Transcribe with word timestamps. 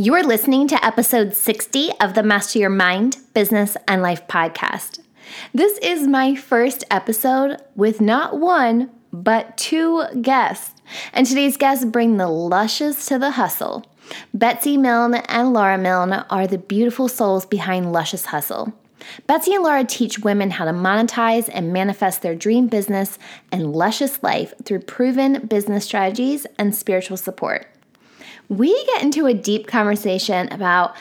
You're 0.00 0.22
listening 0.22 0.68
to 0.68 0.86
episode 0.86 1.34
60 1.34 1.90
of 2.00 2.14
the 2.14 2.22
Master 2.22 2.60
Your 2.60 2.70
Mind, 2.70 3.16
Business, 3.34 3.76
and 3.88 4.00
Life 4.00 4.28
podcast. 4.28 5.00
This 5.52 5.76
is 5.78 6.06
my 6.06 6.36
first 6.36 6.84
episode 6.88 7.56
with 7.74 8.00
not 8.00 8.38
one, 8.38 8.90
but 9.12 9.56
two 9.56 10.04
guests. 10.22 10.80
And 11.12 11.26
today's 11.26 11.56
guests 11.56 11.84
bring 11.84 12.16
the 12.16 12.28
luscious 12.28 13.06
to 13.06 13.18
the 13.18 13.32
hustle. 13.32 13.90
Betsy 14.32 14.76
Milne 14.76 15.16
and 15.16 15.52
Laura 15.52 15.76
Milne 15.76 16.12
are 16.30 16.46
the 16.46 16.58
beautiful 16.58 17.08
souls 17.08 17.44
behind 17.44 17.90
Luscious 17.90 18.26
Hustle. 18.26 18.72
Betsy 19.26 19.54
and 19.54 19.64
Laura 19.64 19.82
teach 19.82 20.20
women 20.20 20.52
how 20.52 20.64
to 20.64 20.70
monetize 20.70 21.50
and 21.52 21.72
manifest 21.72 22.22
their 22.22 22.36
dream 22.36 22.68
business 22.68 23.18
and 23.50 23.72
luscious 23.72 24.22
life 24.22 24.54
through 24.64 24.78
proven 24.78 25.44
business 25.48 25.84
strategies 25.84 26.46
and 26.56 26.72
spiritual 26.72 27.16
support 27.16 27.66
we 28.48 28.84
get 28.86 29.02
into 29.02 29.26
a 29.26 29.34
deep 29.34 29.66
conversation 29.66 30.50
about 30.52 30.96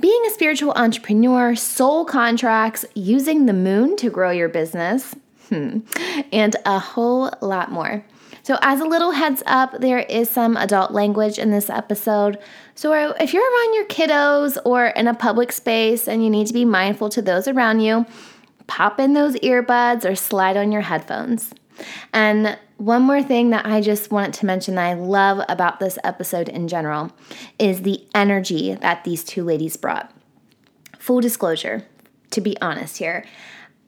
being 0.00 0.22
a 0.26 0.30
spiritual 0.30 0.72
entrepreneur, 0.72 1.54
soul 1.54 2.04
contracts, 2.04 2.84
using 2.94 3.46
the 3.46 3.52
moon 3.52 3.96
to 3.96 4.10
grow 4.10 4.30
your 4.30 4.48
business, 4.48 5.14
hmm, 5.48 5.80
and 6.32 6.56
a 6.64 6.78
whole 6.78 7.30
lot 7.40 7.70
more. 7.70 8.04
So, 8.44 8.58
as 8.60 8.80
a 8.80 8.84
little 8.84 9.12
heads 9.12 9.42
up, 9.46 9.80
there 9.80 10.00
is 10.00 10.28
some 10.28 10.56
adult 10.56 10.90
language 10.90 11.38
in 11.38 11.52
this 11.52 11.70
episode. 11.70 12.38
So, 12.74 12.92
if 13.20 13.32
you're 13.32 13.42
around 13.42 13.74
your 13.74 13.84
kiddos 13.86 14.58
or 14.64 14.86
in 14.86 15.06
a 15.06 15.14
public 15.14 15.52
space 15.52 16.08
and 16.08 16.24
you 16.24 16.30
need 16.30 16.48
to 16.48 16.52
be 16.52 16.64
mindful 16.64 17.08
to 17.10 17.22
those 17.22 17.46
around 17.46 17.80
you, 17.80 18.04
pop 18.66 18.98
in 18.98 19.12
those 19.12 19.34
earbuds 19.36 20.04
or 20.04 20.16
slide 20.16 20.56
on 20.56 20.72
your 20.72 20.82
headphones. 20.82 21.54
And 22.12 22.58
one 22.82 23.02
more 23.02 23.22
thing 23.22 23.50
that 23.50 23.64
I 23.64 23.80
just 23.80 24.10
wanted 24.10 24.34
to 24.34 24.46
mention 24.46 24.74
that 24.74 24.84
I 24.84 24.94
love 24.94 25.44
about 25.48 25.78
this 25.78 26.00
episode 26.02 26.48
in 26.48 26.66
general 26.66 27.12
is 27.56 27.82
the 27.82 28.04
energy 28.12 28.74
that 28.74 29.04
these 29.04 29.22
two 29.22 29.44
ladies 29.44 29.76
brought. 29.76 30.12
Full 30.98 31.20
disclosure, 31.20 31.86
to 32.32 32.40
be 32.40 32.60
honest 32.60 32.98
here, 32.98 33.24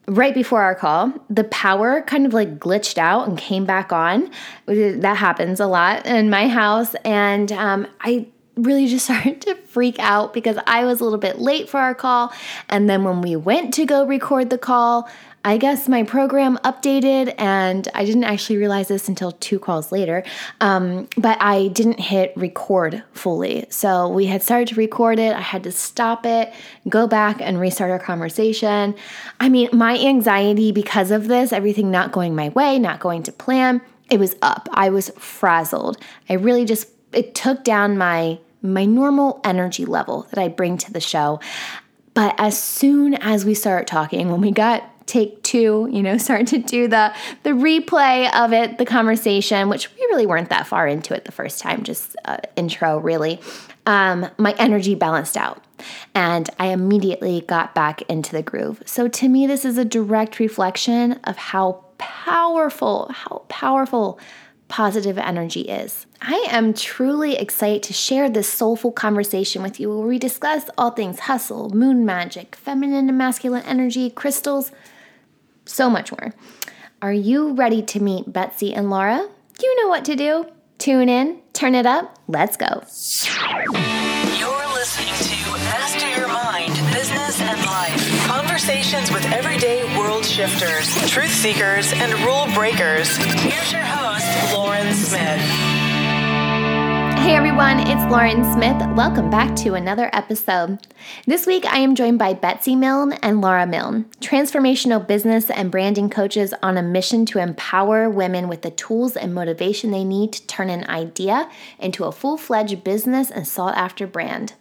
right 0.07 0.33
before 0.33 0.63
our 0.63 0.77
call, 0.77 1.13
the 1.29 1.43
power 1.43 2.03
kind 2.03 2.25
of 2.25 2.33
like 2.35 2.61
glitched 2.61 2.97
out 2.97 3.27
and 3.27 3.37
came 3.37 3.65
back 3.65 3.93
on. 3.93 4.31
That 4.67 5.17
happens 5.17 5.59
a 5.59 5.67
lot 5.67 6.07
in 6.07 6.31
my 6.31 6.47
house. 6.47 6.95
And 7.05 7.51
um, 7.51 7.89
I 8.01 8.29
really 8.57 8.87
just 8.95 9.07
started 9.07 9.41
to 9.41 9.57
freak 9.57 9.99
out 9.99 10.33
because 10.33 10.57
I 10.69 10.85
was 10.85 11.01
a 11.01 11.05
little 11.05 11.19
bit 11.19 11.41
late 11.41 11.69
for 11.69 11.81
our 11.81 11.97
call. 11.97 12.33
And 12.69 12.89
then 12.89 13.03
when 13.03 13.23
we 13.23 13.35
went 13.35 13.75
to 13.75 13.87
go 13.87 14.07
record 14.07 14.51
the 14.51 14.59
call, 14.59 15.09
I 15.45 15.59
guess 15.59 15.89
my 15.89 16.03
program 16.03 16.59
updated, 16.65 17.35
and 17.37 17.87
I 17.95 18.07
didn't 18.07 18.25
actually 18.25 18.57
realize 18.57 18.89
this 18.89 19.09
until 19.09 19.33
two 19.33 19.59
calls 19.59 19.93
later. 19.93 20.25
Um, 20.61 21.07
but 21.19 21.37
I 21.41 21.69
didn't 21.69 22.01
hit 22.01 22.33
record 22.35 23.03
fully. 23.13 23.67
So 23.69 24.09
we 24.09 24.27
had 24.27 24.43
started 24.43 24.69
to 24.69 24.75
record 24.77 25.19
it. 25.19 25.37
I 25.37 25.41
had 25.41 25.63
to 25.65 25.73
stop 25.73 26.25
it, 26.25 26.53
go 26.89 27.07
back, 27.07 27.43
and 27.43 27.61
restart 27.61 27.91
our 27.91 27.99
conversation. 27.99 28.95
I 29.39 29.51
mean, 29.51 29.69
my 29.73 29.99
anxiety 29.99 30.73
because 30.73 31.11
of 31.11 31.29
this, 31.29 31.53
everything 31.53 31.91
not 31.91 32.11
going 32.11 32.35
my 32.35 32.49
way, 32.51 32.79
not 32.79 33.01
going 33.01 33.23
to 33.25 33.33
plan, 33.33 33.83
it 34.11 34.19
was 34.19 34.37
up. 34.41 34.69
I 34.73 34.89
was 34.89 35.11
frazzled. 35.11 35.99
I 36.29 36.35
really 36.35 36.65
just, 36.65 36.89
it 37.13 37.35
took 37.35 37.65
down 37.65 37.99
my 37.99 38.39
my 38.65 38.87
normal 38.87 39.43
energy 39.45 39.85
level 39.85 40.27
that 40.31 40.39
I 40.39 40.49
bring 40.49 40.79
to 40.79 40.91
the 40.91 41.01
show. 41.01 41.39
But 42.15 42.35
as 42.39 42.61
soon 42.61 43.13
as 43.15 43.45
we 43.45 43.53
start 43.53 43.87
talking, 43.87 44.31
when 44.31 44.41
we 44.41 44.53
got 44.53 44.91
take 45.07 45.43
two, 45.43 45.89
you 45.91 46.03
know, 46.03 46.17
start 46.19 46.47
to 46.49 46.59
do 46.59 46.89
the 46.89 47.15
the 47.43 47.51
replay 47.51 48.33
of 48.35 48.53
it, 48.53 48.79
the 48.79 48.87
conversation, 48.87 49.69
which 49.69 49.95
we 49.95 50.01
really 50.03 50.27
weren't 50.27 50.51
that 50.51 50.67
far 50.67 50.87
into 50.87 51.15
it 51.15 51.25
the 51.25 51.33
first 51.33 51.61
time, 51.61 51.83
just 51.83 52.17
uh, 52.25 52.39
intro 52.57 52.99
really. 52.99 53.41
Um, 53.87 54.29
my 54.39 54.55
energy 54.59 54.95
balanced 54.95 55.37
out, 55.37 55.63
and 56.15 56.49
I 56.59 56.69
immediately 56.69 57.43
got 57.43 57.75
back 57.75 58.03
into 58.03 58.33
the 58.33 58.43
groove. 58.43 58.83
So 58.87 59.09
to 59.09 59.29
me, 59.29 59.47
this 59.47 59.65
is 59.65 59.77
a 59.77 59.85
direct 59.85 60.39
reflection 60.39 61.15
of 61.25 61.37
how 61.37 61.85
powerful, 61.99 63.11
how 63.13 63.45
powerful 63.49 64.19
positive 64.69 65.19
energy 65.19 65.63
is. 65.63 66.07
I 66.21 66.47
am 66.51 66.73
truly 66.73 67.37
excited 67.37 67.83
to 67.85 67.93
share 67.93 68.31
this 68.31 68.49
soulful 68.49 68.93
conversation 68.93 69.63
with 69.63 69.79
you 69.79 69.89
where 69.91 70.07
we 70.07 70.19
discuss 70.19 70.71
all 70.79 70.91
things 70.91 71.21
hustle, 71.21 71.71
moon 71.71 72.07
magic, 72.07 72.57
feminine 72.57 73.09
and 73.09 73.19
masculine 73.19 73.63
energy, 73.67 74.11
crystals, 74.11 74.73
so 75.65 75.91
much 75.91 76.13
more. 76.13 76.33
Are 77.03 77.13
you 77.13 77.53
ready 77.55 77.83
to 77.83 78.01
meet 78.01 78.33
Betsy 78.33 78.75
and 78.75 78.91
Laura? 78.91 79.29
You 79.63 79.83
know 79.83 79.89
what 79.89 80.05
to 80.07 80.17
do. 80.17 80.47
Tune 80.79 81.09
in, 81.09 81.41
turn 81.53 81.75
it 81.75 81.87
up, 81.87 82.19
let's 82.27 82.57
go. 82.57 82.83
You're 84.39 84.75
listening 84.75 85.15
to 85.15 85.51
Master 85.65 86.09
Your 86.19 86.29
Mind, 86.29 86.75
Business 86.93 87.41
and 87.41 87.59
Life. 87.65 88.27
Conversations 88.27 89.11
with 89.11 89.25
everyday 89.33 89.85
world 89.99 90.25
shifters, 90.25 91.11
truth 91.11 91.31
seekers, 91.31 91.93
and 91.93 92.13
rule 92.25 92.47
breakers. 92.55 93.17
Here's 93.17 93.73
your 93.73 93.83
host, 93.83 94.53
Lauren 94.53 94.93
Smith. 94.95 95.64
Hey 97.25 97.37
everyone, 97.37 97.81
it's 97.81 98.05
Lauren 98.13 98.45
Smith. 98.53 98.77
Welcome 98.95 99.31
back 99.31 99.57
to 99.57 99.73
another 99.73 100.11
episode. 100.13 100.79
This 101.27 101.47
week 101.47 101.65
I 101.65 101.79
am 101.79 101.95
joined 101.95 102.19
by 102.19 102.35
Betsy 102.35 102.77
Milne 102.77 103.15
and 103.15 103.41
Laura 103.41 103.67
Milne, 103.67 104.05
transformational 104.21 105.05
business 105.05 105.49
and 105.49 105.71
branding 105.71 106.11
coaches 106.11 106.53
on 106.63 106.77
a 106.77 106.83
mission 106.83 107.25
to 107.25 107.39
empower 107.39 108.11
women 108.11 108.47
with 108.47 108.61
the 108.61 108.71
tools 108.71 109.17
and 109.17 109.35
motivation 109.35 109.91
they 109.91 110.05
need 110.05 110.35
to 110.35 110.47
turn 110.47 110.69
an 110.69 110.85
idea 110.91 111.49
into 111.79 112.05
a 112.05 112.13
full 112.13 112.37
fledged 112.37 112.85
business 112.85 113.31
and 113.31 113.49
sought 113.49 113.75
after 113.75 114.07
brand. 114.07 114.53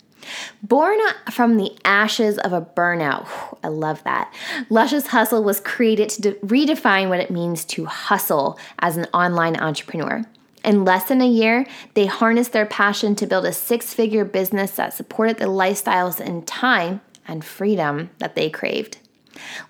Born 0.62 0.98
from 1.32 1.58
the 1.58 1.78
ashes 1.84 2.38
of 2.38 2.54
a 2.54 2.62
burnout, 2.62 3.28
I 3.62 3.68
love 3.68 4.02
that. 4.06 4.34
Luscious 4.70 5.08
Hustle 5.08 5.44
was 5.44 5.60
created 5.60 6.08
to 6.12 6.22
de- 6.22 6.34
redefine 6.36 7.10
what 7.10 7.20
it 7.20 7.30
means 7.30 7.66
to 7.66 7.84
hustle 7.88 8.58
as 8.80 8.96
an 8.96 9.08
online 9.14 9.58
entrepreneur. 9.58 10.24
In 10.64 10.86
less 10.86 11.06
than 11.06 11.22
a 11.22 11.28
year, 11.28 11.66
they 11.94 12.06
harnessed 12.06 12.54
their 12.54 12.66
passion 12.66 13.16
to 13.16 13.28
build 13.28 13.46
a 13.46 13.54
six 13.54 13.94
figure 13.94 14.24
business 14.24 14.72
that 14.72 14.94
supported 14.94 15.38
the 15.38 15.46
lifestyles 15.46 16.20
and 16.20 16.48
time 16.48 17.02
and 17.28 17.44
freedom 17.44 18.10
that 18.20 18.36
they 18.36 18.50
craved. 18.50 18.98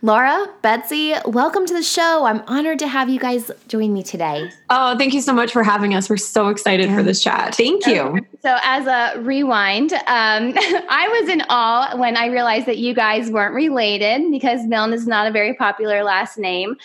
Laura, 0.02 0.48
Betsy, 0.62 1.14
welcome 1.26 1.66
to 1.66 1.74
the 1.74 1.84
show. 1.84 2.26
I'm 2.26 2.44
honored 2.48 2.80
to 2.80 2.88
have 2.88 3.10
you 3.10 3.20
guys 3.20 3.50
join 3.68 3.94
me 3.94 4.04
today. 4.04 4.52
Oh, 4.70 4.98
thank 4.98 5.14
you 5.14 5.22
so 5.22 5.34
much 5.34 5.52
for 5.52 5.64
having 5.64 5.96
us. 5.96 6.10
We're 6.10 6.18
so 6.18 6.50
excited 6.50 6.90
yeah. 6.90 6.98
for 6.98 7.04
this 7.04 7.24
chat. 7.24 7.56
Thank 7.56 7.86
you. 7.86 8.20
So, 8.42 8.58
as 8.62 8.88
a 8.88 9.20
rewind, 9.22 9.94
um, 9.94 10.00
I 10.08 11.20
was 11.20 11.30
in 11.30 11.44
awe 11.50 11.96
when 11.98 12.18
I 12.18 12.28
realized 12.28 12.66
that 12.66 12.78
you 12.78 12.94
guys 12.94 13.32
weren't 13.32 13.56
related 13.56 14.30
because 14.32 14.66
Milne 14.66 14.94
is 14.94 15.08
not 15.08 15.28
a 15.28 15.32
very 15.32 15.54
popular 15.54 16.04
last 16.04 16.38
name. 16.38 16.76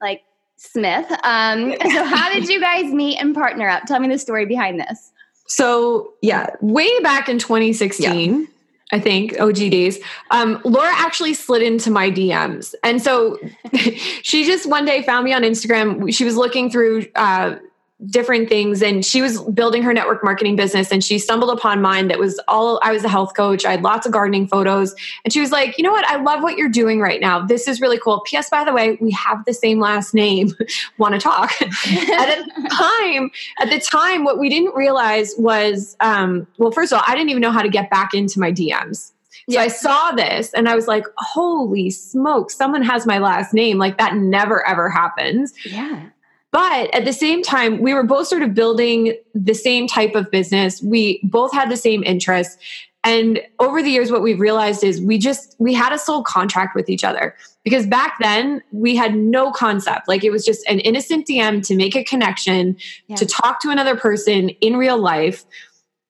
Like 0.00 0.22
Smith. 0.56 1.10
Um, 1.22 1.74
so, 1.92 2.04
how 2.04 2.32
did 2.32 2.48
you 2.48 2.60
guys 2.60 2.92
meet 2.92 3.18
and 3.18 3.34
partner 3.34 3.68
up? 3.68 3.84
Tell 3.86 4.00
me 4.00 4.08
the 4.08 4.18
story 4.18 4.46
behind 4.46 4.80
this. 4.80 5.10
So, 5.46 6.14
yeah, 6.22 6.50
way 6.60 6.88
back 7.00 7.28
in 7.28 7.38
2016. 7.38 8.40
Yeah. 8.40 8.46
I 8.92 9.00
think 9.00 9.32
OGDs. 9.32 9.96
Um, 10.30 10.60
Laura 10.64 10.92
actually 10.94 11.34
slid 11.34 11.60
into 11.60 11.90
my 11.90 12.08
DMs, 12.08 12.72
and 12.84 13.02
so 13.02 13.36
she 14.22 14.44
just 14.44 14.68
one 14.68 14.84
day 14.84 15.02
found 15.02 15.24
me 15.24 15.32
on 15.32 15.42
Instagram. 15.42 16.14
She 16.14 16.24
was 16.24 16.36
looking 16.36 16.70
through 16.70 17.06
uh, 17.16 17.56
different 18.04 18.46
things 18.48 18.82
and 18.82 19.06
she 19.06 19.22
was 19.22 19.40
building 19.44 19.82
her 19.82 19.94
network 19.94 20.22
marketing 20.22 20.54
business 20.54 20.92
and 20.92 21.02
she 21.02 21.18
stumbled 21.18 21.50
upon 21.50 21.80
mine 21.80 22.08
that 22.08 22.18
was 22.18 22.38
all 22.46 22.78
I 22.82 22.92
was 22.92 23.04
a 23.04 23.08
health 23.08 23.34
coach. 23.34 23.64
I 23.64 23.70
had 23.70 23.82
lots 23.82 24.04
of 24.04 24.12
gardening 24.12 24.46
photos 24.46 24.94
and 25.24 25.32
she 25.32 25.40
was 25.40 25.50
like, 25.50 25.78
"You 25.78 25.84
know 25.84 25.92
what? 25.92 26.04
I 26.06 26.16
love 26.16 26.42
what 26.42 26.58
you're 26.58 26.68
doing 26.68 27.00
right 27.00 27.20
now. 27.20 27.44
This 27.46 27.66
is 27.66 27.80
really 27.80 27.98
cool. 27.98 28.22
PS 28.26 28.50
by 28.50 28.64
the 28.64 28.72
way, 28.74 28.98
we 29.00 29.12
have 29.12 29.44
the 29.46 29.54
same 29.54 29.80
last 29.80 30.12
name. 30.12 30.52
Want 30.98 31.14
to 31.14 31.20
talk?" 31.20 31.50
at 31.62 31.70
the 31.72 32.68
time, 32.70 33.30
at 33.60 33.70
the 33.70 33.80
time 33.80 34.24
what 34.24 34.38
we 34.38 34.50
didn't 34.50 34.74
realize 34.74 35.34
was 35.38 35.96
um, 36.00 36.46
well, 36.58 36.72
first 36.72 36.92
of 36.92 36.98
all, 36.98 37.04
I 37.06 37.14
didn't 37.14 37.30
even 37.30 37.40
know 37.40 37.50
how 37.50 37.62
to 37.62 37.70
get 37.70 37.88
back 37.88 38.12
into 38.12 38.38
my 38.38 38.52
DMs. 38.52 39.12
So 39.48 39.60
I 39.60 39.68
saw 39.68 40.10
this 40.10 40.52
and 40.54 40.68
I 40.68 40.74
was 40.74 40.88
like, 40.88 41.04
holy 41.18 41.88
smoke, 41.90 42.50
someone 42.50 42.82
has 42.82 43.06
my 43.06 43.18
last 43.18 43.54
name. 43.54 43.78
Like 43.78 43.96
that 43.98 44.16
never 44.16 44.66
ever 44.66 44.90
happens. 44.90 45.54
Yeah. 45.64 46.08
But 46.56 46.88
at 46.94 47.04
the 47.04 47.12
same 47.12 47.42
time, 47.42 47.82
we 47.82 47.92
were 47.92 48.02
both 48.02 48.28
sort 48.28 48.40
of 48.40 48.54
building 48.54 49.14
the 49.34 49.52
same 49.52 49.86
type 49.86 50.14
of 50.14 50.30
business. 50.30 50.80
We 50.80 51.20
both 51.22 51.52
had 51.52 51.70
the 51.70 51.76
same 51.76 52.02
interests. 52.02 52.56
And 53.04 53.42
over 53.58 53.82
the 53.82 53.90
years, 53.90 54.10
what 54.10 54.22
we've 54.22 54.40
realized 54.40 54.82
is 54.82 54.98
we 54.98 55.18
just, 55.18 55.54
we 55.58 55.74
had 55.74 55.92
a 55.92 55.98
soul 55.98 56.22
contract 56.22 56.74
with 56.74 56.88
each 56.88 57.04
other 57.04 57.36
because 57.62 57.86
back 57.86 58.14
then 58.22 58.62
we 58.72 58.96
had 58.96 59.14
no 59.14 59.52
concept. 59.52 60.08
Like 60.08 60.24
it 60.24 60.30
was 60.30 60.46
just 60.46 60.66
an 60.66 60.80
innocent 60.80 61.26
DM 61.26 61.62
to 61.66 61.76
make 61.76 61.94
a 61.94 62.02
connection, 62.02 62.78
yeah. 63.06 63.16
to 63.16 63.26
talk 63.26 63.60
to 63.60 63.68
another 63.68 63.94
person 63.94 64.48
in 64.48 64.78
real 64.78 64.96
life. 64.96 65.44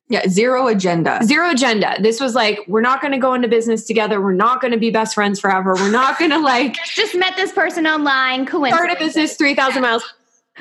Yeah, 0.08 0.28
zero 0.28 0.68
agenda. 0.68 1.18
Zero 1.24 1.50
agenda. 1.50 1.96
This 2.00 2.20
was 2.20 2.36
like, 2.36 2.60
we're 2.68 2.80
not 2.80 3.00
going 3.00 3.10
to 3.10 3.18
go 3.18 3.34
into 3.34 3.48
business 3.48 3.84
together. 3.84 4.20
We're 4.20 4.32
not 4.32 4.60
going 4.60 4.70
to 4.70 4.78
be 4.78 4.90
best 4.92 5.16
friends 5.16 5.40
forever. 5.40 5.74
We're 5.74 5.90
not 5.90 6.20
going 6.20 6.30
to 6.30 6.38
like 6.38 6.76
just 6.94 7.16
met 7.16 7.34
this 7.34 7.50
person 7.50 7.84
online. 7.84 8.46
Start 8.46 8.92
a 8.92 8.96
business 8.96 9.34
three 9.34 9.56
thousand 9.56 9.82
miles 9.82 10.04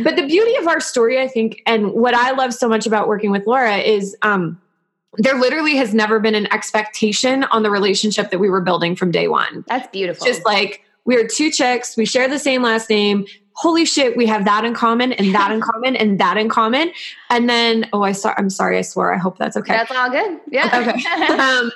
but 0.03 0.15
the 0.15 0.25
beauty 0.25 0.55
of 0.57 0.67
our 0.67 0.79
story, 0.79 1.19
I 1.21 1.27
think, 1.27 1.61
and 1.65 1.91
what 1.91 2.13
I 2.13 2.31
love 2.31 2.53
so 2.53 2.67
much 2.67 2.85
about 2.85 3.07
working 3.07 3.31
with 3.31 3.45
Laura 3.47 3.77
is 3.77 4.15
um, 4.21 4.61
there 5.17 5.39
literally 5.39 5.75
has 5.75 5.93
never 5.93 6.19
been 6.19 6.35
an 6.35 6.51
expectation 6.53 7.43
on 7.45 7.63
the 7.63 7.71
relationship 7.71 8.31
that 8.31 8.39
we 8.39 8.49
were 8.49 8.61
building 8.61 8.95
from 8.95 9.11
day 9.11 9.27
one. 9.27 9.63
That's 9.67 9.87
beautiful. 9.87 10.25
Just 10.25 10.45
like 10.45 10.83
we 11.05 11.15
are 11.15 11.27
two 11.27 11.51
chicks, 11.51 11.95
we 11.95 12.05
share 12.05 12.27
the 12.27 12.39
same 12.39 12.61
last 12.61 12.89
name. 12.89 13.25
Holy 13.53 13.85
shit, 13.85 14.17
we 14.17 14.25
have 14.25 14.43
that 14.45 14.65
in 14.65 14.73
common 14.73 15.13
and 15.13 15.33
that 15.33 15.51
in 15.51 15.61
common 15.71 15.95
and 15.95 16.19
that 16.19 16.35
in 16.35 16.49
common. 16.49 16.91
And 17.29 17.49
then, 17.49 17.87
oh, 17.93 18.01
I 18.01 18.11
saw, 18.11 18.33
I'm 18.37 18.49
sorry, 18.49 18.77
I 18.77 18.81
swore. 18.81 19.13
I 19.13 19.17
hope 19.17 19.37
that's 19.37 19.55
okay. 19.55 19.73
That's 19.73 19.91
all 19.91 20.09
good. 20.09 20.41
Yeah. 20.49 20.85
Okay. 20.89 21.33
um, 21.33 21.71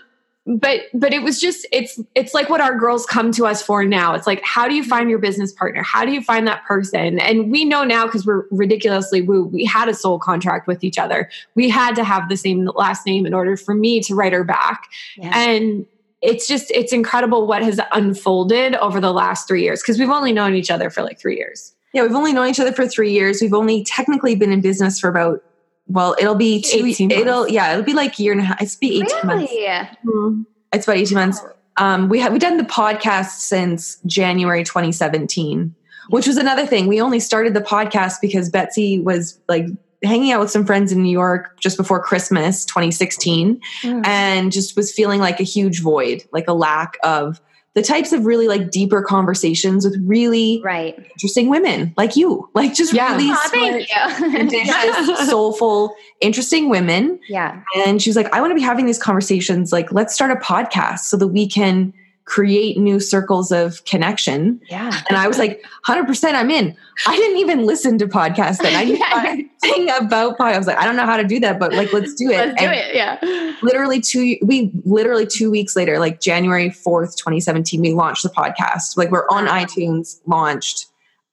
but 0.58 0.82
but 0.94 1.14
it 1.14 1.22
was 1.22 1.40
just 1.40 1.68
it's 1.72 2.00
it's 2.16 2.34
like 2.34 2.50
what 2.50 2.60
our 2.60 2.76
girls 2.78 3.06
come 3.06 3.32
to 3.34 3.46
us 3.46 3.62
for 3.62 3.86
now. 3.86 4.16
It's 4.16 4.26
like 4.26 4.42
how 4.44 4.68
do 4.68 4.74
you 4.74 4.84
find 4.84 5.10
your 5.10 5.20
business 5.20 5.54
partner? 5.54 5.84
How 5.84 6.06
do 6.06 6.12
you 6.12 6.22
find 6.22 6.48
that 6.48 6.66
person? 6.66 7.20
And 7.20 7.52
we 7.52 7.66
know 7.66 7.84
now 7.84 8.06
because 8.06 8.26
we're 8.26 8.46
ridiculously 8.50 9.22
woo 9.22 9.44
we 9.44 9.64
had 9.64 9.88
a 9.90 9.94
soul 9.94 10.18
contract 10.18 10.68
with 10.68 10.84
each 10.84 10.98
other. 10.98 11.30
We 11.56 11.70
had 11.70 11.96
to 11.96 12.04
have 12.04 12.30
the 12.30 12.38
same 12.38 12.66
last 12.76 13.06
name 13.06 13.28
in 13.28 13.34
order 13.34 13.56
for 13.58 13.76
me 13.76 14.02
to 14.02 14.16
write 14.16 14.34
her 14.34 14.44
back. 14.44 14.88
Yeah. 15.18 15.38
and 15.38 15.86
it's 16.22 16.48
just 16.48 16.72
it's 16.72 16.92
incredible 16.92 17.48
what 17.48 17.62
has 17.62 17.80
unfolded 17.94 18.76
over 18.76 19.00
the 19.00 19.14
last 19.14 19.48
three 19.48 19.64
years 19.64 19.82
because 19.82 20.00
we've 20.00 20.10
only 20.10 20.34
known 20.34 20.54
each 20.56 20.72
other 20.72 20.90
for 20.90 21.04
like 21.04 21.20
three 21.20 21.38
years. 21.38 21.76
Yeah, 21.94 22.04
we've 22.04 22.16
only 22.16 22.34
known 22.34 22.50
each 22.50 22.60
other 22.60 22.72
for 22.72 22.88
three 22.88 23.12
years. 23.12 23.42
We've 23.42 23.54
only 23.54 23.84
technically 23.84 24.36
been 24.36 24.52
in 24.52 24.62
business 24.62 25.00
for 25.00 25.10
about 25.10 25.44
well, 25.90 26.16
it'll 26.20 26.36
be 26.36 26.62
two. 26.62 26.86
18 26.86 27.12
It'll 27.12 27.48
yeah, 27.50 27.72
it'll 27.74 27.84
be 27.84 27.94
like 27.94 28.18
year 28.20 28.32
and 28.32 28.42
a 28.42 28.46
half. 28.46 28.62
It's 28.62 28.76
be 28.76 29.02
eighteen 29.02 29.26
months. 29.26 29.52
Really? 29.52 30.46
It's 30.72 30.86
about 30.86 30.98
eighteen 30.98 31.16
months. 31.18 31.42
Um, 31.78 32.10
we 32.10 32.20
have 32.20 32.32
we've 32.32 32.42
done 32.42 32.58
the 32.58 32.64
podcast 32.64 33.40
since 33.40 33.98
January 34.06 34.64
2017, 34.64 35.74
which 36.10 36.28
was 36.28 36.38
another 36.38 36.66
thing. 36.66 36.88
We 36.88 37.02
only 37.02 37.20
started 37.20 37.54
the 37.54 37.62
podcast 37.62 38.16
because 38.22 38.50
Betsy 38.50 39.00
was 39.00 39.40
like 39.48 39.66
hanging 40.04 40.32
out 40.32 40.40
with 40.40 40.52
some 40.52 40.66
friends 40.66 40.92
in 40.92 41.02
New 41.04 41.12
York 41.12 41.60
just 41.60 41.76
before 41.78 42.02
Christmas 42.02 42.64
2016 42.66 43.60
Mm. 43.84 44.06
and 44.06 44.52
just 44.52 44.76
was 44.78 44.92
feeling 44.94 45.20
like 45.20 45.40
a 45.40 45.44
huge 45.44 45.82
void, 45.82 46.24
like 46.32 46.48
a 46.48 46.54
lack 46.54 46.98
of 47.04 47.42
the 47.76 47.82
types 47.84 48.12
of 48.12 48.26
really 48.26 48.48
like 48.48 48.72
deeper 48.72 49.02
conversations 49.04 49.86
with 49.86 49.96
really 50.06 50.60
Right. 50.64 50.98
interesting 51.14 51.50
women 51.50 51.94
like 51.98 52.16
you, 52.16 52.50
like 52.56 52.74
just 52.74 52.94
Yeah. 52.94 53.12
really 53.16 53.30
Aw, 53.30 53.48
thank 53.50 53.88
smart, 53.88 54.20
you. 54.20 54.40
ambitious, 54.40 55.30
soulful, 55.30 55.94
interesting 56.20 56.70
women. 56.70 57.20
yeah. 57.30 57.62
And 57.86 58.02
she 58.02 58.10
was 58.10 58.16
like, 58.18 58.34
I 58.34 58.42
want 58.42 58.52
to 58.52 58.56
be 58.56 58.62
having 58.62 58.86
these 58.88 58.98
conversations. 59.00 59.72
Like, 59.72 59.92
let's 59.92 60.14
start 60.14 60.32
a 60.32 60.36
podcast 60.36 61.00
so 61.02 61.16
that 61.18 61.28
we 61.28 61.48
can 61.48 61.94
create 62.30 62.78
new 62.78 63.00
circles 63.00 63.52
of 63.52 63.84
connection. 63.86 64.62
Yeah. 64.70 65.02
And 65.10 65.18
I 65.18 65.28
was 65.28 65.40
like, 65.40 65.66
100% 65.88 66.36
I'm 66.36 66.52
in. 66.52 66.78
I 67.08 67.16
didn't 67.16 67.38
even 67.38 67.66
listen 67.66 67.98
to 67.98 68.06
podcasts 68.06 68.60
then. 68.60 68.76
I 68.76 68.84
knew 68.84 69.00
nothing 69.64 69.90
about 69.90 70.38
podcasts. 70.38 70.54
I 70.54 70.58
was 70.60 70.68
like, 70.68 70.78
I 70.78 70.86
don't 70.86 70.96
know 70.96 71.08
how 71.08 71.18
to 71.18 71.24
do 71.24 71.40
that, 71.40 71.58
but 71.58 71.74
like, 71.74 71.92
let's 71.92 72.14
do 72.14 72.30
it. 72.30 72.38
Let's 72.38 72.62
do 72.62 72.68
it. 72.70 72.94
Yeah. 72.96 73.56
Literally 73.64 74.00
two, 74.00 74.38
we 74.44 74.72
literally 74.86 75.26
two 75.26 75.50
weeks 75.50 75.76
later, 75.76 75.98
like 75.98 76.22
January 76.22 76.70
4th, 76.70 77.16
2017, 77.18 77.82
we 77.82 77.94
launched 77.94 78.22
the 78.22 78.30
podcast. 78.30 78.96
Like 78.96 79.10
we're 79.10 79.28
on 79.32 79.46
Wow. 79.46 79.64
iTunes, 79.66 80.20
launched 80.28 80.86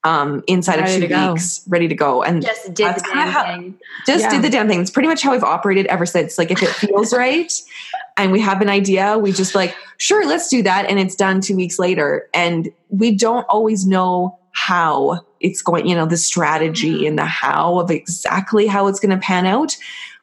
um, 0.06 0.42
inside 0.46 0.78
Ready 0.80 0.94
of 0.94 1.00
to 1.00 1.08
two 1.08 1.14
go. 1.14 1.32
weeks, 1.32 1.62
ready 1.68 1.88
to 1.88 1.94
go. 1.94 2.22
And 2.22 2.42
Just 2.42 2.72
did 2.72 2.86
That's 2.86 3.02
the 3.02 3.08
damn 3.12 3.28
how- 3.28 3.44
thing. 3.44 3.74
just 4.06 4.24
Yeah. 4.24 4.30
do 4.30 4.42
the 4.42 4.48
damn 4.50 4.68
thing. 4.68 4.80
It's 4.80 4.90
pretty 4.90 5.08
much 5.08 5.22
how 5.22 5.32
we've 5.32 5.42
operated 5.44 5.86
ever 5.86 6.06
since. 6.06 6.38
Like 6.38 6.50
if 6.50 6.62
it 6.62 6.68
feels 6.82 7.12
right 7.12 7.52
and 8.16 8.30
we 8.32 8.40
have 8.40 8.60
an 8.60 8.68
idea, 8.68 9.18
we 9.18 9.32
just 9.32 9.54
like, 9.54 9.74
sure, 9.98 10.26
let's 10.26 10.48
do 10.48 10.62
that. 10.62 10.88
And 10.88 10.98
it's 10.98 11.14
done 11.14 11.40
two 11.40 11.56
weeks 11.56 11.78
later. 11.78 12.28
And 12.32 12.68
we 12.88 13.12
don't 13.16 13.44
always 13.48 13.86
know 13.86 14.38
how 14.52 15.20
it's 15.40 15.60
going, 15.60 15.86
you 15.86 15.94
know, 15.94 16.06
the 16.06 16.16
strategy 16.16 17.06
and 17.06 17.18
the 17.18 17.24
how 17.26 17.78
of 17.78 17.90
exactly 17.90 18.66
how 18.66 18.86
it's 18.86 19.00
going 19.00 19.10
to 19.10 19.18
pan 19.22 19.44
out. 19.44 19.76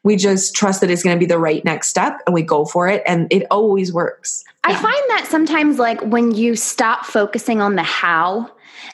We 0.03 0.15
just 0.15 0.55
trust 0.55 0.81
that 0.81 0.89
it's 0.89 1.03
going 1.03 1.15
to 1.15 1.19
be 1.19 1.25
the 1.27 1.37
right 1.37 1.63
next 1.63 1.89
step 1.89 2.19
and 2.25 2.33
we 2.33 2.41
go 2.41 2.65
for 2.65 2.87
it. 2.87 3.03
And 3.05 3.27
it 3.31 3.45
always 3.51 3.93
works. 3.93 4.43
I 4.65 4.73
find 4.75 5.03
that 5.09 5.27
sometimes, 5.29 5.77
like 5.77 6.01
when 6.01 6.31
you 6.31 6.55
stop 6.55 7.05
focusing 7.05 7.61
on 7.61 7.75
the 7.75 7.83
how 7.83 8.49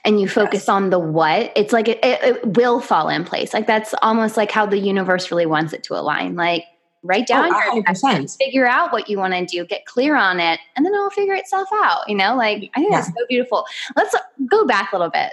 and 0.10 0.20
you 0.20 0.28
focus 0.28 0.62
Yes. 0.62 0.70
on 0.70 0.90
the 0.90 0.98
what, 1.00 1.52
it's 1.56 1.72
like 1.72 1.88
it, 1.88 2.00
it, 2.04 2.20
it 2.24 2.58
will 2.58 2.80
fall 2.80 3.10
in 3.10 3.24
place. 3.24 3.54
Like 3.54 3.68
that's 3.68 3.94
almost 4.02 4.38
like 4.38 4.50
how 4.52 4.66
the 4.66 4.80
universe 4.80 5.30
really 5.32 5.46
wants 5.46 5.72
it 5.72 5.84
to 5.84 5.94
align. 5.94 6.36
Like 6.36 6.66
write 7.04 7.28
down 7.28 7.46
Oh, 7.54 7.74
your 7.76 7.84
100%. 7.84 8.36
figure 8.38 8.68
out 8.68 8.92
what 8.92 9.08
you 9.08 9.18
want 9.20 9.34
to 9.36 9.46
do, 9.46 9.66
get 9.66 9.86
clear 9.86 10.16
on 10.16 10.40
it, 10.40 10.60
and 10.76 10.84
then 10.86 10.94
it'll 10.94 11.12
figure 11.12 11.36
itself 11.36 11.70
out. 11.72 12.10
You 12.10 12.16
know, 12.16 12.36
like 12.36 12.72
I 12.76 12.80
think 12.80 12.92
that's 12.92 13.08
so 13.08 13.14
beautiful. 13.30 13.66
Let's 13.96 14.16
go 14.48 14.66
back 14.66 14.92
a 14.94 14.98
little 14.98 15.12
bit. 15.12 15.32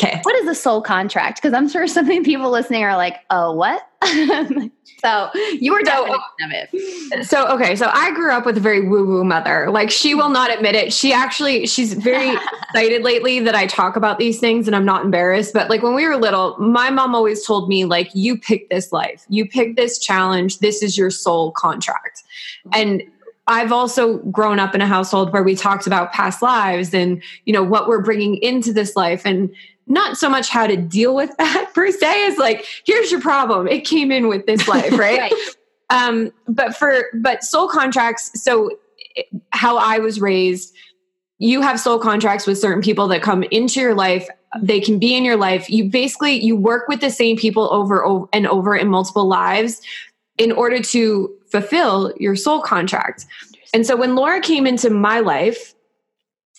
Okay. 0.00 0.20
What 0.24 0.36
is 0.36 0.44
the 0.46 0.54
soul 0.54 0.82
contract? 0.82 1.40
Because 1.40 1.54
I'm 1.54 1.68
sure 1.68 1.86
so 1.88 2.02
many 2.02 2.22
people 2.22 2.50
listening 2.50 2.84
are 2.84 2.96
like, 2.96 3.16
"Oh, 3.30 3.52
what?" 3.52 3.82
so 5.00 5.30
your 5.60 5.84
So- 5.84 6.06
definition 6.06 6.20
of 6.44 6.50
it. 6.52 7.26
So 7.26 7.46
okay, 7.48 7.76
so 7.76 7.88
I 7.92 8.12
grew 8.12 8.30
up 8.32 8.44
with 8.44 8.56
a 8.56 8.60
very 8.60 8.86
woo-woo 8.86 9.24
mother. 9.24 9.70
Like 9.70 9.90
she 9.90 10.14
will 10.14 10.28
not 10.28 10.52
admit 10.52 10.74
it. 10.74 10.92
She 10.92 11.12
actually 11.12 11.66
she's 11.66 11.94
very 11.94 12.36
excited 12.62 13.02
lately 13.02 13.40
that 13.40 13.54
I 13.54 13.66
talk 13.66 13.96
about 13.96 14.18
these 14.18 14.38
things 14.38 14.66
and 14.66 14.76
I'm 14.76 14.84
not 14.84 15.04
embarrassed. 15.04 15.54
But 15.54 15.70
like 15.70 15.82
when 15.82 15.94
we 15.94 16.06
were 16.06 16.16
little, 16.16 16.56
my 16.58 16.90
mom 16.90 17.14
always 17.14 17.44
told 17.46 17.68
me 17.68 17.84
like 17.84 18.10
you 18.14 18.36
pick 18.38 18.68
this 18.68 18.92
life. 18.92 19.24
You 19.28 19.48
pick 19.48 19.76
this 19.76 19.98
challenge. 19.98 20.58
This 20.58 20.82
is 20.82 20.98
your 20.98 21.10
soul 21.10 21.52
contract. 21.52 22.22
And 22.72 23.02
I've 23.48 23.70
also 23.72 24.18
grown 24.18 24.58
up 24.58 24.74
in 24.74 24.80
a 24.80 24.86
household 24.86 25.32
where 25.32 25.42
we 25.44 25.54
talked 25.54 25.86
about 25.86 26.12
past 26.12 26.42
lives 26.42 26.92
and 26.92 27.22
you 27.44 27.52
know 27.52 27.62
what 27.62 27.86
we're 27.88 28.02
bringing 28.02 28.36
into 28.38 28.72
this 28.72 28.96
life 28.96 29.22
and 29.24 29.54
not 29.86 30.16
so 30.16 30.28
much 30.28 30.48
how 30.48 30.66
to 30.66 30.76
deal 30.76 31.14
with 31.14 31.36
that 31.38 31.70
per 31.74 31.90
se 31.90 32.24
is 32.24 32.38
like 32.38 32.66
here's 32.86 33.10
your 33.10 33.20
problem. 33.20 33.68
It 33.68 33.84
came 33.84 34.10
in 34.10 34.28
with 34.28 34.46
this 34.46 34.66
life 34.68 34.92
right? 34.98 35.18
Right. 35.18 35.32
um 35.90 36.32
but 36.48 36.76
for 36.76 37.04
but 37.14 37.44
soul 37.44 37.68
contracts 37.68 38.30
so 38.42 38.70
eh, 39.16 39.22
how 39.50 39.76
i 39.78 39.98
was 39.98 40.20
raised 40.20 40.74
you 41.38 41.60
have 41.60 41.78
soul 41.78 41.98
contracts 41.98 42.46
with 42.46 42.58
certain 42.58 42.82
people 42.82 43.08
that 43.08 43.22
come 43.22 43.42
into 43.44 43.80
your 43.80 43.94
life. 43.94 44.26
They 44.60 44.80
can 44.80 44.98
be 44.98 45.14
in 45.14 45.24
your 45.24 45.36
life. 45.36 45.68
You 45.68 45.84
basically 45.84 46.42
you 46.42 46.56
work 46.56 46.88
with 46.88 47.00
the 47.00 47.10
same 47.10 47.36
people 47.36 47.72
over, 47.72 48.04
over 48.04 48.26
and 48.32 48.46
over 48.46 48.74
in 48.74 48.88
multiple 48.88 49.26
lives 49.26 49.82
in 50.38 50.52
order 50.52 50.80
to 50.82 51.34
fulfill 51.50 52.12
your 52.18 52.36
soul 52.36 52.60
contract. 52.60 53.26
And 53.74 53.86
so 53.86 53.96
when 53.96 54.14
laura 54.14 54.40
came 54.40 54.66
into 54.66 54.88
my 54.88 55.20
life 55.20 55.74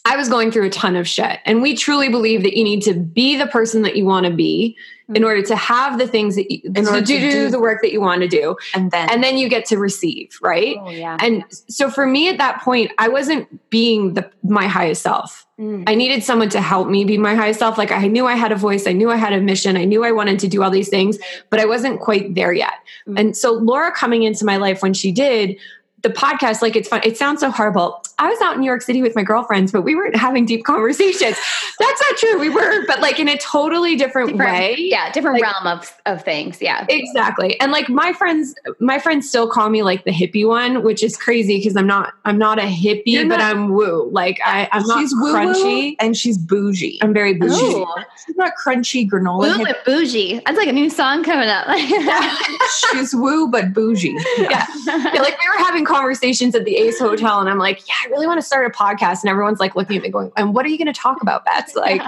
I 0.08 0.16
was 0.16 0.30
going 0.30 0.52
through 0.52 0.68
a 0.68 0.70
ton 0.70 0.96
of 0.96 1.08
shit. 1.08 1.40
And 1.46 1.62
we 1.62 1.76
truly 1.76 2.08
believe 2.08 2.44
that 2.44 2.58
you 2.58 2.64
need 2.64 2.82
to 2.84 2.94
be 2.94 3.36
the 3.36 3.48
person 3.48 3.82
that 3.82 3.98
you 3.98 4.06
want 4.06 4.26
to 4.26 4.32
be 4.32 4.78
in 5.14 5.24
order 5.24 5.42
to 5.42 5.56
have 5.56 6.00
the 6.00 6.08
things 6.08 6.36
that 6.36 6.52
you, 6.52 6.62
in 6.64 6.78
order 6.80 6.90
order 6.90 7.02
to, 7.02 7.14
to 7.14 7.20
do, 7.20 7.32
do- 7.32 7.50
the 7.50 7.60
work 7.60 7.82
that 7.82 7.92
you 7.92 8.02
want 8.02 8.22
to 8.22 8.28
do. 8.28 8.56
And 8.74 8.92
then, 8.92 9.10
And 9.10 9.24
then 9.24 9.38
you 9.38 9.48
get 9.48 9.66
to 9.66 9.78
receive, 9.78 10.38
right? 10.42 10.78
Oh 10.80 10.90
yeah. 10.90 11.18
And 11.20 11.44
so 11.70 11.90
for 11.90 12.06
me 12.06 12.30
at 12.30 12.38
that 12.38 12.62
point, 12.62 12.92
I 12.98 13.08
wasn't 13.08 13.70
being 13.70 14.14
the 14.16 14.30
my 14.44 14.68
highest 14.68 15.04
self. 15.04 15.46
Mm. 15.60 15.84
I 15.88 15.96
needed 15.96 16.24
someone 16.24 16.50
to 16.50 16.62
help 16.62 16.88
me 16.88 17.04
be 17.04 17.18
my 17.18 17.36
highest 17.36 17.60
self. 17.60 17.78
Like 17.78 17.92
I 17.92 18.08
knew 18.08 18.28
I 18.28 18.36
had 18.36 18.52
a 18.52 18.56
voice, 18.56 18.88
I 18.88 18.94
knew 18.94 19.10
I 19.10 19.16
had 19.16 19.34
a 19.34 19.42
mission, 19.42 19.76
I 19.78 19.86
knew 19.86 20.04
I 20.04 20.12
wanted 20.12 20.40
to 20.40 20.48
do 20.48 20.62
all 20.62 20.70
these 20.70 20.90
things, 20.90 21.18
but 21.50 21.60
I 21.60 21.66
wasn't 21.66 22.00
quite 22.00 22.36
there 22.36 22.54
yet. 22.54 22.76
Mm. 23.08 23.20
And 23.20 23.38
so 23.38 23.54
Laura 23.54 23.92
coming 23.92 24.24
into 24.24 24.46
my 24.46 24.58
life 24.58 24.82
when 24.82 24.94
she 24.94 25.12
did, 25.12 25.58
the 26.02 26.10
podcast, 26.10 26.62
like 26.62 26.76
it's 26.76 26.88
fun. 26.88 27.02
It 27.04 27.18
sounds 27.18 27.40
so 27.40 27.50
horrible. 27.50 28.04
I 28.20 28.30
was 28.30 28.40
out 28.42 28.56
in 28.56 28.62
New 28.62 28.66
York 28.66 28.82
City 28.82 29.02
with 29.02 29.16
my 29.16 29.24
girlfriends, 29.24 29.72
but 29.72 29.84
we 29.84 29.96
weren't 29.96 30.16
having 30.16 30.46
deep 30.46 30.64
conversations. 30.66 31.38
That's 31.80 32.02
not 32.10 32.18
true. 32.18 32.40
We 32.40 32.50
were, 32.50 32.86
but 32.88 33.00
like 33.00 33.20
in 33.20 33.28
a 33.30 33.38
totally 33.38 33.96
different, 33.96 34.32
Different- 34.32 34.52
way. 34.52 34.76
yeah, 34.80 35.12
different 35.12 35.40
Like- 35.40 35.44
realm 35.54 35.68
of 35.68 35.94
of 36.08 36.24
things. 36.24 36.62
Yeah. 36.62 36.86
Exactly. 36.90 37.60
And 37.60 37.72
like 37.72 37.90
my 37.90 38.14
friends, 38.14 38.56
my 38.80 38.98
friends 38.98 39.28
still 39.30 39.48
call 39.50 39.70
me 39.70 39.84
like 39.84 40.04
the 40.06 40.12
hippie 40.12 40.48
one, 40.48 40.84
which 40.84 41.04
is 41.04 41.16
crazy 41.18 41.58
because 41.58 41.76
I'm 41.76 41.86
not, 41.86 42.14
I'm 42.26 42.38
not 42.38 42.58
a 42.60 42.64
hippie, 42.64 43.04
You're 43.06 43.28
but 43.28 43.40
I'm 43.42 43.74
woo. 43.74 44.10
Like 44.12 44.40
I, 44.44 44.68
I'm 44.72 44.84
not 44.88 45.00
she's 45.00 45.14
crunchy. 45.14 45.96
and 46.00 46.18
she's 46.18 46.38
bougie. 46.38 46.98
I'm 47.02 47.14
very 47.14 47.34
bougie. 47.36 47.54
Ooh. 47.62 47.86
She's 48.26 48.36
not 48.36 48.54
crunchy 48.66 49.08
granola. 49.08 49.58
Woo 49.58 49.66
and 49.66 49.76
bougie. 49.86 50.42
That's 50.46 50.58
like 50.58 50.70
a 50.70 50.74
new 50.74 50.90
song 50.90 51.24
coming 51.24 51.50
up. 51.50 51.68
she's 52.92 53.14
woo 53.14 53.50
but 53.50 53.74
bougie. 53.74 54.16
Yeah. 54.38 54.66
Yeah, 54.88 55.22
like 55.22 55.38
we 55.40 55.48
were 55.50 55.58
having 55.66 55.86
conversations 55.86 56.56
at 56.56 56.66
the 56.66 56.76
Ace 56.78 57.00
Hotel, 57.00 57.40
and 57.40 57.50
I'm 57.50 57.58
like, 57.60 57.88
yeah, 57.88 58.07
I 58.08 58.10
really 58.10 58.28
want 58.28 58.38
to 58.40 58.46
start 58.46 58.66
a 58.66 58.70
podcast. 58.70 59.22
And 59.22 59.30
everyone's 59.30 59.60
like 59.60 59.76
looking 59.76 59.98
at 59.98 60.04
me 60.04 60.10
going, 60.10 60.32
and 60.38 60.56
what 60.56 60.66
are 60.66 60.70
you 60.70 60.78
going 60.78 60.92
to 60.92 61.00
talk 61.00 61.22
about, 61.22 61.46
Bets? 61.46 61.76
Like, 61.88 62.02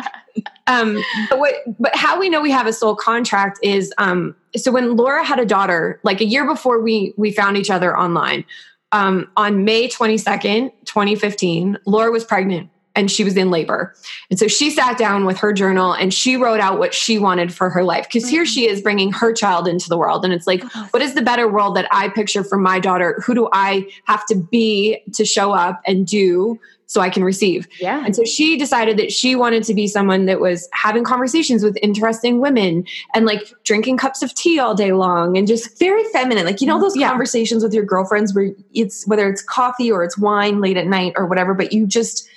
um, 0.68 1.01
but 1.29 1.39
what, 1.39 1.53
but 1.79 1.96
how 1.96 2.20
we 2.20 2.27
know 2.27 2.41
we 2.41 2.51
have 2.51 2.68
a 2.68 2.74
soul 2.74 2.96
contract 2.96 3.60
is, 3.62 3.94
um, 3.98 4.36
so 4.58 4.72
when 4.72 4.96
Laura 4.96 5.24
had 5.24 5.39
a 5.39 5.46
daughter, 5.46 6.00
like 6.03 6.22
a 6.22 6.25
year 6.25 6.46
before 6.46 6.82
we 6.82 7.13
we 7.18 7.32
found 7.32 7.56
each 7.56 7.70
other 7.70 7.98
online, 7.98 8.44
um, 8.91 9.29
on 9.38 9.63
May 9.63 9.88
22nd, 9.88 10.72
2015, 10.86 11.77
Laura 11.86 12.12
was 12.12 12.25
pregnant. 12.25 12.70
And 13.00 13.10
she 13.10 13.24
was 13.24 13.38
in 13.38 13.50
labor. 13.50 13.96
And 14.29 14.38
so 14.38 14.50
she 14.50 14.70
sat 14.70 14.98
down 14.98 15.25
with 15.25 15.38
her 15.38 15.53
journal 15.53 15.94
and 15.94 16.13
she 16.13 16.36
wrote 16.36 16.60
out 16.60 16.79
what 16.79 16.94
she 16.94 17.18
wanted 17.18 17.53
for 17.53 17.70
her 17.70 17.82
life. 17.82 18.08
Because 18.12 18.27
here 18.27 18.46
she 18.46 18.68
is 18.68 18.82
bringing 18.82 19.13
her 19.13 19.32
child 19.32 19.70
into 19.70 19.88
the 19.88 19.98
world. 19.98 20.25
And 20.25 20.34
it's 20.34 20.46
like, 20.46 20.63
oh, 20.75 20.88
what 20.91 21.01
is 21.01 21.13
the 21.13 21.22
better 21.22 21.48
world 21.48 21.77
that 21.77 21.88
I 21.91 22.10
picture 22.10 22.44
for 22.44 22.58
my 22.58 22.77
daughter? 22.77 23.22
Who 23.25 23.34
do 23.34 23.48
I 23.53 23.89
have 24.03 24.25
to 24.25 24.36
be 24.36 25.01
to 25.13 25.24
show 25.24 25.53
up 25.53 25.82
and 25.88 26.06
do 26.06 26.60
so 26.88 27.01
I 27.01 27.12
can 27.12 27.24
receive. 27.24 27.68
Yeah. 27.79 28.03
And 28.03 28.15
so 28.15 28.24
she 28.24 28.58
decided 28.58 28.98
that 28.98 29.12
she 29.12 29.36
wanted 29.36 29.63
to 29.65 29.75
be 29.75 29.88
someone 29.88 30.25
that 30.25 30.39
was 30.39 30.68
having 30.74 31.03
conversations 31.03 31.63
with 31.63 31.77
interesting 31.84 32.41
women 32.41 32.84
and 33.13 33.27
like 33.27 33.53
drinking 33.63 33.98
cups 33.98 34.24
of 34.24 34.34
tea 34.34 34.58
all 34.58 34.74
day 34.74 34.91
long 34.91 35.38
and 35.38 35.48
just 35.48 35.77
very 35.77 36.03
feminine. 36.06 36.46
Like 36.46 36.62
you 36.62 36.68
know 36.68 36.77
mm-hmm. 36.77 36.82
those 36.82 36.98
Yeah. 36.98 37.10
conversations 37.10 37.62
with 37.62 37.75
your 37.75 37.86
girlfriends 37.86 38.34
where 38.34 38.53
it's 38.74 39.06
whether 39.08 39.29
it's 39.29 39.44
coffee 39.44 39.91
or 39.91 40.03
it's 40.03 40.18
wine 40.18 40.62
late 40.62 40.77
at 40.77 40.88
night 40.88 41.13
or 41.15 41.27
whatever, 41.27 41.53
but 41.53 41.72
you 41.72 41.86
just 41.86 42.27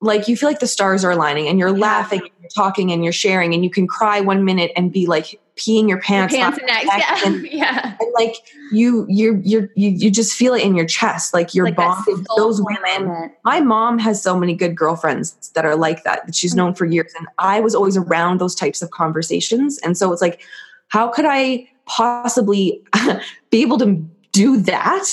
like 0.00 0.28
you 0.28 0.36
feel 0.36 0.48
like 0.48 0.60
the 0.60 0.66
stars 0.66 1.04
are 1.04 1.10
aligning 1.10 1.48
and 1.48 1.58
you're 1.58 1.72
laughing 1.72 2.20
and 2.20 2.30
you're 2.40 2.50
talking 2.50 2.92
and 2.92 3.02
you're 3.02 3.12
sharing 3.12 3.52
and 3.52 3.64
you 3.64 3.70
can 3.70 3.86
cry 3.86 4.20
one 4.20 4.44
minute 4.44 4.70
and 4.76 4.92
be 4.92 5.06
like 5.06 5.40
peeing 5.56 5.88
your 5.88 6.00
pants, 6.00 6.34
Pants 6.34 6.58
next. 6.64 6.86
Yeah. 6.86 7.20
and, 7.26 7.46
yeah. 7.50 7.96
and 7.98 8.12
like 8.14 8.36
you 8.70 9.06
you 9.08 9.40
you 9.44 9.68
you 9.74 9.90
you 9.90 10.10
just 10.10 10.34
feel 10.34 10.54
it 10.54 10.62
in 10.62 10.74
your 10.74 10.86
chest 10.86 11.34
like 11.34 11.54
you're 11.54 11.66
Like 11.66 11.76
bonded 11.76 12.26
those 12.36 12.60
women 12.62 13.32
my 13.44 13.60
mom 13.60 13.98
has 13.98 14.22
so 14.22 14.38
many 14.38 14.54
good 14.54 14.76
girlfriends 14.76 15.50
that 15.54 15.64
are 15.64 15.76
like 15.76 16.04
that 16.04 16.26
that 16.26 16.34
she's 16.34 16.54
known 16.54 16.70
mm-hmm. 16.70 16.78
for 16.78 16.84
years 16.84 17.12
and 17.18 17.26
i 17.38 17.60
was 17.60 17.74
always 17.74 17.96
around 17.96 18.38
those 18.40 18.54
types 18.54 18.82
of 18.82 18.90
conversations 18.90 19.78
and 19.78 19.96
so 19.96 20.12
it's 20.12 20.22
like 20.22 20.42
how 20.88 21.08
could 21.08 21.24
i 21.26 21.66
possibly 21.86 22.82
be 23.50 23.62
able 23.62 23.78
to 23.78 24.04
do 24.32 24.58
that 24.58 25.06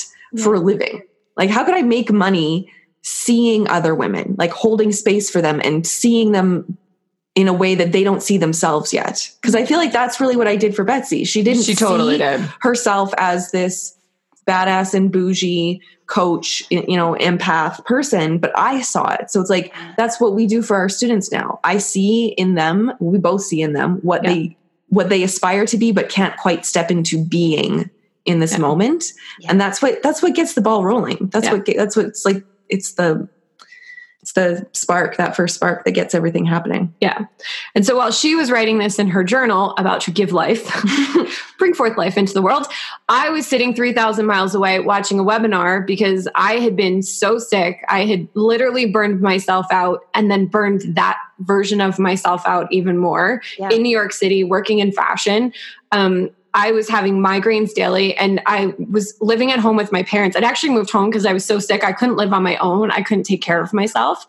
for 0.44 0.56
a 0.56 0.60
living 0.60 1.02
like 1.38 1.50
how 1.50 1.64
could 1.64 1.76
i 1.76 1.82
make 1.82 2.12
money 2.12 2.70
seeing 3.08 3.68
other 3.68 3.94
women 3.94 4.34
like 4.40 4.50
holding 4.52 4.92
space 4.92 5.30
for 5.30 5.40
them 5.40 5.62
and 5.64 5.86
seeing 5.86 6.32
them 6.32 6.76
in 7.36 7.48
a 7.48 7.54
way 7.54 7.76
that 7.76 7.92
they 7.92 8.04
don't 8.04 8.24
see 8.24 8.36
themselves 8.40 8.92
yet 8.92 9.30
because 9.40 9.54
i 9.54 9.64
feel 9.64 9.78
like 9.78 9.92
that's 9.94 10.20
really 10.20 10.36
what 10.36 10.48
i 10.48 10.56
did 10.56 10.76
for 10.76 10.84
betsy 10.84 11.24
she 11.24 11.44
didn't 11.44 11.62
She 11.62 11.76
totally 11.76 12.16
see 12.16 12.18
did. 12.24 12.40
herself 12.62 13.14
as 13.20 13.52
this 13.52 13.96
badass 14.48 14.96
and 14.96 15.12
bougie 15.12 15.82
coach 16.08 16.64
you 16.72 16.98
know 16.98 17.14
empath 17.20 17.86
person 17.86 18.40
but 18.40 18.52
i 18.58 18.82
saw 18.82 19.12
it 19.14 19.30
so 19.30 19.40
it's 19.40 19.52
like 19.52 19.72
that's 19.98 20.20
what 20.20 20.34
we 20.34 20.48
do 20.48 20.64
for 20.64 20.76
our 20.76 20.90
students 20.90 21.32
now 21.32 21.60
i 21.64 21.78
see 21.78 22.30
in 22.40 22.56
them 22.56 22.92
we 23.00 23.20
both 23.20 23.44
see 23.44 23.62
in 23.62 23.74
them 23.74 23.98
what 24.02 24.24
Yeah. 24.24 24.30
they 24.34 24.58
what 24.90 25.10
they 25.10 25.22
aspire 25.22 25.68
to 25.68 25.78
be 25.78 25.92
but 25.92 26.10
can't 26.10 26.36
quite 26.38 26.66
step 26.66 26.90
into 26.90 27.24
being 27.24 27.88
in 28.26 28.40
this 28.40 28.54
Yeah. 28.54 28.58
moment 28.60 29.14
Yeah. 29.40 29.52
and 29.52 29.62
that's 29.62 29.80
what 29.80 30.02
that's 30.02 30.24
what 30.24 30.34
gets 30.34 30.56
the 30.56 30.62
ball 30.62 30.84
rolling 30.84 31.30
that's 31.32 31.50
what 31.52 31.66
that's 31.68 31.96
what 31.96 32.06
it's 32.08 32.26
like 32.26 32.44
it's 32.70 32.94
the 32.94 33.28
it's 34.22 34.34
the 34.34 34.66
spark 34.72 35.18
that 35.18 35.36
first 35.36 35.54
spark 35.54 35.86
that 35.86 35.92
gets 35.92 36.16
everything 36.16 36.46
happening 36.46 36.92
Yeah. 37.00 37.26
And 37.76 37.86
so 37.86 37.96
while 37.96 38.10
she 38.12 38.34
was 38.34 38.50
writing 38.50 38.80
this 38.80 38.98
in 38.98 39.08
her 39.10 39.24
journal 39.24 39.76
about 39.78 40.02
to 40.02 40.12
give 40.12 40.32
life, 40.32 40.68
bring 41.60 41.76
forth 41.76 41.96
life 41.96 42.18
into 42.18 42.34
the 42.34 42.42
world, 42.42 42.66
I 43.08 43.30
was 43.30 43.46
sitting 43.46 43.76
3,000 43.76 44.26
miles 44.26 44.56
away 44.56 44.80
watching 44.80 45.20
a 45.20 45.24
webinar 45.24 45.86
because 45.86 46.28
I 46.34 46.54
had 46.54 46.76
been 46.76 47.04
so 47.04 47.38
sick. 47.38 47.86
I 47.88 48.06
had 48.06 48.28
literally 48.34 48.88
burned 48.88 49.22
myself 49.22 49.68
out 49.72 50.00
and 50.16 50.32
then 50.32 50.48
burned 50.48 50.82
that 50.96 51.20
version 51.42 51.80
of 51.80 52.00
myself 52.00 52.42
out 52.48 52.68
even 52.72 52.98
more 52.98 53.44
Yeah. 53.60 53.70
in 53.70 53.84
New 53.84 53.96
York 53.96 54.12
City, 54.12 54.44
working 54.44 54.80
in 54.80 54.92
fashion. 54.92 55.54
Um, 55.92 56.32
I 56.56 56.72
was 56.72 56.88
having 56.88 57.22
migraines 57.22 57.74
daily 57.74 58.16
and 58.16 58.42
I 58.46 58.74
was 58.90 59.14
living 59.20 59.52
at 59.52 59.60
home 59.60 59.76
with 59.76 59.92
my 59.92 60.04
parents. 60.04 60.38
I'd 60.38 60.46
actually 60.46 60.70
moved 60.70 60.90
home 60.90 61.10
because 61.10 61.26
I 61.26 61.34
was 61.34 61.44
so 61.44 61.60
sick. 61.60 61.84
I 61.84 61.92
couldn't 61.92 62.16
live 62.16 62.32
on 62.32 62.44
my 62.44 62.56
own. 62.58 62.92
I 62.92 63.02
couldn't 63.02 63.26
take 63.26 63.42
care 63.42 63.62
of 63.62 63.74
myself. 63.74 64.26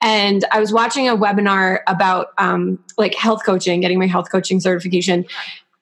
And 0.00 0.44
I 0.52 0.60
was 0.60 0.72
watching 0.72 1.08
a 1.08 1.16
webinar 1.16 1.80
about 1.88 2.28
um, 2.38 2.78
like 2.96 3.16
health 3.16 3.44
coaching, 3.44 3.80
getting 3.80 3.98
my 3.98 4.06
health 4.06 4.30
coaching 4.30 4.60
certification. 4.60 5.24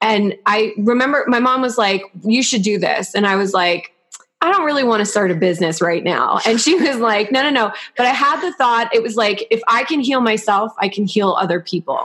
And 0.01 0.35
I 0.47 0.73
remember 0.79 1.25
my 1.29 1.41
mom 1.41 1.61
was 1.61 1.77
like, 1.77 2.03
You 2.25 2.43
should 2.43 2.63
do 2.63 2.79
this. 2.79 3.15
And 3.15 3.27
I 3.27 3.37
was 3.37 3.53
like, 3.53 3.93
I 4.41 4.51
don't 4.51 4.65
really 4.65 4.85
want 4.85 5.01
to 5.01 5.07
start 5.07 5.31
a 5.31 5.35
business 5.35 5.83
right 5.83 6.03
now. 6.03 6.41
And 6.47 6.59
she 6.61 6.75
was 6.75 6.97
like, 6.97 7.31
No, 7.31 7.43
no, 7.43 7.51
no. 7.51 7.73
But 7.99 8.07
I 8.07 8.11
had 8.11 8.41
the 8.41 8.53
thought, 8.55 8.95
it 8.95 9.03
was 9.03 9.17
like, 9.17 9.47
if 9.51 9.61
I 9.69 9.85
can 9.85 10.01
heal 10.01 10.23
myself, 10.23 10.73
I 10.79 10.89
can 10.89 11.05
heal 11.05 11.37
other 11.39 11.61
people. 11.61 12.01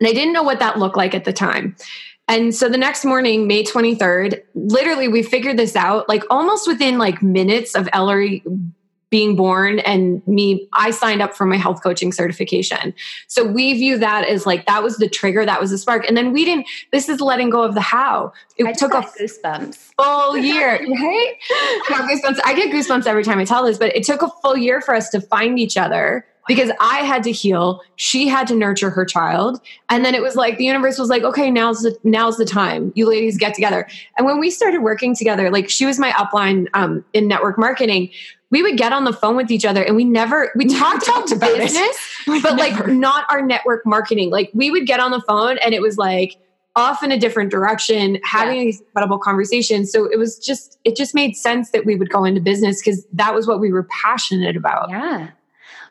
And 0.00 0.08
I 0.08 0.12
didn't 0.12 0.32
know 0.32 0.42
what 0.42 0.58
that 0.58 0.78
looked 0.78 0.96
like 0.96 1.14
at 1.14 1.24
the 1.24 1.32
time. 1.32 1.76
And 2.28 2.54
so 2.54 2.68
the 2.68 2.78
next 2.78 3.04
morning, 3.04 3.46
May 3.46 3.64
23rd, 3.64 4.42
literally 4.54 5.08
we 5.08 5.22
figured 5.22 5.58
this 5.58 5.76
out 5.76 6.08
like 6.08 6.24
almost 6.30 6.66
within 6.66 6.98
like 6.98 7.22
minutes 7.22 7.74
of 7.74 7.88
Ellery 7.92 8.42
being 9.12 9.36
born 9.36 9.78
and 9.80 10.26
me 10.26 10.66
I 10.72 10.90
signed 10.90 11.20
up 11.20 11.34
for 11.34 11.44
my 11.44 11.58
health 11.58 11.82
coaching 11.82 12.12
certification. 12.12 12.94
So 13.28 13.44
we 13.44 13.74
view 13.74 13.98
that 13.98 14.26
as 14.26 14.46
like 14.46 14.64
that 14.64 14.82
was 14.82 14.96
the 14.96 15.08
trigger, 15.08 15.44
that 15.44 15.60
was 15.60 15.70
the 15.70 15.76
spark. 15.76 16.08
And 16.08 16.16
then 16.16 16.32
we 16.32 16.46
didn't 16.46 16.66
this 16.92 17.10
is 17.10 17.20
letting 17.20 17.50
go 17.50 17.62
of 17.62 17.74
the 17.74 17.82
how. 17.82 18.32
It 18.56 18.66
I 18.66 18.72
took 18.72 18.94
a 18.94 19.02
goosebumps. 19.02 19.92
full 20.00 20.36
year, 20.38 20.78
right? 20.80 21.34
Goosebumps. 21.88 22.40
I 22.44 22.54
get 22.54 22.72
goosebumps 22.72 23.06
every 23.06 23.22
time 23.22 23.38
I 23.38 23.44
tell 23.44 23.66
this, 23.66 23.76
but 23.76 23.94
it 23.94 24.02
took 24.02 24.22
a 24.22 24.28
full 24.42 24.56
year 24.56 24.80
for 24.80 24.94
us 24.94 25.10
to 25.10 25.20
find 25.20 25.58
each 25.58 25.76
other 25.76 26.24
because 26.48 26.70
I 26.80 26.98
had 26.98 27.22
to 27.24 27.32
heal, 27.32 27.80
she 27.96 28.28
had 28.28 28.46
to 28.48 28.54
nurture 28.54 28.90
her 28.90 29.04
child, 29.04 29.60
and 29.88 30.04
then 30.04 30.14
it 30.14 30.22
was 30.22 30.36
like 30.36 30.58
the 30.58 30.64
universe 30.64 30.98
was 30.98 31.08
like, 31.08 31.22
"Okay, 31.22 31.50
now's 31.50 31.82
the 31.82 31.96
now's 32.04 32.36
the 32.36 32.44
time. 32.44 32.92
You 32.94 33.08
ladies 33.08 33.38
get 33.38 33.54
together." 33.54 33.88
And 34.16 34.26
when 34.26 34.40
we 34.40 34.50
started 34.50 34.82
working 34.82 35.14
together, 35.14 35.50
like 35.50 35.70
she 35.70 35.86
was 35.86 35.98
my 35.98 36.10
upline 36.12 36.68
um, 36.74 37.04
in 37.12 37.28
network 37.28 37.58
marketing. 37.58 38.10
We 38.50 38.62
would 38.62 38.76
get 38.76 38.92
on 38.92 39.04
the 39.04 39.14
phone 39.14 39.36
with 39.36 39.50
each 39.50 39.64
other 39.64 39.82
and 39.82 39.96
we 39.96 40.04
never 40.04 40.52
we 40.54 40.66
talked 40.78 41.08
about 41.08 41.28
talked 41.28 41.32
about 41.32 41.56
business, 41.56 41.96
but 42.26 42.56
like 42.58 42.86
not 42.88 43.24
our 43.30 43.40
network 43.40 43.86
marketing. 43.86 44.30
Like 44.30 44.50
we 44.52 44.70
would 44.70 44.86
get 44.86 45.00
on 45.00 45.10
the 45.10 45.22
phone 45.22 45.58
and 45.58 45.72
it 45.74 45.80
was 45.80 45.96
like 45.96 46.36
off 46.74 47.02
in 47.02 47.12
a 47.12 47.18
different 47.18 47.50
direction, 47.50 48.18
having 48.24 48.60
these 48.60 48.80
incredible 48.80 49.18
conversations. 49.18 49.92
So 49.92 50.06
it 50.06 50.18
was 50.18 50.38
just 50.38 50.78
it 50.84 50.96
just 50.96 51.14
made 51.14 51.36
sense 51.36 51.70
that 51.70 51.84
we 51.84 51.96
would 51.96 52.10
go 52.10 52.24
into 52.24 52.40
business 52.40 52.80
because 52.80 53.06
that 53.12 53.34
was 53.34 53.46
what 53.46 53.60
we 53.60 53.72
were 53.72 53.86
passionate 54.02 54.56
about. 54.56 54.90
Yeah. 54.90 55.30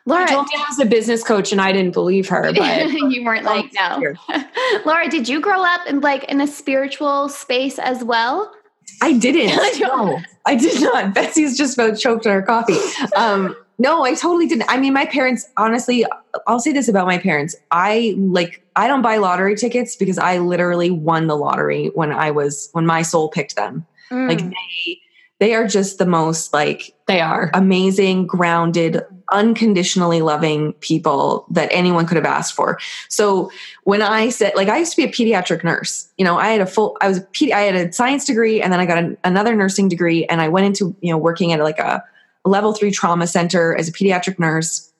Laura, 0.04 0.26
told 0.26 0.46
me 0.46 0.54
I 0.56 0.64
was 0.68 0.80
a 0.80 0.86
business 0.86 1.22
coach 1.22 1.52
and 1.52 1.60
I 1.60 1.72
didn't 1.72 1.92
believe 1.92 2.28
her, 2.28 2.52
but 2.56 2.90
you 2.90 3.24
weren't 3.24 3.44
like, 3.44 3.72
no. 3.74 4.14
Laura, 4.84 5.08
did 5.08 5.28
you 5.28 5.40
grow 5.40 5.62
up 5.62 5.86
in 5.86 6.00
like 6.00 6.24
in 6.24 6.40
a 6.40 6.46
spiritual 6.46 7.28
space 7.28 7.78
as 7.78 8.02
well? 8.02 8.52
I 9.00 9.12
didn't. 9.12 9.80
no, 9.80 10.20
I 10.46 10.54
did 10.56 10.80
not. 10.82 11.14
Betsy's 11.14 11.56
just 11.56 11.74
about 11.78 11.98
choked 11.98 12.26
on 12.26 12.32
her 12.32 12.42
coffee. 12.42 12.76
Um, 13.16 13.54
no, 13.78 14.04
I 14.04 14.14
totally 14.14 14.46
didn't. 14.46 14.66
I 14.68 14.76
mean, 14.76 14.92
my 14.92 15.06
parents, 15.06 15.46
honestly, 15.56 16.04
I'll 16.46 16.60
say 16.60 16.72
this 16.72 16.88
about 16.88 17.06
my 17.06 17.18
parents. 17.18 17.56
I 17.70 18.14
like, 18.16 18.64
I 18.76 18.86
don't 18.86 19.02
buy 19.02 19.16
lottery 19.16 19.56
tickets 19.56 19.96
because 19.96 20.18
I 20.18 20.38
literally 20.38 20.90
won 20.90 21.26
the 21.26 21.36
lottery 21.36 21.90
when 21.94 22.12
I 22.12 22.30
was, 22.30 22.68
when 22.72 22.86
my 22.86 23.02
soul 23.02 23.28
picked 23.28 23.56
them. 23.56 23.86
Like 24.10 24.38
Mm. 24.40 24.50
they, 24.84 25.00
they 25.42 25.54
are 25.54 25.66
just 25.66 25.98
the 25.98 26.06
most 26.06 26.52
like 26.52 26.94
they 27.08 27.20
are. 27.20 27.50
amazing, 27.52 28.28
grounded, 28.28 29.02
unconditionally 29.32 30.22
loving 30.22 30.72
people 30.74 31.46
that 31.50 31.68
anyone 31.72 32.06
could 32.06 32.14
have 32.14 32.24
asked 32.24 32.54
for. 32.54 32.78
So 33.08 33.50
when 33.82 34.02
I 34.02 34.28
said, 34.28 34.52
like, 34.54 34.68
I 34.68 34.78
used 34.78 34.92
to 34.94 34.96
be 34.96 35.02
a 35.02 35.10
pediatric 35.10 35.64
nurse. 35.64 36.08
You 36.16 36.24
know, 36.24 36.38
I 36.38 36.50
had 36.50 36.60
a 36.60 36.66
full, 36.66 36.96
I 37.00 37.08
was 37.08 37.18
a 37.18 37.22
pedi- 37.22 37.50
I 37.52 37.62
had 37.62 37.74
a 37.74 37.92
science 37.92 38.24
degree, 38.24 38.62
and 38.62 38.72
then 38.72 38.78
I 38.78 38.86
got 38.86 38.98
an, 38.98 39.18
another 39.24 39.56
nursing 39.56 39.88
degree, 39.88 40.24
and 40.26 40.40
I 40.40 40.46
went 40.46 40.66
into 40.66 40.94
you 41.00 41.10
know 41.10 41.18
working 41.18 41.52
at 41.52 41.58
like 41.58 41.80
a, 41.80 42.04
a 42.44 42.48
level 42.48 42.72
three 42.72 42.92
trauma 42.92 43.26
center 43.26 43.74
as 43.74 43.88
a 43.88 43.92
pediatric 43.92 44.38
nurse. 44.38 44.92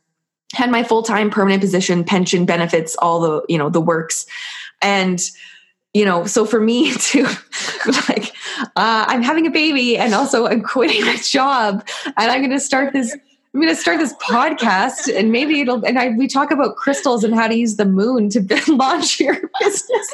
Had 0.55 0.73
my 0.73 0.83
full 0.83 1.05
time 1.05 1.31
permanent 1.31 1.63
position, 1.63 2.03
pension 2.03 2.47
benefits, 2.47 2.97
all 2.97 3.21
the 3.21 3.43
you 3.49 3.59
know 3.59 3.71
the 3.71 3.81
works, 3.81 4.27
and 4.81 5.23
you 5.95 6.05
know 6.05 6.27
so 6.27 6.45
for 6.45 6.59
me 6.59 6.93
to 6.99 7.29
like 8.09 8.33
uh, 8.77 9.05
i'm 9.09 9.23
having 9.23 9.47
a 9.47 9.51
baby 9.51 9.97
and 9.97 10.15
also 10.15 10.47
i'm 10.47 10.63
quitting 10.63 11.05
my 11.05 11.17
job 11.17 11.87
and 12.05 12.31
i'm 12.31 12.41
going 12.41 12.51
to 12.51 12.61
start 12.61 12.93
this 12.93 13.13
i'm 13.55 13.61
going 13.61 13.75
to 13.75 13.81
start 13.81 13.99
this 13.99 14.15
podcast 14.15 15.15
and 15.15 15.31
maybe 15.31 15.61
it'll 15.61 15.85
and 15.85 15.99
I, 15.99 16.11
we 16.11 16.27
talk 16.27 16.51
about 16.51 16.77
crystals 16.77 17.23
and 17.23 17.35
how 17.35 17.49
to 17.49 17.55
use 17.55 17.77
the 17.77 17.85
moon 17.85 18.31
to 18.31 18.41
launch 18.69 19.21
your 19.21 19.35
business. 19.61 20.13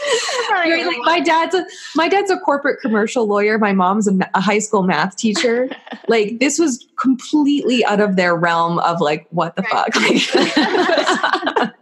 Right, 0.51 0.85
like 0.85 0.99
my 1.03 1.21
dad's 1.21 1.55
a 1.55 1.65
my 1.95 2.09
dad's 2.09 2.31
a 2.31 2.39
corporate 2.39 2.81
commercial 2.81 3.27
lawyer. 3.27 3.59
My 3.59 3.73
mom's 3.73 4.09
a, 4.09 4.19
a 4.35 4.41
high 4.41 4.59
school 4.59 4.83
math 4.83 5.17
teacher. 5.17 5.71
Like 6.09 6.39
this 6.39 6.59
was 6.59 6.87
completely 6.99 7.85
out 7.85 8.01
of 8.01 8.17
their 8.17 8.35
realm 8.35 8.79
of 8.79 8.99
like 8.99 9.27
what 9.29 9.57
the 9.57 9.63
fuck? 9.65 9.95
Like, 9.95 10.23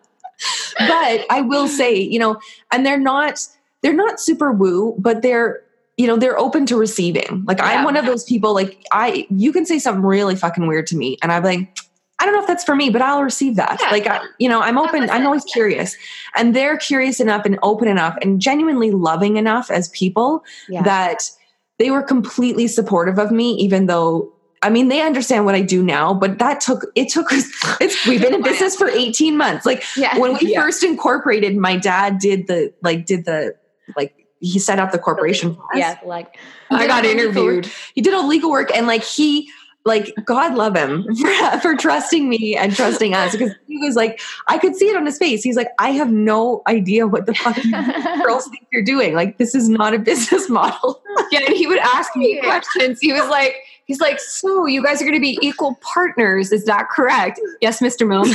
but 0.79 1.27
I 1.31 1.43
will 1.43 1.69
say, 1.69 1.95
you 1.95 2.19
know, 2.19 2.41
and 2.73 2.85
they're 2.85 2.99
not 2.99 3.47
they're 3.83 3.93
not 3.93 4.19
super 4.19 4.51
woo, 4.51 4.97
but 4.99 5.23
they're 5.23 5.63
you 5.97 6.07
know 6.07 6.17
they're 6.17 6.39
open 6.39 6.67
to 6.67 6.77
receiving. 6.77 7.45
Like 7.47 7.59
Yeah. 7.59 7.67
I'm 7.67 7.85
one 7.85 7.97
of 7.97 8.05
those 8.07 8.25
people. 8.25 8.53
Like 8.55 8.85
I, 8.93 9.27
you 9.31 9.53
can 9.53 9.65
say 9.67 9.79
something 9.79 10.03
really 10.05 10.37
fucking 10.37 10.67
weird 10.67 10.87
to 10.89 10.97
me, 10.97 11.19
and 11.23 11.33
I'm 11.33 11.43
like, 11.43 11.77
I 12.19 12.25
don't 12.25 12.35
know 12.35 12.41
if 12.41 12.47
that's 12.47 12.65
for 12.65 12.75
me, 12.77 12.89
but 12.91 13.03
I'll 13.03 13.23
receive 13.23 13.57
that. 13.57 13.79
Yeah. 13.81 13.91
Like 13.91 14.07
I, 14.07 14.21
you 14.39 14.49
know, 14.49 14.61
I'm 14.61 14.79
open. 14.79 15.09
I'm 15.11 15.27
always 15.27 15.45
curious, 15.45 15.97
and 16.35 16.55
they're 16.55 16.77
curious 16.79 17.21
enough 17.21 17.45
and 17.45 17.59
open 17.63 17.89
enough 17.89 18.17
and 18.23 18.41
genuinely 18.41 18.91
loving 18.91 19.37
enough 19.37 19.71
as 19.71 19.89
people 19.91 20.43
Yeah. 20.69 20.83
that 20.83 21.31
they 21.79 21.91
were 21.91 22.03
completely 22.03 22.69
supportive 22.69 23.19
of 23.19 23.31
me, 23.31 23.53
even 23.57 23.87
though 23.87 24.33
I 24.63 24.71
mean, 24.71 24.89
they 24.89 25.03
understand 25.03 25.45
what 25.45 25.55
I 25.55 25.61
do 25.61 25.83
now, 25.83 26.15
but 26.15 26.39
that 26.39 26.61
took 26.63 26.87
it 26.95 27.11
took 27.11 27.31
us. 27.33 27.45
It's 27.81 28.07
we've 28.07 28.21
been 28.23 28.35
in 28.35 28.43
business 28.43 28.75
for 28.77 28.89
eighteen 28.89 29.37
months. 29.37 29.65
Like 29.67 29.85
Yeah. 29.97 30.19
when 30.19 30.33
we 30.35 30.53
Yeah. 30.53 30.63
first 30.63 30.83
incorporated, 30.83 31.57
my 31.57 31.77
dad 31.77 32.19
did 32.19 32.47
the 32.47 32.73
like 32.83 33.05
did 33.07 33.27
the 33.27 33.55
like 33.97 34.26
he 34.47 34.59
set 34.59 34.79
up 34.79 34.93
the 34.93 34.99
corporation. 34.99 35.55
for 35.55 35.63
us. 35.73 35.79
Yeah, 35.79 35.99
like 36.05 36.37
I 36.71 36.87
got 36.87 37.05
He 37.05 37.15
did 37.15 37.27
all 37.27 37.33
the 37.33 37.39
legal 37.39 37.45
work. 37.45 37.55
interviewed. 37.57 37.73
He 37.95 38.01
did 38.01 38.15
all 38.15 38.27
legal 38.29 38.51
work, 38.51 38.75
and 38.77 38.87
like 38.87 39.03
he 39.05 39.49
like 39.85 40.13
God 40.25 40.55
love 40.57 40.75
him 40.77 41.05
for, 41.21 41.61
for 41.61 41.77
trusting 41.77 42.29
me 42.29 42.57
and 42.57 42.75
trusting 42.75 43.15
us 43.15 43.33
because 43.33 43.53
he 43.69 43.79
was 43.79 43.95
like 43.95 44.21
I 44.49 44.59
could 44.59 44.75
see 44.75 44.89
it 44.89 44.97
on 44.97 45.07
his 45.07 45.17
face. 45.17 45.43
He's 45.45 45.55
like 45.57 45.69
I 45.79 45.91
have 45.91 46.11
no 46.11 46.63
idea 46.67 47.07
what 47.07 47.27
the 47.27 47.35
fuck 47.35 47.57
girls 48.25 48.49
think 48.49 48.67
you're 48.73 48.83
doing. 48.85 49.15
Like 49.15 49.39
this 49.39 49.55
is 49.55 49.69
not 49.69 49.95
a 49.95 49.99
business 50.11 50.49
model. 50.51 51.01
Yeah, 51.31 51.41
and 51.47 51.55
he 51.55 51.67
would 51.69 51.79
ask 51.79 52.17
me 52.17 52.41
questions. 52.41 52.99
He 53.01 53.13
was 53.13 53.29
like, 53.29 53.55
he's 53.87 54.01
like, 54.01 54.19
so 54.21 54.67
you 54.67 54.83
guys 54.83 55.01
are 55.01 55.05
going 55.05 55.15
to 55.15 55.21
be 55.21 55.39
equal 55.41 55.79
partners. 55.81 56.51
Is 56.53 56.65
that 56.65 56.89
correct? 56.91 57.41
Yes, 57.61 57.79
Mr. 57.81 58.07
Milne. 58.07 58.27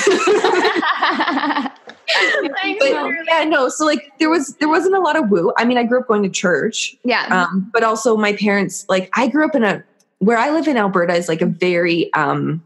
but 2.79 2.89
yeah, 3.27 3.43
no. 3.47 3.69
So 3.69 3.85
like 3.85 4.11
there 4.19 4.29
was 4.29 4.55
there 4.55 4.69
wasn't 4.69 4.95
a 4.95 4.99
lot 4.99 5.15
of 5.15 5.29
woo. 5.29 5.51
I 5.57 5.65
mean, 5.65 5.77
I 5.77 5.83
grew 5.83 5.99
up 5.99 6.07
going 6.07 6.23
to 6.23 6.29
church, 6.29 6.95
yeah. 7.03 7.25
um, 7.29 7.69
but 7.73 7.83
also 7.83 8.17
my 8.17 8.33
parents 8.33 8.85
like 8.89 9.09
I 9.13 9.27
grew 9.27 9.45
up 9.45 9.55
in 9.55 9.63
a 9.63 9.83
where 10.19 10.37
I 10.37 10.49
live 10.51 10.67
in 10.67 10.77
Alberta 10.77 11.13
is 11.15 11.27
like 11.27 11.41
a 11.41 11.45
very 11.47 12.13
um, 12.13 12.63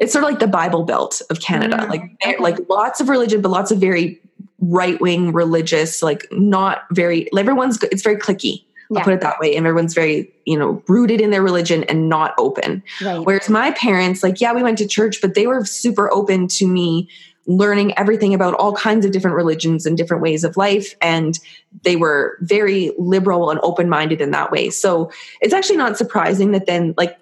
it's 0.00 0.12
sort 0.12 0.24
of 0.24 0.30
like 0.30 0.38
the 0.40 0.46
Bible 0.48 0.84
Belt 0.84 1.22
of 1.30 1.40
Canada, 1.40 1.76
Mm, 1.78 1.88
like 1.88 2.02
okay. 2.24 2.36
like 2.38 2.56
lots 2.68 3.00
of 3.00 3.08
religion, 3.08 3.40
but 3.40 3.48
lots 3.50 3.70
of 3.70 3.78
very 3.78 4.20
right 4.60 5.00
wing 5.00 5.32
religious, 5.32 6.02
like 6.02 6.26
not 6.32 6.82
very. 6.92 7.28
Everyone's 7.36 7.82
it's 7.84 8.02
very 8.02 8.16
clicky. 8.16 8.64
I'll 8.90 8.98
Yeah. 8.98 9.04
put 9.04 9.14
it 9.14 9.20
that 9.22 9.38
way, 9.40 9.56
and 9.56 9.66
everyone's 9.66 9.94
very 9.94 10.30
you 10.44 10.58
know 10.58 10.82
rooted 10.88 11.20
in 11.20 11.30
their 11.30 11.42
religion 11.42 11.84
and 11.84 12.08
not 12.08 12.34
open. 12.38 12.82
right. 13.02 13.18
Whereas 13.24 13.48
my 13.48 13.70
parents, 13.72 14.22
like, 14.22 14.40
yeah, 14.40 14.52
we 14.52 14.62
went 14.62 14.76
to 14.78 14.86
church, 14.86 15.20
but 15.22 15.34
they 15.34 15.46
were 15.46 15.64
super 15.64 16.12
open 16.12 16.46
to 16.48 16.66
me 16.66 17.08
learning 17.46 17.96
everything 17.98 18.34
about 18.34 18.54
all 18.54 18.74
kinds 18.74 19.04
of 19.04 19.12
different 19.12 19.36
religions 19.36 19.84
and 19.84 19.96
different 19.96 20.22
ways 20.22 20.44
of 20.44 20.56
life. 20.56 20.94
And 21.00 21.38
they 21.82 21.96
were 21.96 22.38
very 22.40 22.92
liberal 22.98 23.50
and 23.50 23.58
open 23.62 23.88
minded 23.88 24.20
in 24.20 24.30
that 24.30 24.52
way. 24.52 24.70
So 24.70 25.10
it's 25.40 25.52
actually 25.52 25.76
not 25.76 25.96
surprising 25.96 26.52
that 26.52 26.66
then, 26.66 26.94
like, 26.96 27.18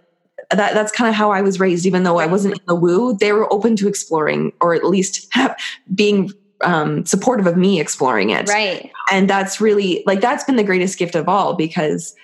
that, 0.51 0.75
that's 0.75 0.93
kind 0.93 1.09
of 1.09 1.15
how 1.15 1.31
I 1.31 1.43
was 1.43 1.61
raised, 1.61 1.87
even 1.87 2.03
though 2.03 2.19
I 2.19 2.27
wasn't 2.27 2.55
in 2.55 2.65
the 2.67 2.75
woo, 2.75 3.17
they 3.17 3.33
were 3.33 3.51
open 3.53 3.77
to 3.77 3.89
exploring 3.89 4.53
or 4.61 4.75
at 4.75 4.85
least 4.85 5.33
being 5.95 6.31
um, 6.63 7.07
supportive 7.07 7.47
of 7.47 7.57
me 7.57 7.81
exploring 7.81 8.31
it 8.31 8.47
right. 8.49 8.91
and 9.11 9.31
that's 9.31 9.63
really 9.63 10.03
like 10.07 10.21
that's 10.21 10.45
been 10.45 10.57
the 10.57 10.63
greatest 10.63 10.99
gift 10.99 11.15
of 11.15 11.27
all 11.27 11.55
because 11.55 12.15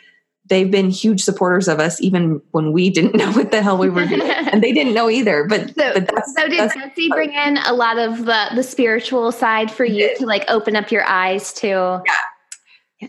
they've 0.48 0.70
been 0.70 0.90
huge 0.90 1.22
supporters 1.22 1.68
of 1.68 1.80
us 1.80 2.00
even 2.00 2.40
when 2.52 2.72
we 2.72 2.90
didn't 2.90 3.14
know 3.20 3.30
what 3.32 3.50
the 3.50 3.62
hell 3.62 3.76
we 3.78 3.88
were 3.90 4.06
doing 4.06 4.20
and 4.52 4.62
they 4.62 4.72
didn't 4.72 4.94
know 4.94 5.10
either 5.10 5.44
but, 5.44 5.68
So, 5.74 5.92
but 5.94 6.08
that's, 6.14 6.34
so 6.34 6.48
did 6.48 6.58
that's 6.58 6.74
Betsy 6.74 7.08
bring 7.08 7.32
in 7.32 7.58
a 7.58 7.72
lot 7.72 7.98
of 7.98 8.24
the 8.24 8.50
the 8.54 8.62
spiritual 8.62 9.32
side 9.32 9.70
for 9.70 9.84
you 9.84 10.16
to 10.18 10.26
like 10.26 10.44
open 10.48 10.76
up 10.76 10.90
your 10.90 11.04
eyes 11.04 11.52
to? 11.54 12.02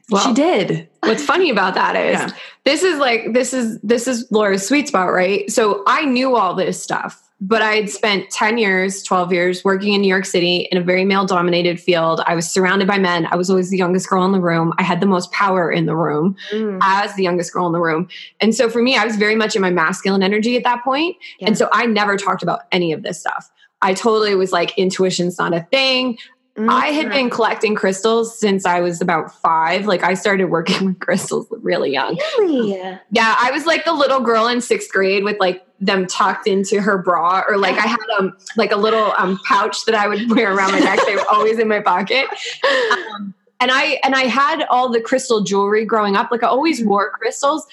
Well, 0.09 0.27
she 0.27 0.33
did 0.33 0.89
What's 1.01 1.23
funny 1.23 1.49
about 1.49 1.73
that 1.75 1.95
is 1.95 2.19
Yeah. 2.19 2.29
this 2.65 2.83
is 2.83 2.99
like 2.99 3.33
this 3.33 3.53
is 3.53 3.79
this 3.81 4.07
is 4.07 4.27
Laura's 4.31 4.67
sweet 4.67 4.87
spot, 4.89 5.13
right? 5.13 5.49
So 5.49 5.83
I 5.87 6.03
knew 6.05 6.35
all 6.35 6.53
this 6.55 6.81
stuff, 6.81 7.21
but 7.39 7.61
I 7.61 7.75
had 7.75 7.89
spent 7.89 8.31
10 8.31 8.57
years, 8.57 9.03
12 9.03 9.31
years 9.31 9.63
working 9.63 9.93
in 9.93 10.01
New 10.01 10.07
York 10.07 10.25
City 10.25 10.67
in 10.71 10.77
a 10.77 10.81
very 10.81 11.05
male 11.05 11.25
dominated 11.25 11.79
field. 11.79 12.21
I 12.25 12.33
was 12.33 12.49
surrounded 12.49 12.87
by 12.87 12.97
men. 12.97 13.27
I 13.27 13.35
was 13.35 13.49
always 13.49 13.69
the 13.69 13.77
youngest 13.77 14.09
girl 14.09 14.25
in 14.25 14.31
the 14.31 14.41
room. 14.41 14.73
I 14.79 14.83
had 14.83 15.01
the 15.01 15.05
most 15.05 15.31
power 15.31 15.71
in 15.71 15.85
the 15.85 15.95
room 15.95 16.35
Mm, 16.51 16.79
as 16.81 17.13
the 17.15 17.23
youngest 17.23 17.53
girl 17.53 17.67
in 17.67 17.73
the 17.73 17.79
room. 17.79 18.07
And 18.39 18.55
so 18.55 18.69
for 18.69 18.81
me, 18.81 18.95
I 18.95 19.05
was 19.05 19.15
very 19.15 19.35
much 19.35 19.55
in 19.55 19.61
my 19.61 19.69
masculine 19.69 20.23
energy 20.23 20.57
at 20.57 20.63
that 20.63 20.83
point. 20.83 21.15
Yeah. 21.39 21.47
And 21.47 21.57
so 21.57 21.69
I 21.71 21.85
never 21.85 22.17
talked 22.17 22.41
about 22.41 22.61
any 22.71 22.91
of 22.91 23.03
this 23.03 23.19
stuff. 23.19 23.51
I 23.81 23.93
totally 23.93 24.33
was 24.33 24.51
like, 24.51 24.75
intuition's 24.77 25.37
not 25.37 25.53
a 25.53 25.61
thing. 25.71 26.17
Mm, 26.57 26.69
I 26.69 26.87
had 26.87 27.09
been 27.09 27.29
collecting 27.29 27.75
crystals 27.75 28.37
since 28.37 28.65
I 28.65 28.79
was 28.79 29.01
about 29.01 29.33
five. 29.41 29.85
Like 29.85 30.03
I 30.03 30.13
started 30.13 30.45
working 30.45 30.85
with 30.87 30.99
crystals 30.99 31.47
really 31.61 31.91
young. 31.91 32.19
really. 32.39 32.99
Yeah, 33.11 33.35
I 33.39 33.51
was 33.51 33.65
like 33.65 33.85
the 33.85 33.93
little 33.93 34.19
girl 34.19 34.47
in 34.47 34.61
sixth 34.61 34.91
grade 34.91 35.23
with 35.23 35.37
like 35.39 35.63
them 35.79 36.07
tucked 36.07 36.47
into 36.47 36.81
her 36.81 36.97
bra, 36.97 37.43
or 37.47 37.57
like 37.57 37.75
I 37.75 37.87
had 37.87 37.99
um 38.17 38.35
like 38.55 38.71
a 38.71 38.77
little 38.77 39.13
um 39.17 39.39
pouch 39.45 39.85
that 39.85 39.95
I 39.95 40.07
would 40.07 40.29
wear 40.35 40.55
around 40.55 40.71
my 40.71 40.79
neck. 40.79 40.99
They 41.05 41.15
were 41.15 41.29
always 41.29 41.59
in 41.59 41.67
my 41.67 41.81
pocket. 41.81 42.27
Um, 42.63 43.33
and 43.59 43.71
I 43.71 43.99
and 44.03 44.15
I 44.15 44.23
had 44.23 44.65
all 44.69 44.89
the 44.89 45.01
crystal 45.01 45.41
jewelry 45.43 45.85
growing 45.85 46.15
up. 46.15 46.31
Like 46.31 46.43
I 46.43 46.47
always 46.47 46.83
wore 46.83 47.11
crystals, 47.11 47.65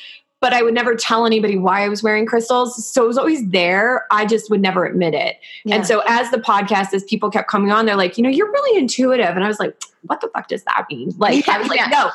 but 0.45 0.53
I 0.53 0.61
would 0.61 0.75
never 0.75 0.95
tell 0.95 1.25
anybody 1.25 1.57
why 1.57 1.87
I 1.87 1.89
was 1.89 2.03
wearing 2.03 2.27
crystals. 2.27 2.87
So 2.87 3.03
it 3.03 3.07
was 3.07 3.17
always 3.17 3.49
there. 3.49 4.05
I 4.11 4.27
just 4.27 4.51
would 4.51 4.61
never 4.61 4.85
admit 4.85 5.15
it. 5.15 5.39
Yeah. 5.65 5.77
And 5.77 5.87
so 5.87 6.03
as 6.07 6.31
the 6.31 6.37
podcast, 6.37 6.93
as 6.93 7.03
people 7.05 7.31
kept 7.31 7.49
coming 7.49 7.73
on, 7.73 7.87
they're 7.87 7.97
like, 7.97 8.19
you 8.19 8.23
know, 8.23 8.29
you're 8.29 8.53
really 8.53 8.79
intuitive. 8.79 9.37
And 9.37 9.43
I 9.43 9.49
was 9.49 9.59
like, 9.59 9.75
what 10.03 10.21
the 10.21 10.29
fuck 10.35 10.49
does 10.49 10.63
that 10.65 10.85
mean? 10.91 11.13
Like, 11.17 11.49
I 11.49 11.57
was 11.57 11.69
like, 11.69 11.79
Yeah. 11.79 11.87
no, 11.87 12.11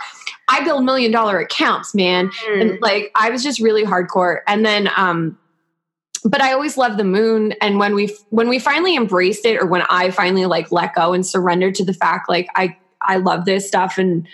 I 0.48 0.64
build 0.64 0.86
million 0.86 1.12
dollar 1.12 1.40
accounts, 1.40 1.96
man. 1.96 2.30
Mm. 2.48 2.62
And 2.62 2.82
like, 2.82 3.12
I 3.16 3.32
was 3.32 3.42
just 3.42 3.60
really 3.60 3.84
hardcore. 3.84 4.42
And 4.46 4.64
then, 4.64 4.92
um, 4.96 5.36
but 6.24 6.40
I 6.40 6.54
always 6.54 6.78
loved 6.78 7.00
the 7.00 7.04
moon. 7.04 7.54
And 7.62 7.80
when 7.80 7.96
we, 7.96 8.16
when 8.30 8.48
we 8.48 8.60
finally 8.60 8.96
embraced 8.96 9.44
it, 9.44 9.60
or 9.60 9.66
when 9.66 9.82
I 9.90 10.12
finally 10.12 10.46
like 10.46 10.72
let 10.72 10.94
go 10.94 11.14
and 11.14 11.26
surrendered 11.26 11.74
to 11.76 11.84
the 11.84 11.96
fact, 11.96 12.30
like, 12.30 12.48
I, 12.54 12.78
I 13.02 13.16
love 13.16 13.46
this 13.46 13.68
stuff 13.68 13.98
and 13.98 14.28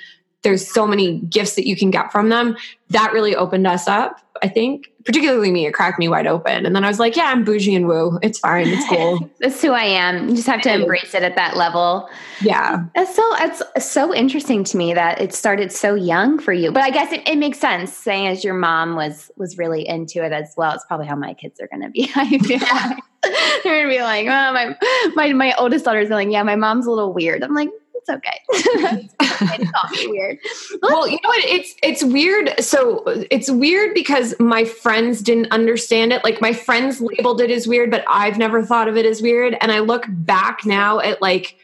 there's 0.46 0.72
so 0.72 0.86
many 0.86 1.18
gifts 1.22 1.56
that 1.56 1.68
you 1.68 1.76
can 1.76 1.90
get 1.90 2.12
from 2.12 2.30
them. 2.30 2.56
That 2.92 3.12
really 3.12 3.36
opened 3.36 3.66
us 3.66 3.88
up, 3.88 4.20
I 4.44 4.48
think. 4.48 4.86
Particularly 5.06 5.52
me, 5.52 5.66
it 5.66 5.74
cracked 5.74 5.98
me 5.98 6.08
wide 6.08 6.28
open. 6.28 6.68
And 6.68 6.76
then 6.76 6.84
I 6.84 6.88
was 6.88 7.00
like, 7.00 7.16
yeah, 7.16 7.26
I'm 7.26 7.44
bougie 7.44 7.74
and 7.74 7.88
woo. 7.88 8.20
It's 8.22 8.38
fine. 8.38 8.68
It's 8.68 8.88
cool. 8.88 9.28
That's 9.40 9.60
who 9.60 9.72
I 9.72 9.84
am. 9.84 10.30
You 10.30 10.36
just 10.36 10.48
have 10.48 10.62
to 10.62 10.72
embrace 10.72 11.16
it 11.16 11.24
at 11.24 11.36
that 11.36 11.58
level. 11.58 12.08
yeah. 12.42 12.86
That's 12.94 13.16
so 13.16 13.24
it's 13.40 13.64
so 13.92 14.14
interesting 14.14 14.64
to 14.66 14.78
me 14.78 14.94
that 14.94 15.20
it 15.20 15.34
started 15.34 15.72
so 15.72 15.96
young 15.96 16.38
for 16.38 16.54
you. 16.54 16.72
But 16.72 16.84
I 16.84 16.92
guess 16.92 17.12
it, 17.12 17.28
it 17.28 17.38
makes 17.38 17.60
sense 17.60 17.92
saying 17.92 18.28
as 18.28 18.44
your 18.44 18.54
mom 18.54 18.96
was 18.96 19.32
was 19.36 19.58
really 19.58 19.88
into 19.88 20.24
it 20.24 20.32
as 20.32 20.54
well. 20.56 20.74
It's 20.74 20.86
probably 20.86 21.08
how 21.08 21.16
my 21.16 21.34
kids 21.34 21.60
are 21.60 21.68
gonna 21.68 21.90
be. 21.90 22.12
I 22.16 22.38
feel 22.38 22.60
like. 22.60 22.98
They're 23.64 23.82
gonna 23.82 23.90
be 23.90 24.02
like, 24.02 24.28
oh, 24.28 24.54
my 24.54 24.76
my 25.16 25.34
my 25.34 25.56
oldest 25.58 25.86
daughter's 25.86 26.10
like, 26.10 26.30
yeah, 26.30 26.44
my 26.44 26.56
mom's 26.56 26.86
a 26.86 26.92
little 26.92 27.14
weird. 27.14 27.44
I'm 27.44 27.56
like, 27.56 27.70
it's 28.08 28.10
okay. 28.10 28.42
it's 28.50 29.16
okay 29.22 29.58
to 29.58 29.72
call 29.72 29.90
me 29.92 30.08
weird. 30.08 30.40
Well, 30.82 31.08
you 31.08 31.18
know 31.24 31.30
what? 31.30 31.44
It's 31.46 31.76
it's 31.82 32.04
weird. 32.04 32.54
So 32.60 33.04
it's 33.32 33.50
weird 33.50 33.94
because 33.94 34.36
my 34.40 34.64
friends 34.64 35.22
didn't 35.22 35.52
understand 35.52 36.14
it. 36.14 36.24
Like 36.24 36.42
my 36.42 36.54
friends 36.54 37.02
labeled 37.02 37.42
it 37.42 37.50
as 37.50 37.68
weird, 37.68 37.92
but 37.92 38.04
I've 38.08 38.38
never 38.38 38.64
thought 38.64 38.88
of 38.88 38.98
it 38.98 39.06
as 39.06 39.22
weird. 39.22 39.58
And 39.60 39.72
I 39.72 39.80
look 39.80 40.06
back 40.08 40.66
now 40.66 41.00
at 41.00 41.22
like 41.22 41.58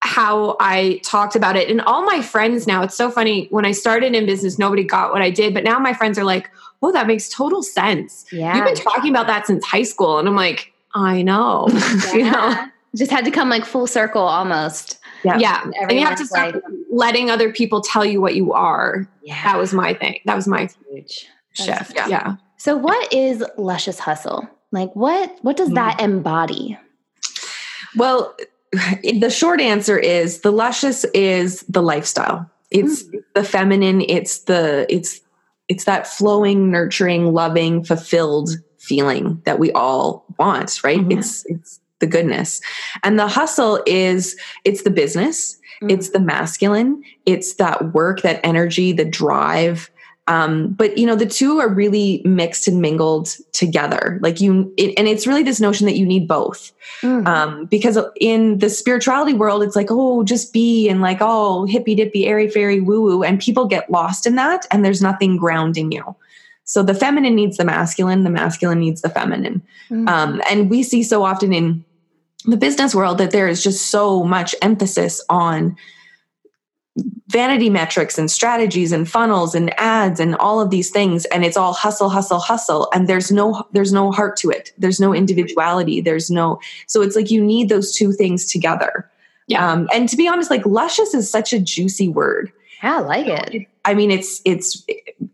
how 0.00 0.56
I 0.60 1.00
talked 1.04 1.36
about 1.36 1.56
it. 1.56 1.70
And 1.70 1.80
all 1.80 2.04
my 2.04 2.20
friends 2.20 2.66
now, 2.66 2.82
it's 2.82 2.96
so 2.96 3.10
funny. 3.10 3.46
When 3.50 3.64
I 3.64 3.72
started 3.72 4.14
in 4.14 4.26
business, 4.26 4.58
nobody 4.58 4.84
got 4.84 5.12
what 5.12 5.22
I 5.22 5.30
did, 5.30 5.54
but 5.54 5.64
now 5.64 5.78
my 5.78 5.94
friends 5.94 6.18
are 6.18 6.24
like, 6.24 6.50
"Oh, 6.82 6.92
that 6.92 7.06
makes 7.06 7.28
total 7.28 7.62
sense." 7.62 8.26
Yeah. 8.30 8.56
You've 8.56 8.66
been 8.66 8.74
talking 8.74 9.10
about 9.10 9.26
that 9.28 9.46
since 9.46 9.64
high 9.64 9.84
school, 9.84 10.18
and 10.18 10.28
I'm 10.28 10.36
like, 10.36 10.72
"I 10.94 11.22
know." 11.22 11.68
you 12.12 12.30
know? 12.30 12.66
Just 12.94 13.10
had 13.10 13.24
to 13.24 13.30
come 13.30 13.48
like 13.48 13.64
full 13.64 13.86
circle 13.86 14.22
almost. 14.22 14.98
Yeah. 15.24 15.38
Yeah. 15.38 15.62
And 15.80 15.92
you 15.92 16.04
have 16.04 16.16
to 16.16 16.22
Everyone's 16.24 16.28
start 16.30 16.54
like- 16.54 16.64
letting 16.90 17.30
other 17.30 17.52
people 17.52 17.80
tell 17.80 18.04
you 18.04 18.20
what 18.20 18.34
you 18.34 18.52
are. 18.52 19.08
Yeah. 19.22 19.42
That 19.44 19.58
was 19.58 19.72
my 19.72 19.94
thing. 19.94 20.20
That 20.24 20.36
was 20.36 20.46
my 20.48 20.68
huge. 20.90 21.26
shift. 21.52 21.92
Yeah. 21.94 22.08
Yeah. 22.08 22.36
So 22.56 22.76
what 22.76 23.12
is 23.12 23.44
luscious 23.58 23.98
hustle? 23.98 24.48
Like 24.72 24.94
what 24.94 25.36
what 25.42 25.56
does 25.56 25.70
that 25.70 26.00
embody? 26.00 26.78
well 27.96 28.34
the 29.02 29.30
short 29.30 29.60
answer 29.60 29.98
is 29.98 30.40
the 30.40 30.50
luscious 30.50 31.04
is 31.12 31.60
the 31.68 31.82
lifestyle 31.82 32.48
it's 32.70 33.04
the 33.34 33.44
feminine 33.44 34.00
it's 34.00 34.40
the 34.44 34.86
it's 34.88 35.20
it's 35.68 35.84
that 35.84 36.06
flowing 36.06 36.70
nurturing 36.70 37.34
loving 37.34 37.84
fulfilled 37.84 38.48
feeling 38.78 39.42
that 39.44 39.58
we 39.58 39.70
all 39.72 40.24
want 40.38 40.80
right 40.82 41.00
Mhm. 41.00 41.18
it's 41.18 41.44
it's 41.46 41.80
the 42.02 42.06
goodness. 42.06 42.60
And 43.02 43.18
the 43.18 43.26
hustle 43.26 43.82
is 43.86 44.36
it's 44.66 44.82
the 44.82 44.90
business 44.90 45.58
it's 45.88 46.10
the 46.10 46.20
masculine 46.20 47.02
it's 47.26 47.54
that 47.54 47.92
work 47.92 48.22
that 48.22 48.40
energy 48.44 48.92
the 48.92 49.04
drive. 49.04 49.90
Um, 50.28 50.68
but 50.74 50.96
you 50.96 51.04
know 51.04 51.16
the 51.16 51.26
two 51.26 51.58
are 51.58 51.68
really 51.68 52.22
mixed 52.24 52.68
and 52.68 52.80
mingled 52.80 53.36
together. 53.52 54.20
Like 54.22 54.40
you 54.40 54.72
it, 54.76 54.94
and 54.96 55.08
it's 55.08 55.26
really 55.26 55.42
this 55.42 55.60
notion 55.60 55.86
that 55.86 55.96
you 55.96 56.06
need 56.06 56.28
both. 56.28 56.72
Mm. 57.00 57.26
um, 57.26 57.64
because 57.66 57.98
in 58.20 58.58
the 58.58 58.70
spirituality 58.70 59.34
world 59.34 59.64
it's 59.64 59.74
like 59.74 59.88
oh 59.90 60.22
just 60.22 60.52
be 60.52 60.88
and 60.88 61.00
like 61.00 61.18
oh 61.20 61.64
hippy 61.64 61.96
dippy 61.96 62.26
airy 62.26 62.48
fairy 62.48 62.80
woo 62.80 63.02
woo 63.02 63.22
and 63.24 63.40
people 63.40 63.66
get 63.66 63.90
lost 63.90 64.26
in 64.26 64.36
that 64.36 64.66
and 64.70 64.84
there's 64.84 65.02
nothing 65.02 65.36
grounding 65.36 65.90
you. 65.90 66.14
So 66.64 66.84
the 66.84 66.94
feminine 66.94 67.34
needs 67.34 67.56
the 67.56 67.64
masculine 67.64 68.22
the 68.22 68.30
masculine 68.30 68.78
needs 68.78 69.02
the 69.02 69.10
feminine. 69.10 69.60
Mm. 69.90 70.08
um, 70.08 70.40
and 70.48 70.70
we 70.70 70.84
see 70.84 71.02
so 71.02 71.24
often 71.24 71.52
in 71.52 71.84
the 72.44 72.56
business 72.56 72.94
world 72.94 73.18
that 73.18 73.30
there 73.30 73.48
is 73.48 73.62
just 73.62 73.86
so 73.90 74.22
much 74.24 74.54
emphasis 74.62 75.24
on 75.28 75.76
vanity 77.28 77.70
metrics 77.70 78.18
and 78.18 78.30
strategies 78.30 78.92
and 78.92 79.08
funnels 79.08 79.54
and 79.54 79.72
ads 79.80 80.20
and 80.20 80.34
all 80.36 80.60
of 80.60 80.68
these 80.68 80.90
things 80.90 81.24
and 81.26 81.42
it's 81.42 81.56
all 81.56 81.72
hustle 81.72 82.10
hustle 82.10 82.38
hustle 82.38 82.88
and 82.92 83.08
there's 83.08 83.32
no 83.32 83.66
there's 83.72 83.94
no 83.94 84.12
heart 84.12 84.36
to 84.36 84.50
it 84.50 84.72
there's 84.76 85.00
no 85.00 85.14
individuality 85.14 86.02
there's 86.02 86.30
no 86.30 86.60
so 86.86 87.00
it's 87.00 87.16
like 87.16 87.30
you 87.30 87.42
need 87.42 87.70
those 87.70 87.94
two 87.94 88.12
things 88.12 88.44
together 88.52 89.08
Yeah. 89.46 89.66
um, 89.72 89.88
and 89.94 90.06
to 90.10 90.16
be 90.16 90.28
honest 90.28 90.50
like 90.50 90.66
luscious 90.66 91.14
is 91.14 91.30
such 91.30 91.54
a 91.54 91.58
juicy 91.60 92.08
word 92.08 92.52
Yeah, 92.82 92.98
I 92.98 93.00
like 93.00 93.26
it. 93.26 93.66
I 93.86 93.94
mean, 93.94 94.10
it's 94.10 94.40
it's 94.44 94.84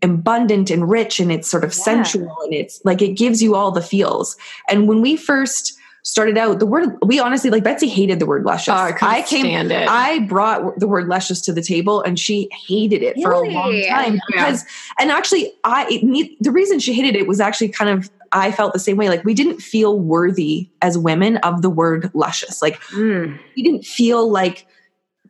abundant 0.01 0.71
and 0.71 0.89
rich, 0.89 1.19
and 1.19 1.31
it's 1.31 1.47
sort 1.51 1.63
of 1.63 1.71
Yeah. 1.71 1.83
sensual, 1.83 2.35
and 2.45 2.53
it's 2.53 2.81
like 2.83 2.99
it 3.01 3.17
gives 3.17 3.43
you 3.43 3.53
all 3.55 3.69
the 3.71 3.81
feels. 3.81 4.37
And 4.69 4.87
when 4.87 5.01
we 5.01 5.15
first 5.17 5.73
started 6.09 6.37
out, 6.37 6.59
the 6.59 6.65
word 6.65 6.97
we 7.05 7.19
honestly 7.19 7.49
like 7.49 7.63
Betsy 7.63 7.87
hated 7.87 8.19
the 8.19 8.25
word 8.25 8.43
luscious. 8.43 8.73
Oh, 8.73 8.77
I 8.77 8.91
couldn't 8.91 9.25
came, 9.25 9.45
stand 9.45 9.71
it. 9.71 9.87
I 9.87 10.19
brought 10.19 10.79
the 10.79 10.87
word 10.87 11.07
luscious 11.07 11.39
to 11.41 11.53
the 11.53 11.61
table, 11.61 12.01
and 12.01 12.19
she 12.19 12.49
hated 12.67 13.03
it 13.03 13.15
for 13.21 13.31
a 13.31 13.39
long 13.49 13.69
Really? 13.69 13.87
time 13.87 14.13
Yeah. 14.15 14.19
because. 14.27 14.65
And 14.99 15.11
actually, 15.11 15.53
I 15.63 15.87
it, 15.89 16.03
need, 16.03 16.35
the 16.39 16.51
reason 16.51 16.79
she 16.79 16.93
hated 16.93 17.15
it 17.15 17.27
was 17.27 17.39
actually 17.39 17.69
kind 17.69 17.89
of. 17.89 18.09
I 18.31 18.51
felt 18.51 18.73
the 18.73 18.79
same 18.79 18.95
way. 18.95 19.09
Like 19.09 19.25
we 19.25 19.33
didn't 19.33 19.59
feel 19.59 19.97
worthy 19.99 20.69
as 20.83 20.99
women 20.99 21.37
of 21.37 21.63
the 21.63 21.69
word 21.69 22.11
luscious. 22.13 22.61
Like 22.61 22.79
Mm. 22.95 23.39
we 23.55 23.63
didn't 23.63 23.85
feel 23.85 24.29
like 24.29 24.67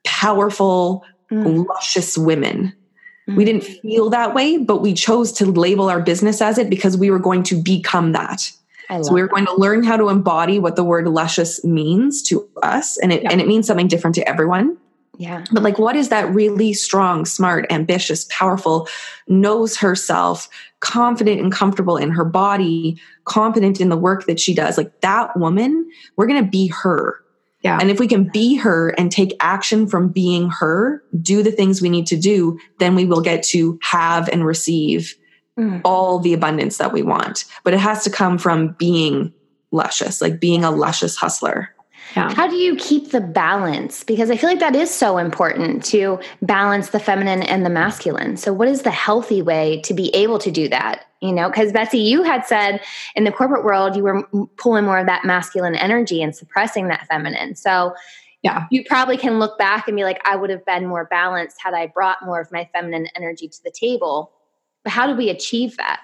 powerful, 0.05 1.05
Mm. 1.31 1.65
luscious 1.67 2.17
women. 2.17 2.73
We 3.27 3.43
Mm. 3.43 3.45
didn't 3.45 3.63
feel 3.63 4.09
that 4.09 4.33
way, 4.33 4.57
but 4.57 4.81
we 4.81 4.93
chose 4.93 5.31
to 5.33 5.45
label 5.45 5.89
our 5.89 6.01
business 6.01 6.41
as 6.41 6.57
it 6.57 6.69
because 6.69 6.97
we 6.97 7.09
were 7.11 7.19
going 7.19 7.43
to 7.43 7.55
become 7.61 8.11
that. 8.13 8.51
So 8.89 9.13
we're 9.13 9.27
going 9.27 9.45
to 9.45 9.55
learn 9.55 9.83
how 9.83 9.97
to 9.97 10.09
embody 10.09 10.57
what 10.57 10.75
the 10.75 10.83
word 10.83 11.07
luscious 11.07 11.63
means 11.63 12.23
to 12.23 12.47
us, 12.63 12.97
and 12.97 13.13
it 13.13 13.23
and 13.23 13.39
it 13.39 13.47
means 13.47 13.67
something 13.67 13.87
different 13.87 14.15
to 14.15 14.27
everyone. 14.27 14.77
Yeah. 15.19 15.43
But 15.51 15.63
like, 15.63 15.77
what 15.77 15.97
is 15.97 16.09
that 16.09 16.33
really 16.33 16.73
strong, 16.73 17.25
smart, 17.25 17.65
ambitious, 17.69 18.25
powerful, 18.29 18.87
knows 19.27 19.75
herself, 19.75 20.47
confident 20.79 21.41
and 21.41 21.51
comfortable 21.51 21.97
in 21.97 22.09
her 22.11 22.23
body, 22.23 22.99
confident 23.25 23.81
in 23.81 23.89
the 23.89 23.97
work 23.97 24.27
that 24.27 24.39
she 24.39 24.55
does? 24.55 24.77
Like 24.77 25.01
that 25.01 25.37
woman, 25.37 25.89
we're 26.15 26.25
going 26.25 26.43
to 26.43 26.49
be 26.49 26.67
her. 26.67 27.19
Yeah. 27.61 27.77
And 27.81 27.91
if 27.91 27.99
we 27.99 28.07
can 28.07 28.29
be 28.29 28.55
her 28.55 28.89
and 28.91 29.11
take 29.11 29.35
action 29.41 29.87
from 29.87 30.07
being 30.07 30.49
her, 30.51 31.03
do 31.21 31.43
the 31.43 31.51
things 31.51 31.81
we 31.81 31.89
need 31.89 32.07
to 32.07 32.17
do, 32.17 32.57
then 32.79 32.95
we 32.95 33.03
will 33.03 33.21
get 33.21 33.43
to 33.43 33.77
have 33.83 34.29
and 34.29 34.45
receive 34.45 35.15
Mm. 35.59 35.81
all 35.83 36.19
the 36.19 36.33
abundance 36.33 36.77
that 36.77 36.93
we 36.93 37.01
want. 37.01 37.43
But 37.65 37.73
it 37.73 37.79
has 37.81 38.03
to 38.05 38.09
come 38.09 38.37
from 38.37 38.69
being 38.79 39.33
luscious, 39.71 40.21
like 40.21 40.39
being 40.39 40.63
a 40.63 40.71
luscious 40.71 41.17
hustler. 41.17 41.69
Yeah. 42.15 42.33
How 42.33 42.47
do 42.47 42.55
you 42.55 42.75
keep 42.77 43.11
the 43.11 43.19
balance? 43.21 44.03
Because 44.03 44.31
I 44.31 44.37
feel 44.37 44.49
like 44.49 44.59
that 44.61 44.75
is 44.75 44.89
so 44.89 45.17
important 45.17 45.83
to 45.85 46.19
balance 46.41 46.89
the 46.89 46.99
feminine 46.99 47.43
and 47.43 47.65
the 47.65 47.69
masculine. 47.69 48.37
So, 48.37 48.51
what 48.53 48.67
is 48.67 48.81
the 48.83 48.89
healthy 48.91 49.41
way 49.41 49.81
to 49.81 49.93
be 49.93 50.09
able 50.15 50.39
to 50.39 50.49
do 50.49 50.67
that? 50.69 51.05
You 51.21 51.33
know, 51.33 51.49
because 51.49 51.71
Betsy, 51.73 51.99
you 51.99 52.23
had 52.23 52.45
said 52.47 52.81
in 53.15 53.25
the 53.25 53.31
corporate 53.31 53.63
world, 53.65 53.95
you 53.95 54.03
were 54.03 54.25
m- 54.33 54.49
pulling 54.57 54.85
more 54.85 54.97
of 54.97 55.05
that 55.07 55.25
masculine 55.25 55.75
energy 55.75 56.23
and 56.23 56.33
suppressing 56.35 56.87
that 56.87 57.05
feminine. 57.07 57.55
So, 57.55 57.93
Yeah. 58.41 58.65
you 58.71 58.83
probably 58.87 59.17
can 59.17 59.37
look 59.37 59.57
back 59.59 59.87
and 59.87 59.97
be 59.97 60.03
like, 60.05 60.21
I 60.25 60.35
would 60.37 60.49
have 60.49 60.65
been 60.65 60.87
more 60.87 61.05
balanced 61.05 61.57
had 61.61 61.73
I 61.73 61.87
brought 61.87 62.25
more 62.25 62.39
of 62.39 62.51
my 62.51 62.67
feminine 62.73 63.07
energy 63.15 63.49
to 63.49 63.63
the 63.63 63.71
table. 63.71 64.31
But 64.83 64.93
how 64.93 65.07
do 65.07 65.15
we 65.15 65.29
achieve 65.29 65.77
that? 65.77 66.01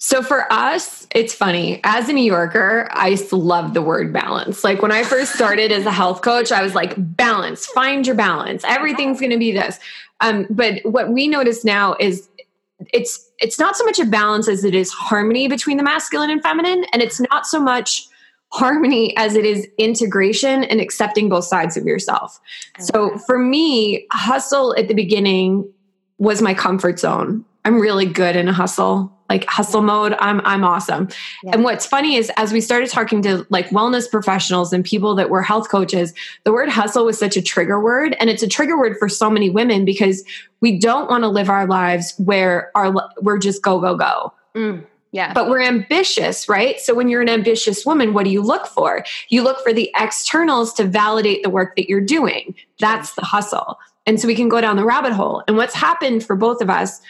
So 0.00 0.22
for 0.22 0.50
us, 0.52 1.08
it's 1.12 1.34
funny. 1.34 1.80
As 1.82 2.08
a 2.08 2.12
New 2.12 2.24
Yorker, 2.24 2.88
I 2.92 3.18
love 3.32 3.74
the 3.74 3.82
word 3.82 4.12
balance. 4.12 4.62
Like 4.62 4.80
when 4.80 4.92
I 4.92 5.02
first 5.02 5.34
started 5.34 5.72
as 5.72 5.86
a 5.86 5.90
health 5.90 6.22
coach, 6.22 6.52
I 6.52 6.62
was 6.62 6.74
like, 6.74 6.94
balance, 6.96 7.66
find 7.66 8.06
your 8.06 8.14
balance. 8.14 8.62
Everything's 8.64 9.18
going 9.18 9.32
to 9.32 9.38
be 9.38 9.50
this. 9.50 9.80
Um, 10.20 10.46
but 10.50 10.80
what 10.84 11.10
we 11.10 11.26
notice 11.26 11.64
now 11.64 11.96
is 11.98 12.28
it's 12.92 13.28
it's 13.40 13.58
not 13.58 13.76
so 13.76 13.84
much 13.84 13.98
a 13.98 14.04
balance 14.04 14.48
as 14.48 14.64
it 14.64 14.74
is 14.74 14.92
harmony 14.92 15.48
between 15.48 15.76
the 15.76 15.82
masculine 15.82 16.30
and 16.30 16.42
feminine, 16.42 16.84
and 16.92 17.02
it's 17.02 17.20
not 17.20 17.46
so 17.46 17.60
much 17.60 18.06
harmony 18.52 19.16
as 19.16 19.34
it 19.34 19.44
is 19.44 19.66
integration 19.78 20.64
and 20.64 20.80
accepting 20.80 21.28
both 21.28 21.44
sides 21.44 21.76
of 21.76 21.84
yourself. 21.84 22.40
So 22.78 23.18
for 23.18 23.38
me, 23.38 24.06
hustle 24.12 24.74
at 24.78 24.88
the 24.88 24.94
beginning 24.94 25.70
was 26.18 26.40
my 26.40 26.54
comfort 26.54 26.98
zone. 26.98 27.44
I'm 27.68 27.78
really 27.78 28.06
good 28.06 28.34
in 28.34 28.48
a 28.48 28.52
hustle, 28.52 29.12
like 29.28 29.44
hustle 29.44 29.82
mode. 29.82 30.16
I'm 30.20 30.40
I'm 30.46 30.64
awesome. 30.64 31.08
Yeah. 31.42 31.50
And 31.52 31.64
what's 31.64 31.84
funny 31.84 32.16
is 32.16 32.32
as 32.38 32.50
we 32.50 32.62
started 32.62 32.88
talking 32.88 33.20
to 33.22 33.46
like 33.50 33.68
wellness 33.68 34.10
professionals 34.10 34.72
and 34.72 34.82
people 34.82 35.14
that 35.16 35.28
were 35.28 35.42
health 35.42 35.68
coaches, 35.68 36.14
the 36.44 36.52
word 36.52 36.70
hustle 36.70 37.04
was 37.04 37.18
such 37.18 37.36
a 37.36 37.42
trigger 37.42 37.78
word 37.78 38.16
and 38.20 38.30
it's 38.30 38.42
a 38.42 38.48
trigger 38.48 38.78
word 38.78 38.96
for 38.98 39.06
so 39.06 39.28
many 39.28 39.50
women 39.50 39.84
because 39.84 40.24
we 40.62 40.78
don't 40.78 41.10
want 41.10 41.24
to 41.24 41.28
live 41.28 41.50
our 41.50 41.66
lives 41.66 42.14
where 42.16 42.70
our 42.74 42.94
we're 43.20 43.36
just 43.36 43.62
go 43.62 43.78
go 43.78 43.94
go 43.94 44.32
Mm, 44.56 44.86
yeah. 45.12 45.34
but 45.34 45.50
we're 45.50 45.60
ambitious, 45.60 46.48
right? 46.48 46.80
So 46.80 46.94
when 46.94 47.08
you're 47.10 47.20
an 47.20 47.28
ambitious 47.28 47.84
woman, 47.84 48.14
what 48.14 48.24
do 48.24 48.30
you 48.30 48.40
look 48.40 48.66
for? 48.66 49.04
You 49.28 49.42
look 49.42 49.62
for 49.62 49.74
the 49.74 49.90
externals 49.94 50.72
to 50.74 50.84
validate 50.84 51.42
the 51.42 51.50
work 51.50 51.76
that 51.76 51.86
you're 51.86 52.00
doing. 52.00 52.54
That's 52.80 53.14
the 53.14 53.26
hustle. 53.26 53.78
And 54.06 54.18
so 54.18 54.26
we 54.26 54.34
can 54.34 54.48
go 54.48 54.62
down 54.62 54.76
the 54.76 54.86
rabbit 54.86 55.12
hole. 55.12 55.44
And 55.46 55.58
what's 55.58 55.74
happened 55.74 56.24
for 56.24 56.34
both 56.34 56.62
of 56.62 56.70
us 56.70 57.02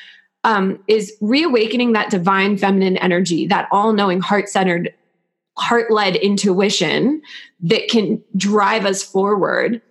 um, 0.48 0.82
is 0.88 1.14
reawakening 1.20 1.92
that 1.92 2.08
divine 2.08 2.56
feminine 2.56 2.96
energy, 2.96 3.46
that 3.48 3.68
all 3.70 3.92
knowing, 3.92 4.18
heart 4.18 4.48
centered, 4.48 4.94
heart 5.58 5.90
led 5.90 6.16
intuition 6.16 7.20
that 7.60 7.88
can 7.90 8.22
drive 8.34 8.86
us 8.86 9.02
forward. 9.02 9.82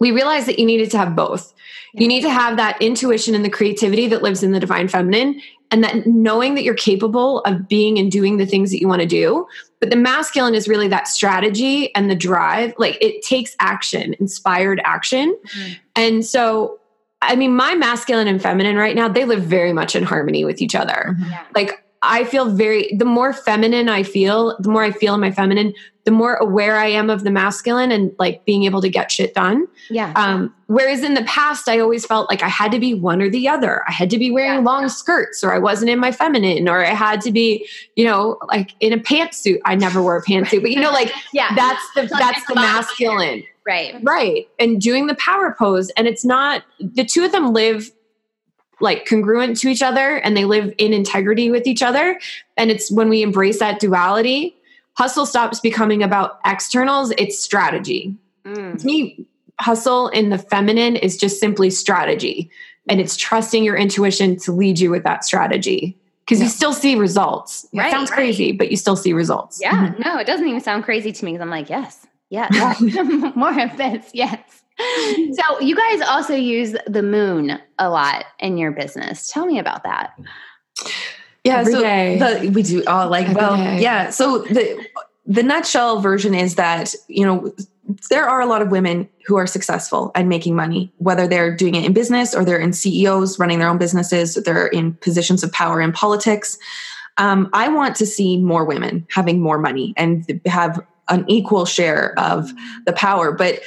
We 0.00 0.10
realized 0.10 0.48
that 0.48 0.58
you 0.58 0.64
needed 0.64 0.90
to 0.92 0.98
have 0.98 1.14
both. 1.14 1.52
You 1.92 2.08
need 2.08 2.22
to 2.22 2.30
have 2.30 2.56
that 2.56 2.80
intuition 2.80 3.34
and 3.34 3.44
the 3.44 3.50
creativity 3.50 4.08
that 4.08 4.22
lives 4.22 4.42
in 4.42 4.52
the 4.52 4.58
divine 4.58 4.88
feminine, 4.88 5.40
and 5.70 5.84
that 5.84 6.06
knowing 6.06 6.54
that 6.54 6.64
you're 6.64 6.74
capable 6.74 7.40
of 7.40 7.68
being 7.68 7.98
and 7.98 8.10
doing 8.10 8.38
the 8.38 8.46
things 8.46 8.70
that 8.70 8.80
you 8.80 8.88
want 8.88 9.02
to 9.02 9.06
do. 9.06 9.46
But 9.80 9.90
the 9.90 9.96
masculine 9.96 10.54
is 10.54 10.66
really 10.66 10.88
that 10.88 11.08
strategy 11.08 11.94
and 11.94 12.10
the 12.10 12.16
drive. 12.16 12.72
Like 12.78 12.96
it 13.02 13.22
takes 13.22 13.54
action, 13.60 14.14
inspired 14.18 14.80
action. 14.84 15.36
Mhm. 15.46 15.76
And 15.94 16.26
so, 16.26 16.80
I 17.28 17.36
mean, 17.36 17.54
my 17.54 17.74
masculine 17.74 18.28
and 18.28 18.40
feminine 18.40 18.76
right 18.76 18.94
now, 18.96 19.08
they 19.08 19.24
live 19.24 19.42
very 19.42 19.72
much 19.72 19.94
in 19.96 20.02
harmony 20.04 20.44
with 20.44 20.60
each 20.62 20.74
other. 20.74 21.16
yeah. 21.28 21.44
Like 21.54 21.80
I 22.02 22.24
feel 22.24 22.50
very, 22.50 22.94
the 22.98 23.04
more 23.06 23.32
feminine 23.32 23.88
I 23.88 24.02
feel, 24.02 24.56
the 24.60 24.68
more 24.68 24.82
I 24.82 24.90
feel 24.90 25.14
in 25.14 25.20
my 25.20 25.30
feminine, 25.30 25.72
the 26.04 26.10
more 26.10 26.34
aware 26.34 26.76
I 26.76 26.88
am 26.88 27.08
of 27.08 27.24
the 27.24 27.30
masculine 27.30 27.90
and 27.90 28.14
like 28.18 28.44
being 28.44 28.64
able 28.64 28.82
to 28.82 28.90
get 28.90 29.10
shit 29.10 29.32
done. 29.32 29.66
Yeah. 29.88 30.12
Um, 30.14 30.54
whereas 30.66 31.02
in 31.02 31.14
the 31.14 31.22
past, 31.24 31.66
I 31.66 31.78
always 31.78 32.04
felt 32.04 32.28
like 32.28 32.42
I 32.42 32.48
had 32.48 32.72
to 32.72 32.78
be 32.78 32.92
one 32.92 33.22
or 33.22 33.30
the 33.30 33.48
other. 33.48 33.82
I 33.88 33.92
had 33.92 34.10
to 34.10 34.18
be 34.18 34.30
wearing 34.30 34.58
Yeah. 34.58 34.70
long 34.70 34.90
skirts, 34.90 35.42
or 35.42 35.54
I 35.54 35.58
wasn't 35.58 35.90
in 35.90 35.98
my 35.98 36.12
feminine, 36.12 36.68
or 36.68 36.84
I 36.84 36.92
had 36.92 37.22
to 37.22 37.32
be, 37.32 37.66
you 37.96 38.04
know, 38.04 38.36
like 38.48 38.72
in 38.80 38.92
a 38.92 38.98
pantsuit. 38.98 39.60
I 39.64 39.74
never 39.76 40.02
wore 40.02 40.18
a 40.18 40.22
pantsuit, 40.22 40.60
but 40.60 40.72
you 40.72 40.80
know, 40.80 40.90
like 40.92 41.10
yeah. 41.32 41.54
that's 41.54 41.82
the 41.94 42.02
Like 42.02 42.10
that's 42.10 42.46
the 42.48 42.52
a 42.52 42.56
lot 42.56 42.62
masculine, 42.62 43.44
right. 43.66 43.96
right? 44.02 44.48
And 44.58 44.80
doing 44.80 45.06
the 45.06 45.14
power 45.16 45.54
pose, 45.58 45.90
and 45.90 46.06
it's 46.06 46.24
not 46.24 46.62
the 46.78 47.04
two 47.04 47.24
of 47.24 47.32
them 47.32 47.52
live 47.52 47.90
like 48.80 49.06
congruent 49.06 49.56
to 49.58 49.68
each 49.68 49.82
other, 49.82 50.16
and 50.16 50.36
they 50.36 50.44
live 50.44 50.74
in 50.78 50.92
integrity 50.92 51.50
with 51.50 51.66
each 51.66 51.82
other. 51.82 52.20
And 52.56 52.70
it's 52.70 52.90
when 52.90 53.08
we 53.08 53.22
embrace 53.22 53.60
that 53.60 53.80
duality, 53.80 54.56
hustle 54.94 55.26
stops 55.26 55.60
becoming 55.60 56.02
about 56.02 56.40
externals. 56.44 57.12
It's 57.18 57.38
strategy 57.38 58.16
Mm. 58.44 58.78
to 58.78 58.86
me, 58.86 59.26
hustle 59.60 60.08
in 60.08 60.30
the 60.30 60.38
feminine 60.38 60.96
is 60.96 61.16
just 61.16 61.40
simply 61.40 61.70
strategy. 61.70 62.50
And 62.88 63.00
it's 63.00 63.16
trusting 63.16 63.64
your 63.64 63.76
intuition 63.76 64.36
to 64.40 64.52
lead 64.52 64.78
you 64.78 64.90
with 64.90 65.04
that 65.04 65.24
strategy. 65.24 65.96
Because 66.26 66.42
you 66.42 66.48
still 66.48 66.72
see 66.72 66.94
results. 66.94 67.66
Right, 67.72 67.88
it 67.88 67.90
sounds 67.90 68.10
right. 68.10 68.16
crazy, 68.16 68.52
but 68.52 68.70
you 68.70 68.76
still 68.76 68.96
see 68.96 69.12
results. 69.12 69.60
Yeah, 69.60 69.94
no, 70.04 70.18
it 70.18 70.26
doesn't 70.26 70.46
even 70.46 70.60
sound 70.60 70.84
crazy 70.84 71.12
to 71.12 71.24
me 71.24 71.32
because 71.32 71.42
I'm 71.42 71.50
like, 71.50 71.70
yes, 71.70 72.06
yes, 72.30 72.80
more 73.36 73.60
of 73.60 73.76
this, 73.76 74.10
yes. 74.12 74.62
So 75.34 75.60
you 75.60 75.76
guys 75.76 76.00
also 76.00 76.34
use 76.34 76.74
the 76.86 77.02
moon 77.02 77.60
a 77.78 77.88
lot 77.88 78.24
in 78.40 78.56
your 78.56 78.72
business. 78.72 79.30
Tell 79.30 79.46
me 79.46 79.58
about 79.58 79.84
that. 79.84 80.18
Yeah, 81.44 81.58
Every 81.58 81.72
so 81.72 81.80
day. 81.80 82.18
The, 82.18 82.48
we 82.50 82.62
do 82.62 82.82
all 82.86 83.08
like 83.08 83.28
Every 83.28 83.36
well, 83.36 83.56
day. 83.56 83.80
yeah. 83.80 84.10
So 84.10 84.38
the 84.38 84.84
the 85.26 85.42
nutshell 85.42 86.00
version 86.00 86.34
is 86.34 86.56
that 86.56 86.94
you 87.06 87.24
know 87.24 87.54
there 88.10 88.28
are 88.28 88.40
a 88.40 88.46
lot 88.46 88.62
of 88.62 88.70
women 88.70 89.08
who 89.26 89.36
are 89.36 89.46
successful 89.46 90.10
at 90.14 90.26
making 90.26 90.56
money, 90.56 90.92
whether 90.98 91.28
they're 91.28 91.54
doing 91.54 91.74
it 91.74 91.84
in 91.84 91.92
business 91.92 92.34
or 92.34 92.44
they're 92.44 92.58
in 92.58 92.72
CEOs 92.72 93.38
running 93.38 93.58
their 93.58 93.68
own 93.68 93.78
businesses, 93.78 94.34
they're 94.34 94.66
in 94.68 94.94
positions 94.94 95.42
of 95.44 95.52
power 95.52 95.80
in 95.80 95.92
politics. 95.92 96.58
Um, 97.18 97.48
I 97.52 97.68
want 97.68 97.94
to 97.96 98.06
see 98.06 98.38
more 98.38 98.64
women 98.64 99.06
having 99.10 99.40
more 99.40 99.58
money 99.58 99.92
and 99.96 100.40
have 100.46 100.84
an 101.08 101.24
equal 101.28 101.64
share 101.66 102.18
of 102.18 102.50
the 102.86 102.92
power, 102.92 103.32
but 103.32 103.60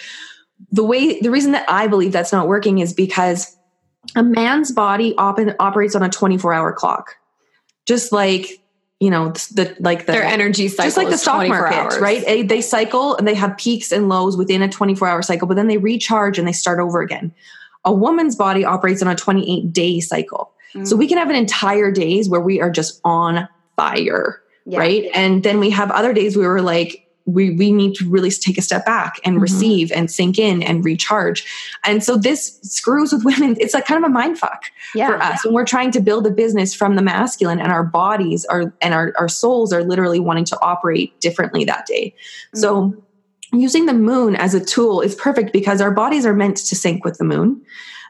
the 0.72 0.84
way 0.84 1.20
the 1.22 1.30
reason 1.32 1.52
that 1.52 1.66
I 1.70 1.88
believe 1.88 2.12
that's 2.12 2.32
not 2.32 2.48
working 2.48 2.80
is 2.80 2.94
because 2.94 3.56
a 4.16 4.24
man's 4.24 4.72
body 4.72 5.14
op- 5.18 5.40
operates 5.60 5.96
on 5.96 6.02
a 6.04 6.10
24 6.10 6.54
hour 6.54 6.74
clock 6.74 7.16
just 7.86 8.12
like 8.12 8.48
you 9.00 9.10
know 9.12 9.30
the 9.54 9.76
like 9.80 10.06
the 10.08 10.14
Their 10.14 10.24
energy 10.24 10.68
cycle 10.68 10.86
just 10.86 10.98
like 10.98 11.10
the 11.10 11.18
stock 11.18 11.48
market, 11.48 11.76
hours. 11.78 12.00
right? 12.00 12.26
They, 12.26 12.42
they 12.42 12.62
cycle 12.62 13.16
and 13.16 13.28
they 13.28 13.36
have 13.36 13.56
peaks 13.58 13.92
and 13.92 14.10
lows 14.10 14.36
within 14.36 14.62
a 14.64 14.68
24 14.70 15.08
hour 15.08 15.22
cycle, 15.22 15.48
but 15.48 15.56
then 15.56 15.68
they 15.68 15.78
recharge 15.78 16.40
and 16.40 16.48
they 16.48 16.52
start 16.54 16.80
over 16.80 17.02
again. 17.02 17.32
A 17.86 17.94
woman's 17.94 18.36
body 18.36 18.66
operates 18.66 19.02
on 19.04 19.08
a 19.08 19.16
28 19.16 19.72
day 19.72 20.00
cycle. 20.00 20.52
So 20.84 20.96
Mm. 20.96 21.00
we 21.00 21.08
can 21.08 21.18
have 21.18 21.30
an 21.30 21.36
entire 21.36 21.92
days 21.92 22.28
where 22.28 22.42
we 22.42 22.60
are 22.60 22.70
just 22.72 23.00
on 23.06 23.48
fire, 23.78 24.42
Yeah. 24.66 24.80
right? 24.80 25.10
And 25.14 25.44
then 25.44 25.60
we 25.60 25.70
have 25.70 25.92
other 25.92 26.12
days 26.12 26.36
where 26.36 26.50
we're 26.50 26.60
like, 26.62 27.07
we, 27.28 27.52
we 27.52 27.72
need 27.72 27.94
to 27.96 28.10
really 28.10 28.32
take 28.32 28.58
a 28.58 28.62
step 28.62 28.86
back 28.86 29.20
and 29.26 29.38
Mhm. 29.38 29.42
receive 29.42 29.92
and 29.92 30.10
sink 30.10 30.40
in 30.40 30.64
and 30.64 30.84
recharge. 30.84 31.46
And 31.84 32.02
so 32.04 32.18
this 32.18 32.58
screws 32.64 33.12
with 33.12 33.24
women. 33.30 33.58
It's 33.60 33.74
like 33.74 33.86
kind 33.86 34.04
of 34.04 34.10
a 34.10 34.14
mind 34.14 34.40
fuck 34.40 34.64
Yeah. 34.96 35.10
for 35.10 35.22
us 35.22 35.44
when 35.46 35.54
we're 35.54 35.66
trying 35.66 35.92
to 35.92 36.00
build 36.00 36.26
a 36.26 36.32
business 36.32 36.74
from 36.74 36.96
the 36.96 37.02
masculine 37.02 37.60
and 37.60 37.72
our 37.72 37.84
bodies 37.84 38.46
are 38.46 38.74
and 38.82 38.94
our, 38.94 39.14
our 39.18 39.28
souls 39.28 39.74
are 39.74 39.84
literally 39.84 40.20
wanting 40.22 40.46
to 40.46 40.58
operate 40.62 41.20
differently 41.20 41.66
that 41.66 41.86
day 41.86 42.16
so 42.56 42.96
using 43.54 43.86
the 43.88 43.94
moon 43.94 44.36
as 44.36 44.54
a 44.54 44.64
tool 44.64 45.02
is 45.02 45.14
perfect 45.16 45.52
because 45.54 45.82
our 45.82 45.92
bodies 45.92 46.26
are 46.26 46.34
meant 46.34 46.58
to 46.58 46.76
sync 46.76 47.04
with 47.06 47.18
the 47.18 47.24
moon 47.26 47.62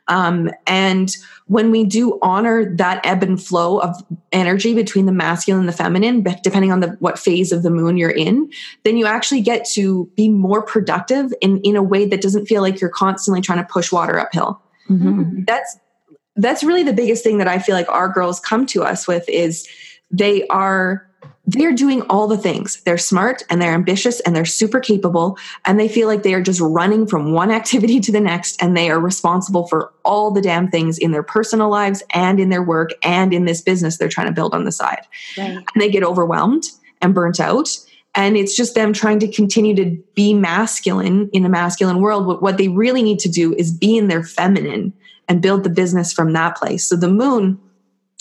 um, 0.07 0.49
and 0.67 1.17
when 1.47 1.71
we 1.71 1.83
do 1.83 2.19
honor 2.21 2.75
that 2.75 3.03
ebb 3.05 3.23
and 3.23 3.41
flow 3.41 3.79
of 3.79 3.95
energy 4.31 4.73
between 4.73 5.05
the 5.05 5.11
masculine 5.11 5.61
and 5.61 5.69
the 5.69 5.73
feminine 5.73 6.21
but 6.21 6.43
depending 6.43 6.71
on 6.71 6.79
the 6.81 6.89
what 6.99 7.17
phase 7.17 7.51
of 7.51 7.63
the 7.63 7.69
moon 7.69 7.97
you're 7.97 8.09
in 8.09 8.49
then 8.83 8.97
you 8.97 9.05
actually 9.05 9.41
get 9.41 9.65
to 9.65 10.09
be 10.15 10.29
more 10.29 10.61
productive 10.61 11.33
in 11.41 11.59
in 11.61 11.75
a 11.75 11.83
way 11.83 12.05
that 12.05 12.21
doesn't 12.21 12.45
feel 12.45 12.61
like 12.61 12.79
you're 12.79 12.89
constantly 12.89 13.41
trying 13.41 13.59
to 13.59 13.63
push 13.71 13.91
water 13.91 14.19
uphill 14.19 14.61
Mhm. 14.89 15.45
that's 15.45 15.77
that's 16.37 16.63
really 16.63 16.83
the 16.83 16.93
biggest 16.93 17.23
thing 17.23 17.39
that 17.39 17.47
I 17.47 17.57
feel 17.59 17.75
like 17.75 17.89
our 17.89 18.07
girls 18.07 18.39
come 18.39 18.65
to 18.67 18.83
us 18.83 19.07
with 19.07 19.27
is 19.27 19.67
they 20.11 20.45
are 20.47 21.05
they're 21.47 21.73
doing 21.73 22.01
all 22.03 22.27
the 22.27 22.37
things. 22.37 22.81
They're 22.81 22.97
smart 22.97 23.41
and 23.49 23.61
they're 23.61 23.73
ambitious 23.73 24.19
and 24.21 24.35
they're 24.35 24.45
super 24.45 24.81
capable 24.81 25.37
and 25.63 25.79
they 25.79 25.87
feel 25.87 26.07
like 26.07 26.23
they 26.23 26.33
are 26.33 26.41
just 26.41 26.59
running 26.59 27.07
from 27.07 27.31
one 27.31 27.51
activity 27.59 27.99
to 28.01 28.11
the 28.11 28.19
next 28.19 28.61
and 28.61 28.75
they 28.75 28.89
are 28.89 28.99
responsible 28.99 29.65
for 29.67 29.93
all 30.03 30.29
the 30.29 30.41
damn 30.41 30.69
things 30.69 30.97
in 30.97 31.11
their 31.11 31.23
personal 31.23 31.69
lives 31.69 32.03
and 32.13 32.39
in 32.39 32.49
their 32.49 32.63
work 32.63 32.91
and 33.01 33.33
in 33.33 33.45
this 33.45 33.61
business 33.61 33.97
they're 33.97 34.09
trying 34.09 34.27
to 34.27 34.33
build 34.33 34.53
on 34.53 34.65
the 34.65 34.71
side. 34.71 35.05
Right. 35.37 35.51
And 35.51 35.81
they 35.81 35.89
get 35.89 36.03
overwhelmed 36.03 36.65
and 37.01 37.15
burnt 37.15 37.39
out 37.39 37.69
and 38.13 38.35
it's 38.35 38.55
just 38.55 38.75
them 38.75 38.93
trying 38.93 39.19
to 39.19 39.27
continue 39.31 39.75
to 39.75 40.03
be 40.15 40.33
masculine 40.33 41.29
in 41.33 41.45
a 41.45 41.49
masculine 41.49 42.01
world. 42.01 42.25
What, 42.25 42.41
what 42.41 42.57
they 42.57 42.67
really 42.67 43.03
need 43.03 43.19
to 43.19 43.29
do 43.29 43.53
is 43.53 43.71
be 43.71 43.95
in 43.95 44.07
their 44.07 44.23
feminine 44.23 44.91
and 45.27 45.41
build 45.41 45.63
the 45.63 45.69
business 45.69 46.11
from 46.11 46.33
that 46.33 46.57
place. 46.57 46.83
So 46.83 46.95
the 46.95 47.09
moon 47.09 47.59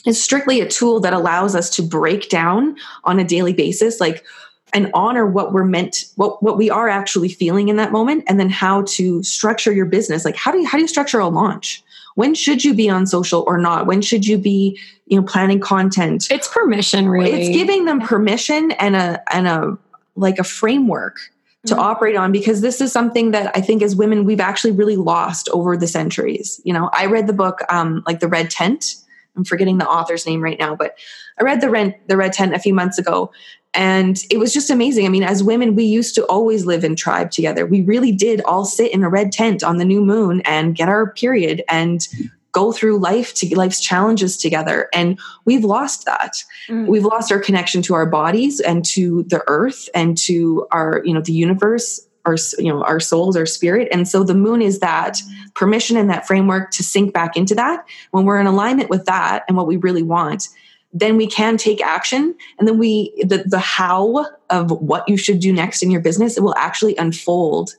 is 0.06 0.22
strictly 0.22 0.60
a 0.60 0.68
tool 0.68 1.00
that 1.00 1.12
allows 1.12 1.54
us 1.54 1.68
to 1.70 1.82
break 1.82 2.28
down 2.28 2.76
on 3.04 3.18
a 3.18 3.24
daily 3.24 3.52
basis, 3.52 4.00
like 4.00 4.24
and 4.72 4.90
honor 4.94 5.26
what 5.26 5.52
we're 5.52 5.64
meant, 5.64 6.04
what 6.16 6.42
what 6.42 6.56
we 6.56 6.70
are 6.70 6.88
actually 6.88 7.28
feeling 7.28 7.68
in 7.68 7.76
that 7.76 7.92
moment, 7.92 8.24
and 8.28 8.38
then 8.40 8.50
how 8.50 8.82
to 8.82 9.22
structure 9.22 9.72
your 9.72 9.86
business. 9.86 10.24
Like 10.24 10.36
how 10.36 10.50
do 10.52 10.58
you 10.58 10.66
how 10.66 10.78
do 10.78 10.82
you 10.82 10.88
structure 10.88 11.18
a 11.18 11.28
launch? 11.28 11.82
When 12.14 12.34
should 12.34 12.64
you 12.64 12.72
be 12.72 12.88
on 12.88 13.06
social 13.06 13.44
or 13.46 13.58
not? 13.58 13.86
When 13.86 14.00
should 14.00 14.26
you 14.26 14.38
be, 14.38 14.78
you 15.06 15.20
know, 15.20 15.26
planning 15.26 15.60
content? 15.60 16.28
It's 16.30 16.48
permission, 16.48 17.08
really. 17.08 17.32
It's 17.32 17.56
giving 17.56 17.84
them 17.84 18.00
permission 18.00 18.72
and 18.72 18.96
a 18.96 19.22
and 19.34 19.46
a 19.46 19.78
like 20.16 20.38
a 20.38 20.44
framework 20.44 21.18
to 21.66 21.74
Mm-hmm. 21.74 21.82
operate 21.82 22.16
on 22.16 22.30
because 22.30 22.60
this 22.60 22.80
is 22.80 22.92
something 22.92 23.32
that 23.32 23.50
I 23.56 23.60
think 23.60 23.82
as 23.82 23.96
women 23.96 24.24
we've 24.24 24.40
actually 24.40 24.70
really 24.70 24.96
lost 24.96 25.48
over 25.48 25.76
the 25.76 25.88
centuries. 25.88 26.60
You 26.64 26.72
know, 26.72 26.90
I 26.92 27.06
read 27.06 27.26
the 27.26 27.32
book 27.32 27.60
um 27.68 28.02
like 28.06 28.20
The 28.20 28.28
Red 28.28 28.50
Tent. 28.50 28.96
I'm 29.36 29.44
forgetting 29.44 29.78
the 29.78 29.88
author's 29.88 30.26
name 30.26 30.42
right 30.42 30.58
now, 30.58 30.74
but 30.74 30.96
I 31.38 31.44
read 31.44 31.60
the 31.60 31.70
Red 31.70 31.94
the 32.08 32.16
Red 32.16 32.32
Tent 32.32 32.54
a 32.54 32.58
few 32.58 32.74
months 32.74 32.98
ago 32.98 33.30
and 33.74 34.22
it 34.30 34.38
was 34.38 34.54
just 34.54 34.70
amazing. 34.70 35.04
I 35.04 35.10
mean, 35.10 35.22
as 35.22 35.44
women 35.44 35.74
we 35.74 35.84
used 35.84 36.14
to 36.14 36.24
always 36.26 36.64
live 36.64 36.82
in 36.82 36.96
tribe 36.96 37.30
together. 37.30 37.66
We 37.66 37.82
really 37.82 38.10
did 38.10 38.40
all 38.42 38.64
sit 38.64 38.92
in 38.92 39.02
a 39.04 39.08
red 39.10 39.32
tent 39.32 39.62
on 39.62 39.76
the 39.76 39.84
new 39.84 40.00
moon 40.02 40.40
and 40.46 40.74
get 40.74 40.88
our 40.88 41.12
period 41.12 41.62
and 41.68 42.08
go 42.52 42.72
through 42.72 42.98
life 42.98 43.34
to 43.34 43.54
life's 43.54 43.80
challenges 43.80 44.38
together 44.38 44.88
and 44.94 45.18
we've 45.44 45.64
lost 45.64 46.06
that 46.06 46.42
Mm. 46.70 46.86
we've 46.86 47.04
lost 47.04 47.30
our 47.30 47.38
connection 47.38 47.82
to 47.82 47.92
our 47.94 48.06
bodies 48.06 48.60
and 48.60 48.82
to 48.86 49.24
the 49.24 49.42
earth 49.46 49.90
and 49.94 50.16
to 50.18 50.66
our 50.70 51.02
you 51.04 51.12
know 51.12 51.20
the 51.20 51.34
universe 51.34 52.00
our 52.26 52.36
you 52.58 52.70
know 52.72 52.82
our 52.82 53.00
souls 53.00 53.36
our 53.36 53.46
spirit. 53.46 53.88
And 53.90 54.06
so 54.06 54.22
the 54.24 54.34
moon 54.34 54.60
is 54.60 54.80
that 54.80 55.18
permission 55.54 55.96
and 55.96 56.10
that 56.10 56.26
framework 56.26 56.70
to 56.72 56.82
sink 56.82 57.14
back 57.14 57.36
into 57.36 57.54
that. 57.54 57.86
When 58.10 58.24
we're 58.24 58.40
in 58.40 58.46
alignment 58.46 58.90
with 58.90 59.06
that 59.06 59.44
and 59.48 59.56
what 59.56 59.66
we 59.66 59.76
really 59.76 60.02
want 60.02 60.48
then 60.92 61.18
we 61.18 61.26
can 61.26 61.58
take 61.58 61.82
action. 61.82 62.34
And 62.58 62.66
then 62.66 62.78
we 62.78 63.12
the, 63.18 63.44
the 63.46 63.58
how 63.58 64.24
of 64.48 64.70
what 64.70 65.06
you 65.08 65.18
should 65.18 65.40
do 65.40 65.52
next 65.52 65.82
in 65.82 65.90
your 65.90 66.00
business 66.00 66.36
it 66.38 66.42
will 66.42 66.54
actually 66.56 66.96
unfold 66.96 67.74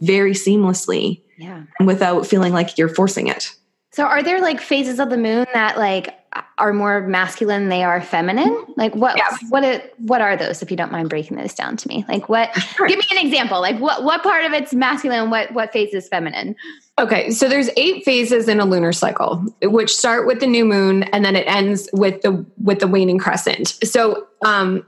very 0.00 0.32
seamlessly 0.32 1.20
Yeah. 1.36 1.62
and 1.78 1.86
without 1.86 2.26
feeling 2.26 2.52
like 2.52 2.76
you're 2.76 2.88
forcing 2.88 3.28
it. 3.28 3.54
So 3.92 4.04
are 4.04 4.22
there 4.22 4.40
like 4.40 4.60
phases 4.60 4.98
of 4.98 5.10
the 5.10 5.16
moon 5.16 5.46
that 5.54 5.78
like 5.78 6.17
are 6.58 6.72
more 6.72 7.06
masculine 7.06 7.62
than 7.62 7.68
they 7.68 7.84
are 7.84 8.00
feminine? 8.00 8.66
Like 8.76 8.94
what 8.94 9.16
Yes. 9.16 9.38
what 9.48 9.64
it, 9.64 9.94
what 9.98 10.20
are 10.20 10.36
those 10.36 10.62
if 10.62 10.70
you 10.70 10.76
don't 10.76 10.92
mind 10.92 11.08
breaking 11.08 11.36
those 11.36 11.54
down 11.54 11.76
to 11.76 11.88
me? 11.88 12.04
Like 12.08 12.28
what 12.28 12.52
give 12.86 12.98
me 12.98 13.04
an 13.10 13.26
example. 13.26 13.60
Like 13.60 13.78
what 13.78 14.04
what 14.04 14.22
part 14.22 14.44
of 14.44 14.52
it's 14.52 14.74
masculine, 14.74 15.30
what 15.30 15.52
what 15.52 15.72
phase 15.72 15.94
is 15.94 16.08
feminine? 16.08 16.56
Okay, 16.98 17.30
so 17.30 17.48
there's 17.48 17.70
eight 17.76 18.04
phases 18.04 18.48
in 18.48 18.58
a 18.58 18.64
lunar 18.64 18.92
cycle, 18.92 19.36
which 19.62 19.94
start 19.94 20.26
with 20.26 20.40
the 20.40 20.48
new 20.48 20.64
moon 20.64 21.04
and 21.04 21.24
then 21.24 21.36
it 21.36 21.46
ends 21.46 21.88
with 21.92 22.20
the 22.22 22.44
with 22.62 22.80
the 22.80 22.88
waning 22.88 23.18
crescent. 23.18 23.68
So, 23.84 24.26
um, 24.44 24.84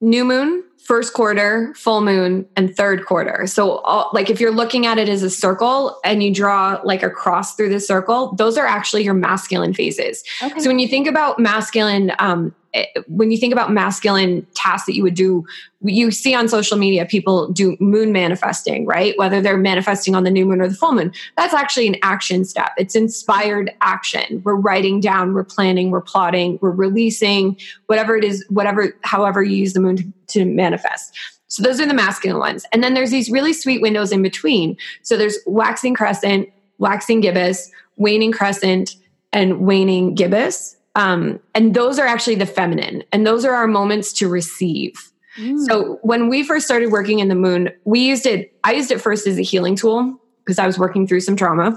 new 0.00 0.24
moon, 0.24 0.64
first 0.82 1.12
quarter, 1.12 1.72
full 1.76 2.00
moon, 2.00 2.46
and 2.56 2.74
third 2.76 3.06
quarter. 3.06 3.46
So, 3.46 3.78
all, 3.78 4.10
like 4.12 4.30
if 4.30 4.40
you're 4.40 4.50
looking 4.50 4.86
at 4.86 4.98
it 4.98 5.08
as 5.08 5.22
a 5.22 5.30
circle 5.30 5.98
and 6.04 6.22
you 6.22 6.32
draw 6.32 6.80
like 6.84 7.02
a 7.02 7.10
cross 7.10 7.54
through 7.54 7.70
the 7.70 7.80
circle, 7.80 8.34
those 8.34 8.58
are 8.58 8.66
actually 8.66 9.04
your 9.04 9.14
masculine 9.14 9.74
phases. 9.74 10.24
Okay. 10.42 10.58
So 10.58 10.68
when 10.68 10.78
you 10.78 10.88
think 10.88 11.06
about 11.06 11.38
masculine, 11.38 12.12
um, 12.18 12.54
Eh, 12.72 12.86
when 13.08 13.30
you 13.30 13.36
think 13.36 13.52
about 13.52 13.72
masculine 13.72 14.46
tasks 14.54 14.86
that 14.86 14.94
you 14.94 15.02
would 15.02 15.14
do, 15.14 15.44
you 15.82 16.10
see 16.10 16.34
on 16.34 16.48
social 16.48 16.78
media 16.78 17.04
people 17.04 17.48
do 17.48 17.76
moon 17.80 18.12
manifesting, 18.12 18.86
right? 18.86 19.16
Whether 19.18 19.40
they're 19.40 19.56
manifesting 19.56 20.14
on 20.14 20.22
the 20.22 20.30
new 20.30 20.46
moon 20.46 20.60
or 20.60 20.68
the 20.68 20.74
full 20.74 20.92
moon, 20.92 21.12
that's 21.36 21.54
actually 21.54 21.88
an 21.88 21.96
action 22.02 22.44
step. 22.44 22.70
It's 22.76 22.94
inspired 22.94 23.72
action. 23.80 24.40
We're 24.44 24.54
writing 24.54 25.00
down, 25.00 25.34
we're 25.34 25.44
planning, 25.44 25.90
we're 25.90 26.00
plotting, 26.00 26.58
we're 26.62 26.70
releasing, 26.70 27.56
whatever 27.86 28.16
it 28.16 28.24
is, 28.24 28.44
whatever, 28.48 28.96
however 29.02 29.42
you 29.42 29.56
use 29.56 29.72
the 29.72 29.80
moon 29.80 29.96
to, 29.96 30.12
to 30.28 30.44
manifest. 30.44 31.16
So 31.48 31.64
those 31.64 31.80
are 31.80 31.86
the 31.86 31.94
masculine 31.94 32.38
ones. 32.38 32.64
And 32.72 32.84
then 32.84 32.94
there's 32.94 33.10
these 33.10 33.28
really 33.28 33.52
sweet 33.52 33.82
windows 33.82 34.12
in 34.12 34.22
between. 34.22 34.76
So 35.02 35.16
there's 35.16 35.36
waxing 35.46 35.94
crescent, 35.94 36.48
waxing 36.78 37.20
gibbous, 37.20 37.68
waning 37.96 38.30
crescent, 38.30 38.94
and 39.32 39.60
waning 39.60 40.14
gibbous. 40.14 40.76
Um, 40.94 41.40
and 41.54 41.74
those 41.74 41.98
are 41.98 42.06
actually 42.06 42.34
the 42.36 42.46
feminine. 42.46 43.04
And 43.12 43.26
those 43.26 43.44
are 43.44 43.54
our 43.54 43.66
moments 43.66 44.12
to 44.14 44.28
receive. 44.28 45.12
Mm. 45.38 45.58
So 45.66 45.98
when 46.02 46.28
we 46.28 46.42
first 46.42 46.66
started 46.66 46.90
working 46.90 47.20
in 47.20 47.28
the 47.28 47.34
moon, 47.34 47.70
we 47.84 48.00
used 48.00 48.26
it, 48.26 48.52
I 48.64 48.72
used 48.72 48.90
it 48.90 49.00
first 49.00 49.26
as 49.26 49.38
a 49.38 49.42
healing 49.42 49.76
tool 49.76 50.20
because 50.44 50.58
I 50.58 50.66
was 50.66 50.78
working 50.78 51.06
through 51.06 51.20
some 51.20 51.36
trauma. 51.36 51.76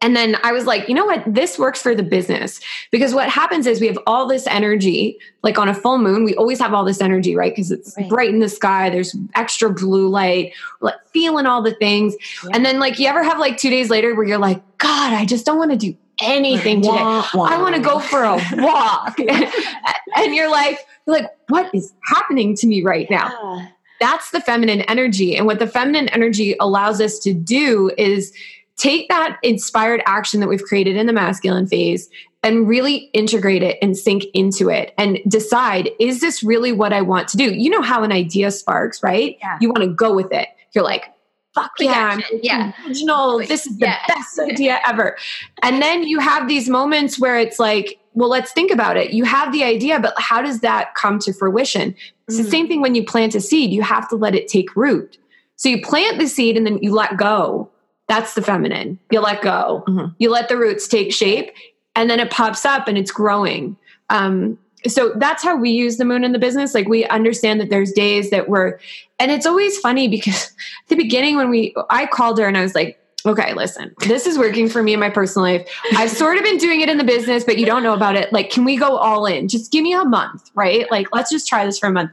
And 0.00 0.16
then 0.16 0.36
I 0.42 0.50
was 0.50 0.66
like, 0.66 0.88
you 0.88 0.94
know 0.94 1.04
what? 1.04 1.22
This 1.26 1.56
works 1.56 1.80
for 1.80 1.94
the 1.94 2.02
business 2.02 2.60
because 2.90 3.14
what 3.14 3.28
happens 3.28 3.66
is 3.66 3.80
we 3.80 3.86
have 3.86 3.98
all 4.08 4.26
this 4.26 4.46
energy, 4.48 5.18
like 5.44 5.56
on 5.56 5.68
a 5.68 5.74
full 5.74 5.98
moon, 5.98 6.24
we 6.24 6.34
always 6.34 6.58
have 6.58 6.74
all 6.74 6.84
this 6.84 7.00
energy, 7.00 7.36
right? 7.36 7.52
Because 7.52 7.70
it's 7.70 7.94
Right. 7.96 8.08
bright 8.08 8.30
in 8.30 8.40
the 8.40 8.48
sky, 8.48 8.90
there's 8.90 9.14
extra 9.36 9.70
blue 9.70 10.08
light, 10.08 10.52
like 10.80 10.96
feeling 11.12 11.46
all 11.46 11.62
the 11.62 11.74
things. 11.74 12.16
Yeah. 12.42 12.50
And 12.54 12.66
then, 12.66 12.80
like, 12.80 12.98
you 12.98 13.06
ever 13.06 13.22
have 13.22 13.38
like 13.38 13.56
two 13.56 13.70
days 13.70 13.88
later 13.88 14.16
where 14.16 14.26
you're 14.26 14.38
like, 14.38 14.62
God, 14.78 15.12
I 15.12 15.24
just 15.24 15.46
don't 15.46 15.58
want 15.58 15.70
to 15.70 15.76
do 15.76 15.96
anything 16.20 16.82
today. 16.82 16.96
I 16.96 17.58
want 17.60 17.74
to 17.74 17.80
go 17.80 17.98
for 17.98 18.22
a 18.22 18.40
walk. 18.56 19.18
and 20.16 20.34
you're 20.34 20.50
like, 20.50 20.78
you're 21.06 21.16
like, 21.16 21.30
what 21.48 21.74
is 21.74 21.92
happening 22.04 22.54
to 22.56 22.66
me 22.66 22.82
right 22.82 23.08
now? 23.10 23.28
Yeah. 23.28 23.68
That's 24.00 24.30
the 24.30 24.40
feminine 24.40 24.82
energy. 24.82 25.36
And 25.36 25.46
what 25.46 25.58
the 25.58 25.66
feminine 25.66 26.08
energy 26.08 26.56
allows 26.60 27.00
us 27.00 27.18
to 27.20 27.32
do 27.32 27.90
is 27.96 28.32
take 28.76 29.08
that 29.08 29.38
inspired 29.42 30.02
action 30.06 30.40
that 30.40 30.48
we've 30.48 30.62
created 30.62 30.96
in 30.96 31.06
the 31.06 31.12
masculine 31.12 31.66
phase 31.66 32.10
and 32.42 32.68
really 32.68 33.08
integrate 33.14 33.62
it 33.62 33.78
and 33.80 33.96
sink 33.96 34.24
into 34.34 34.68
it 34.68 34.92
and 34.98 35.18
decide 35.28 35.90
is 35.98 36.20
this 36.20 36.42
really 36.42 36.72
what 36.72 36.92
I 36.92 37.00
want 37.00 37.28
to 37.28 37.36
do? 37.36 37.54
You 37.54 37.70
know 37.70 37.80
how 37.80 38.02
an 38.02 38.12
idea 38.12 38.50
sparks, 38.50 39.02
right? 39.02 39.38
Yeah. 39.40 39.56
You 39.60 39.68
want 39.68 39.82
to 39.82 39.88
go 39.88 40.14
with 40.14 40.30
it. 40.32 40.48
You're 40.72 40.84
like, 40.84 41.13
fuck 41.54 41.72
yeah. 41.78 42.18
Yeah. 42.42 42.72
original. 42.86 43.38
This 43.38 43.66
is 43.66 43.78
the 43.78 43.86
Yeah. 43.86 43.98
best 44.08 44.38
idea 44.38 44.80
ever. 44.86 45.16
And 45.62 45.80
then 45.80 46.02
you 46.02 46.18
have 46.18 46.48
these 46.48 46.68
moments 46.68 47.18
where 47.18 47.38
it's 47.38 47.58
like, 47.58 47.98
well, 48.14 48.28
let's 48.28 48.52
think 48.52 48.70
about 48.70 48.96
it. 48.96 49.12
You 49.12 49.24
have 49.24 49.52
the 49.52 49.64
idea, 49.64 49.98
but 50.00 50.14
how 50.18 50.42
does 50.42 50.60
that 50.60 50.94
come 50.94 51.18
to 51.20 51.32
fruition? 51.32 51.94
It's 52.28 52.36
the 52.38 52.44
Mhm. 52.44 52.50
same 52.50 52.68
thing 52.68 52.80
when 52.80 52.94
you 52.94 53.04
plant 53.04 53.34
a 53.34 53.40
seed, 53.40 53.70
you 53.72 53.82
have 53.82 54.08
to 54.08 54.16
let 54.16 54.34
it 54.34 54.48
take 54.48 54.74
root. 54.76 55.18
So 55.56 55.68
you 55.68 55.80
plant 55.80 56.18
the 56.18 56.26
seed 56.26 56.56
and 56.56 56.66
then 56.66 56.78
you 56.82 56.92
let 56.92 57.16
go. 57.16 57.68
That's 58.08 58.34
the 58.34 58.42
feminine. 58.42 58.98
You 59.10 59.20
let 59.20 59.40
go. 59.42 59.82
Mhm. 59.88 60.14
You 60.18 60.30
let 60.30 60.48
the 60.48 60.56
roots 60.56 60.86
take 60.88 61.12
shape 61.12 61.50
and 61.96 62.10
then 62.10 62.20
it 62.20 62.30
pops 62.30 62.64
up 62.64 62.86
and 62.88 62.98
it's 62.98 63.10
growing. 63.12 63.76
Um, 64.10 64.58
so 64.86 65.12
that's 65.16 65.42
how 65.42 65.56
we 65.56 65.70
use 65.70 65.96
the 65.96 66.04
moon 66.04 66.24
in 66.24 66.32
the 66.32 66.38
business. 66.38 66.74
Like 66.74 66.88
we 66.88 67.04
understand 67.06 67.60
that 67.60 67.70
there's 67.70 67.92
days 67.92 68.30
that 68.30 68.48
we're, 68.48 68.78
and 69.18 69.30
it's 69.30 69.46
always 69.46 69.78
funny 69.78 70.08
because 70.08 70.44
at 70.84 70.88
the 70.88 70.96
beginning 70.96 71.36
when 71.36 71.50
we, 71.50 71.74
I 71.90 72.06
called 72.06 72.38
her 72.38 72.46
and 72.46 72.56
I 72.56 72.62
was 72.62 72.74
like, 72.74 72.98
okay, 73.26 73.54
listen, 73.54 73.94
this 74.00 74.26
is 74.26 74.38
working 74.38 74.68
for 74.68 74.82
me 74.82 74.92
in 74.92 75.00
my 75.00 75.08
personal 75.08 75.44
life. 75.44 75.66
I've 75.96 76.10
sort 76.10 76.36
of 76.36 76.44
been 76.44 76.58
doing 76.58 76.82
it 76.82 76.90
in 76.90 76.98
the 76.98 77.04
business, 77.04 77.42
but 77.42 77.56
you 77.56 77.64
don't 77.64 77.82
know 77.82 77.94
about 77.94 78.16
it. 78.16 78.30
Like, 78.32 78.50
can 78.50 78.64
we 78.64 78.76
go 78.76 78.98
all 78.98 79.24
in? 79.24 79.48
Just 79.48 79.72
give 79.72 79.82
me 79.82 79.94
a 79.94 80.04
month, 80.04 80.50
right? 80.54 80.90
Like, 80.90 81.08
let's 81.14 81.30
just 81.30 81.48
try 81.48 81.64
this 81.64 81.78
for 81.78 81.86
a 81.86 81.92
month. 81.92 82.10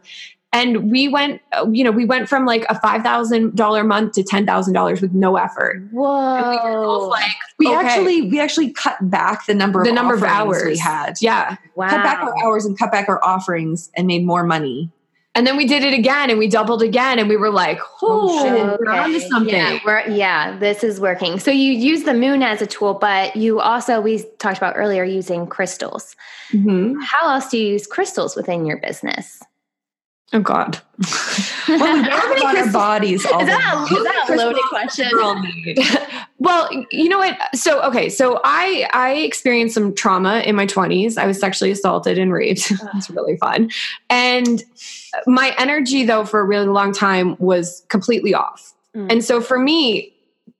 And 0.53 0.91
we 0.91 1.07
went, 1.07 1.41
uh, 1.53 1.65
you 1.71 1.81
know, 1.83 1.91
we 1.91 2.03
went 2.03 2.27
from 2.27 2.45
like 2.45 2.65
a 2.69 2.77
five 2.79 3.03
thousand 3.03 3.55
dollar 3.55 3.83
month 3.85 4.13
to 4.13 4.23
ten 4.23 4.45
thousand 4.45 4.73
dollars 4.73 5.01
with 5.01 5.13
no 5.13 5.37
effort. 5.37 5.81
Whoa! 5.91 6.35
And 6.35 6.51
we 6.51 7.07
like, 7.07 7.31
We 7.59 7.67
okay. 7.67 7.75
actually 7.87 8.21
we 8.23 8.39
actually 8.39 8.71
cut 8.71 8.97
back 9.09 9.45
the 9.45 9.53
number 9.53 9.81
the 9.83 9.89
of 9.91 9.95
number 9.95 10.13
of 10.13 10.23
hours 10.23 10.63
we 10.65 10.77
had. 10.77 11.13
Yeah, 11.21 11.55
wow. 11.75 11.89
Cut 11.89 12.03
back 12.03 12.19
our 12.21 12.33
hours 12.43 12.65
and 12.65 12.77
cut 12.77 12.91
back 12.91 13.07
our 13.07 13.23
offerings 13.23 13.89
and 13.95 14.07
made 14.07 14.25
more 14.25 14.43
money. 14.43 14.89
and 15.35 15.47
then 15.47 15.55
we 15.55 15.65
did 15.65 15.85
it 15.85 15.93
again, 15.93 16.29
and 16.29 16.37
we 16.37 16.49
doubled 16.49 16.81
again, 16.83 17.17
and 17.17 17.29
we 17.29 17.37
were 17.37 17.49
like, 17.51 17.79
oh, 18.01 18.43
shit. 18.43 18.79
we're 18.81 18.91
onto 18.91 19.15
Okay. 19.15 19.29
something. 19.29 19.55
Yeah, 19.55 19.79
we're, 19.85 20.05
yeah, 20.09 20.57
this 20.59 20.83
is 20.83 20.99
working. 20.99 21.39
So 21.39 21.49
you 21.51 21.71
use 21.71 22.03
the 22.03 22.13
moon 22.13 22.43
as 22.43 22.61
a 22.61 22.67
tool, 22.67 22.95
but 22.95 23.37
you 23.37 23.61
also 23.61 24.01
we 24.01 24.25
talked 24.39 24.57
about 24.57 24.73
earlier 24.75 25.05
using 25.05 25.47
crystals. 25.47 26.17
Mhm. 26.51 26.95
How 27.01 27.31
else 27.31 27.47
do 27.49 27.57
you 27.57 27.67
use 27.71 27.87
crystals 27.87 28.35
within 28.35 28.65
your 28.65 28.75
business? 28.77 29.41
Oh 30.34 30.39
God. 30.39 30.80
Well, 31.67 31.78
we 31.78 32.10
talk 32.10 32.38
about 32.38 32.58
our 32.58 32.72
bodies 32.72 33.26
all 33.26 33.41
Is 33.41 33.48
that, 33.48 33.88
a, 33.91 33.94
is 33.94 34.04
that 34.04 34.30
a 34.30 34.36
loaded 34.36 34.62
question? 34.70 35.10
well, 36.39 36.70
you 36.89 37.10
know 37.10 37.17
what? 37.17 37.38
So 37.54 37.82
okay, 37.84 38.08
so 38.10 38.39
I 38.44 38.89
I 38.94 39.13
experienced 39.15 39.74
some 39.74 39.94
trauma 39.94 40.39
in 40.39 40.56
my 40.56 40.65
20s. 40.65 41.17
I 41.17 41.26
was 41.26 41.39
sexually 41.39 41.72
assaulted 41.72 42.17
and 42.17 42.32
raped. 42.32 42.72
It's 42.96 43.10
really 43.10 43.38
fun. 43.38 43.72
And 44.10 44.63
my 45.28 45.54
energy 45.58 46.06
though 46.06 46.24
for 46.24 46.39
a 46.39 46.46
really 46.46 46.67
long 46.67 46.94
time 46.94 47.36
was 47.39 47.86
completely 47.89 48.34
off. 48.34 48.74
Mm. 48.96 49.12
And 49.12 49.26
so 49.26 49.41
for 49.41 49.60
me, 49.60 50.13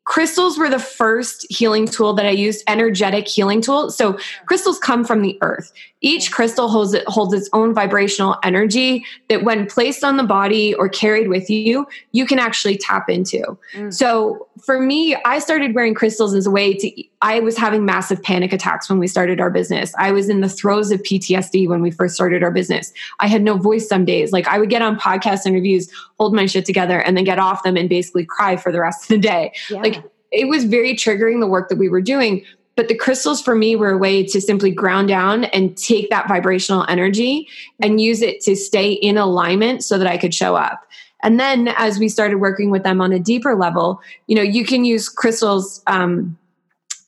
crystals 0.06 0.58
were 0.58 0.70
the 0.70 0.80
first 0.80 1.46
healing 1.50 1.86
tool 1.86 2.14
that 2.14 2.26
I 2.26 2.32
used, 2.32 2.64
energetic 2.68 3.28
healing 3.28 3.62
tool. 3.62 3.92
So 3.92 4.18
crystals 4.46 4.80
come 4.80 5.06
from 5.06 5.22
the 5.22 5.38
earth. 5.42 5.72
Each 6.02 6.32
crystal 6.32 6.68
holds 6.68 6.94
it 6.94 7.04
holds 7.08 7.34
its 7.34 7.50
own 7.54 7.74
vibrational 7.74 8.36
energy 8.44 9.06
that 9.30 9.44
when 9.44 9.68
placed 9.68 10.04
on 10.04 10.18
the 10.18 10.24
body 10.24 10.74
or 10.74 10.90
carried 10.90 11.28
with 11.28 11.50
you, 11.50 11.88
you 12.12 12.26
can 12.26 12.40
actually 12.40 12.78
tap 12.78 13.10
into. 13.10 13.58
Mm. 13.76 13.94
So 13.94 14.48
for 14.66 14.82
me, 14.82 15.16
I 15.26 15.40
started 15.40 15.76
wearing 15.76 15.94
crystals 15.94 16.34
as 16.34 16.48
a 16.48 16.52
way 16.52 16.74
to 16.74 17.04
I 17.22 17.40
was 17.40 17.56
having 17.56 17.86
massive 17.86 18.22
panic 18.24 18.52
attacks 18.52 18.90
when 18.90 18.98
we 18.98 19.08
started 19.08 19.40
our 19.40 19.52
business. 19.52 19.94
I 19.98 20.12
was 20.12 20.28
in 20.28 20.42
the 20.42 20.50
throes 20.50 20.92
of 20.92 21.02
PTSD 21.04 21.68
when 21.68 21.82
we 21.82 21.92
first 21.92 22.16
started 22.16 22.42
our 22.44 22.52
business. 22.52 22.92
I 23.20 23.28
had 23.28 23.44
no 23.44 23.58
voice 23.58 23.88
some 23.88 24.04
days. 24.06 24.32
Like 24.32 24.48
I 24.48 24.58
would 24.60 24.70
get 24.72 24.82
on 24.82 25.00
podcast 25.00 25.46
interviews, 25.46 25.88
hold 26.20 26.34
my 26.34 26.48
shit 26.48 26.66
together 26.66 27.00
and 27.00 27.16
then 27.16 27.24
get 27.26 27.38
off 27.38 27.62
them 27.64 27.78
and 27.78 27.88
basically 27.88 28.26
cry 28.26 28.58
for 28.58 28.72
the 28.72 28.82
rest 28.82 29.04
of 29.04 29.08
the 29.10 29.18
day 29.20 29.54
Yeah. 29.70 29.82
like 29.82 30.04
it 30.32 30.48
was 30.48 30.64
very 30.64 30.96
triggering 30.96 31.42
the 31.42 31.48
work 31.48 31.68
that 31.70 31.78
we 31.78 31.90
were 31.90 32.02
doing 32.02 32.44
but 32.82 32.88
the 32.88 32.96
crystals 32.96 33.44
for 33.44 33.54
me 33.54 33.76
were 33.76 33.92
a 33.92 33.98
way 34.00 34.24
to 34.24 34.42
simply 34.42 34.72
ground 34.72 35.08
down 35.08 35.44
and 35.44 35.78
take 35.78 36.10
that 36.10 36.28
vibrational 36.28 36.84
energy 36.90 37.48
and 37.80 38.02
use 38.02 38.24
it 38.24 38.42
to 38.42 38.56
stay 38.56 38.92
in 38.92 39.20
alignment 39.20 39.84
so 39.84 40.00
that 40.00 40.08
i 40.08 40.18
could 40.18 40.34
show 40.34 40.56
up. 40.56 40.82
And 41.22 41.40
then 41.40 41.68
as 41.78 42.00
we 42.00 42.10
started 42.10 42.38
working 42.38 42.72
with 42.72 42.82
them 42.82 43.00
on 43.00 43.12
a 43.12 43.20
deeper 43.20 43.56
level 43.56 44.02
you 44.26 44.36
know 44.36 44.42
you 44.42 44.66
can 44.66 44.84
use 44.84 45.10
crystals 45.10 45.84
um 45.86 46.36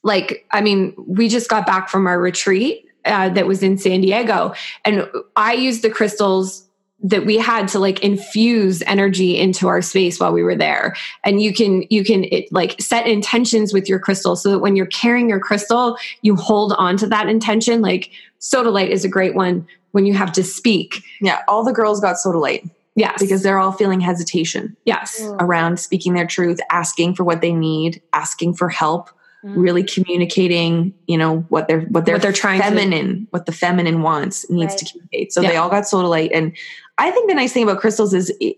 like 0.03 0.45
i 0.51 0.61
mean 0.61 0.93
we 1.07 1.27
just 1.27 1.49
got 1.49 1.65
back 1.65 1.89
from 1.89 2.05
our 2.05 2.19
retreat 2.19 2.85
uh, 3.05 3.29
that 3.29 3.47
was 3.47 3.63
in 3.63 3.79
san 3.79 4.01
diego 4.01 4.53
and 4.85 5.07
i 5.35 5.53
used 5.53 5.81
the 5.81 5.89
crystals 5.89 6.67
that 7.03 7.25
we 7.25 7.37
had 7.37 7.67
to 7.67 7.79
like 7.79 8.01
infuse 8.01 8.81
energy 8.83 9.37
into 9.37 9.67
our 9.67 9.81
space 9.81 10.19
while 10.19 10.31
we 10.31 10.41
were 10.41 10.55
there. 10.55 10.95
And 11.23 11.41
you 11.41 11.53
can 11.53 11.83
you 11.89 12.03
can 12.03 12.23
it, 12.25 12.51
like 12.51 12.79
set 12.81 13.05
intentions 13.07 13.73
with 13.73 13.89
your 13.89 13.99
crystal 13.99 14.35
so 14.35 14.51
that 14.51 14.59
when 14.59 14.75
you're 14.75 14.85
carrying 14.87 15.29
your 15.29 15.39
crystal 15.39 15.97
you 16.21 16.35
hold 16.35 16.73
on 16.73 16.97
to 16.97 17.07
that 17.07 17.27
intention. 17.27 17.81
Like 17.81 18.09
sodalite 18.39 18.89
is 18.89 19.03
a 19.03 19.09
great 19.09 19.35
one 19.35 19.67
when 19.91 20.05
you 20.05 20.13
have 20.13 20.31
to 20.33 20.43
speak. 20.43 21.03
Yeah, 21.21 21.41
all 21.47 21.63
the 21.63 21.73
girls 21.73 21.99
got 21.99 22.15
sodalite 22.15 22.69
yes. 22.95 23.21
because 23.21 23.43
they're 23.43 23.59
all 23.59 23.71
feeling 23.71 23.99
hesitation 23.99 24.75
yes. 24.85 25.21
Mm. 25.21 25.41
Around 25.41 25.79
speaking 25.79 26.13
their 26.13 26.27
truth, 26.27 26.59
asking 26.71 27.15
for 27.15 27.23
what 27.23 27.41
they 27.41 27.53
need, 27.53 28.01
asking 28.13 28.55
for 28.55 28.69
help, 28.69 29.09
Mm. 29.43 29.55
really 29.57 29.83
communicating, 29.83 30.93
you 31.07 31.17
know, 31.17 31.39
what 31.49 31.67
they're 31.67 31.81
what 31.81 32.05
they're, 32.05 32.15
What 32.15 32.21
they're 32.21 32.31
trying 32.31 32.59
to- 32.61 32.65
feminine, 32.65 33.27
what 33.31 33.45
the 33.45 33.51
feminine 33.51 34.01
wants 34.01 34.49
needs 34.49 34.71
Right. 34.71 34.77
to 34.79 34.85
communicate. 34.91 35.33
So 35.33 35.41
they 35.41 35.57
all 35.57 35.69
got 35.69 35.83
sodalite, 35.83 36.29
and 36.33 36.53
I 36.97 37.11
think 37.11 37.27
the 37.29 37.35
nice 37.35 37.51
thing 37.51 37.63
about 37.63 37.79
crystals 37.81 38.13
is 38.13 38.29
it, 38.39 38.55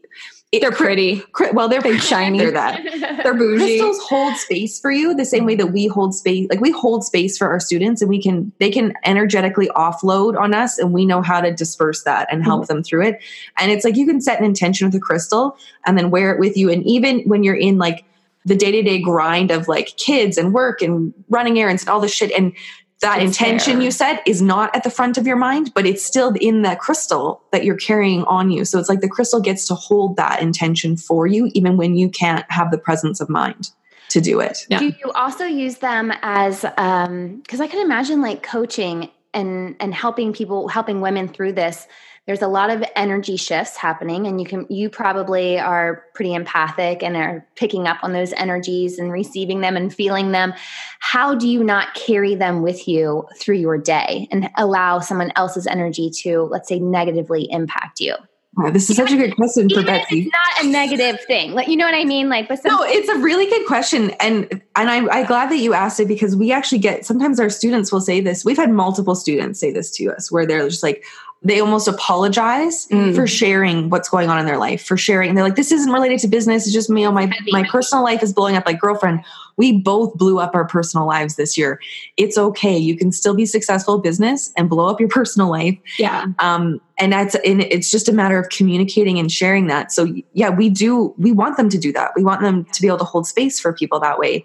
it 0.51 0.61
they're 0.61 0.71
pretty 0.71 1.23
well, 1.53 1.67
they're 1.67 1.81
Big, 1.81 1.99
shiny. 2.01 2.37
They're 2.37 2.51
that. 2.51 2.83
they're 3.23 3.33
bougie 3.33 3.79
crystals 3.79 3.99
hold 4.07 4.35
space 4.35 4.79
for 4.79 4.91
you 4.91 5.15
the 5.15 5.25
same 5.25 5.43
way 5.45 5.55
that 5.55 5.73
we 5.73 5.87
hold 5.87 6.13
space 6.13 6.47
like 6.51 6.61
we 6.61 6.69
hold 6.71 7.03
space 7.03 7.35
for 7.35 7.49
our 7.49 7.59
students 7.59 8.01
and 8.01 8.07
we 8.09 8.21
can 8.21 8.51
they 8.59 8.69
can 8.69 8.93
energetically 9.05 9.67
offload 9.75 10.39
on 10.39 10.53
us 10.53 10.77
and 10.77 10.93
we 10.93 11.03
know 11.03 11.21
how 11.23 11.41
to 11.41 11.51
disperse 11.51 12.03
that 12.03 12.31
and 12.31 12.43
help 12.43 12.67
them 12.67 12.83
through 12.83 13.01
it 13.07 13.19
and 13.57 13.71
it's 13.71 13.83
like 13.83 13.95
you 13.97 14.05
can 14.05 14.21
set 14.21 14.37
an 14.39 14.45
intention 14.45 14.85
with 14.87 14.95
a 14.95 14.99
crystal 14.99 15.57
and 15.87 15.97
then 15.97 16.11
wear 16.11 16.31
it 16.31 16.39
with 16.39 16.55
you 16.55 16.69
and 16.69 16.83
even 16.85 17.21
when 17.21 17.43
you're 17.43 17.55
in 17.55 17.79
like 17.79 18.05
the 18.45 18.55
day-to-day 18.55 19.01
grind 19.01 19.51
of 19.51 19.67
like 19.67 19.97
kids 19.97 20.37
and 20.37 20.53
work 20.53 20.81
and 20.81 21.13
running 21.29 21.59
errands 21.59 21.83
and 21.83 21.89
all 21.89 21.99
this 21.99 22.13
shit. 22.13 22.31
And 22.31 22.53
that 23.01 23.21
It's 23.21 23.27
intention 23.27 23.81
you 23.81 23.91
said 23.91 24.19
is 24.25 24.41
not 24.41 24.73
at 24.75 24.83
the 24.83 24.89
front 24.89 25.17
of 25.17 25.27
your 25.27 25.35
mind 25.35 25.73
but 25.75 25.85
it's 25.85 26.03
still 26.03 26.33
in 26.39 26.61
that 26.61 26.79
crystal 26.79 27.43
that 27.51 27.65
you're 27.65 27.75
carrying 27.75 28.23
on 28.23 28.51
you. 28.51 28.63
So 28.65 28.79
it's 28.79 28.87
like 28.87 29.01
the 29.01 29.09
crystal 29.09 29.41
gets 29.41 29.67
to 29.67 29.75
hold 29.75 30.15
that 30.15 30.41
intention 30.41 30.95
for 30.95 31.27
you 31.27 31.51
even 31.53 31.77
when 31.77 31.95
you 31.95 32.09
can't 32.09 32.49
have 32.49 32.71
the 32.71 32.77
presence 32.77 33.19
of 33.19 33.29
mind 33.29 33.69
to 34.09 34.21
do 34.21 34.39
it. 34.39 34.65
Yeah. 34.69 34.79
Do 34.79 34.85
you 34.85 35.11
also 35.13 35.43
use 35.45 35.79
them 35.79 36.13
as 36.21 36.65
um 36.77 37.41
because 37.41 37.59
I 37.59 37.67
can 37.67 37.81
imagine 37.81 38.21
like 38.21 38.43
coaching 38.43 39.11
and 39.33 39.75
and 39.79 39.93
helping 39.93 40.33
people 40.33 40.67
helping 40.69 41.01
women 41.01 41.27
through 41.27 41.53
this 41.53 41.87
there's 42.25 42.41
a 42.41 42.47
lot 42.47 42.69
of 42.69 42.83
energy 42.95 43.37
shifts 43.37 43.75
happening 43.75 44.25
and 44.25 44.39
you 44.39 44.47
can 44.47 44.65
you 44.69 44.89
probably 44.89 45.59
are 45.59 46.03
pretty 46.13 46.33
empathic 46.33 47.03
and 47.03 47.15
are 47.15 47.45
picking 47.55 47.87
up 47.87 47.97
on 48.03 48.13
those 48.13 48.33
energies 48.33 48.97
and 48.97 49.11
receiving 49.11 49.61
them 49.61 49.77
and 49.77 49.93
feeling 49.93 50.31
them 50.31 50.53
how 50.99 51.35
do 51.35 51.47
you 51.47 51.63
not 51.63 51.93
carry 51.93 52.35
them 52.35 52.61
with 52.61 52.87
you 52.87 53.25
through 53.39 53.57
your 53.57 53.77
day 53.77 54.27
and 54.31 54.49
allow 54.57 54.99
someone 54.99 55.31
else's 55.35 55.67
energy 55.67 56.09
to 56.09 56.43
let's 56.43 56.67
say 56.67 56.79
negatively 56.79 57.47
impact 57.51 57.99
you 57.99 58.15
Wow, 58.57 58.69
this 58.69 58.89
is 58.89 58.95
such 58.95 59.11
a 59.11 59.17
good 59.17 59.35
question 59.35 59.69
for 59.69 59.83
Betsy. 59.83 60.21
it's 60.21 60.31
not 60.31 60.63
a 60.63 60.67
negative 60.69 61.19
thing 61.25 61.51
like 61.51 61.67
you 61.67 61.75
know 61.75 61.85
what 61.85 61.93
i 61.93 62.05
mean 62.05 62.29
like 62.29 62.47
but 62.47 62.61
some, 62.61 62.71
No, 62.71 62.83
it's 62.83 63.09
a 63.09 63.17
really 63.17 63.47
good 63.47 63.67
question, 63.67 64.11
and 64.11 64.47
and 64.77 64.89
I'm, 64.89 65.09
I'm 65.09 65.25
glad 65.25 65.51
that 65.51 65.57
you 65.57 65.73
asked 65.73 65.99
it 65.99 66.07
because 66.07 66.37
we 66.37 66.53
actually 66.53 66.79
get 66.79 67.05
sometimes 67.05 67.37
our 67.37 67.49
students 67.49 67.91
will 67.91 67.99
say 67.99 68.21
this. 68.21 68.45
We've 68.45 68.55
had 68.55 68.71
multiple 68.71 69.15
students 69.15 69.59
say 69.59 69.71
this 69.71 69.91
to 69.97 70.09
us 70.11 70.31
where 70.31 70.45
they're 70.45 70.69
just 70.69 70.83
like 70.83 71.03
they 71.43 71.59
almost 71.59 71.87
apologize 71.87 72.87
Mm. 72.87 73.13
for 73.13 73.27
sharing 73.27 73.89
what's 73.89 74.09
going 74.09 74.29
on 74.29 74.39
in 74.39 74.45
their 74.45 74.57
life, 74.57 74.83
for 74.83 74.97
sharing. 74.97 75.35
They're 75.35 75.43
like, 75.43 75.55
this 75.55 75.71
isn't 75.71 75.91
related 75.91 76.19
to 76.19 76.27
business. 76.27 76.65
It's 76.65 76.73
just 76.73 76.89
me. 76.89 77.05
Oh, 77.05 77.11
my 77.11 77.31
my 77.51 77.63
personal 77.63 78.03
life 78.03 78.23
is 78.23 78.33
blowing 78.33 78.55
up. 78.55 78.65
Like 78.65 78.79
girlfriend, 78.79 79.19
we 79.57 79.79
both 79.79 80.15
blew 80.15 80.39
up 80.39 80.55
our 80.55 80.65
personal 80.65 81.05
lives 81.05 81.35
this 81.35 81.55
year. 81.57 81.79
It's 82.17 82.37
okay. 82.37 82.77
You 82.77 82.97
can 82.97 83.11
still 83.11 83.35
be 83.35 83.45
successful 83.45 83.99
business 83.99 84.51
and 84.57 84.69
blow 84.69 84.87
up 84.87 84.99
your 84.99 85.09
personal 85.19 85.49
life 85.49 85.77
yeah 85.99 86.25
um, 86.39 86.81
and 86.97 87.11
that's 87.13 87.35
and 87.45 87.61
it's 87.61 87.91
just 87.91 88.09
a 88.09 88.13
matter 88.13 88.39
of 88.39 88.49
communicating 88.49 89.19
and 89.19 89.31
sharing 89.31 89.67
that 89.67 89.91
so 89.91 90.07
yeah 90.33 90.49
we 90.49 90.69
do 90.69 91.13
we 91.17 91.31
want 91.31 91.57
them 91.57 91.69
to 91.69 91.77
do 91.77 91.91
that 91.93 92.11
we 92.15 92.23
want 92.23 92.41
them 92.41 92.65
to 92.65 92.81
be 92.81 92.87
able 92.87 92.97
to 92.97 93.03
hold 93.03 93.27
space 93.27 93.59
for 93.59 93.71
people 93.73 93.99
that 93.99 94.17
way 94.19 94.43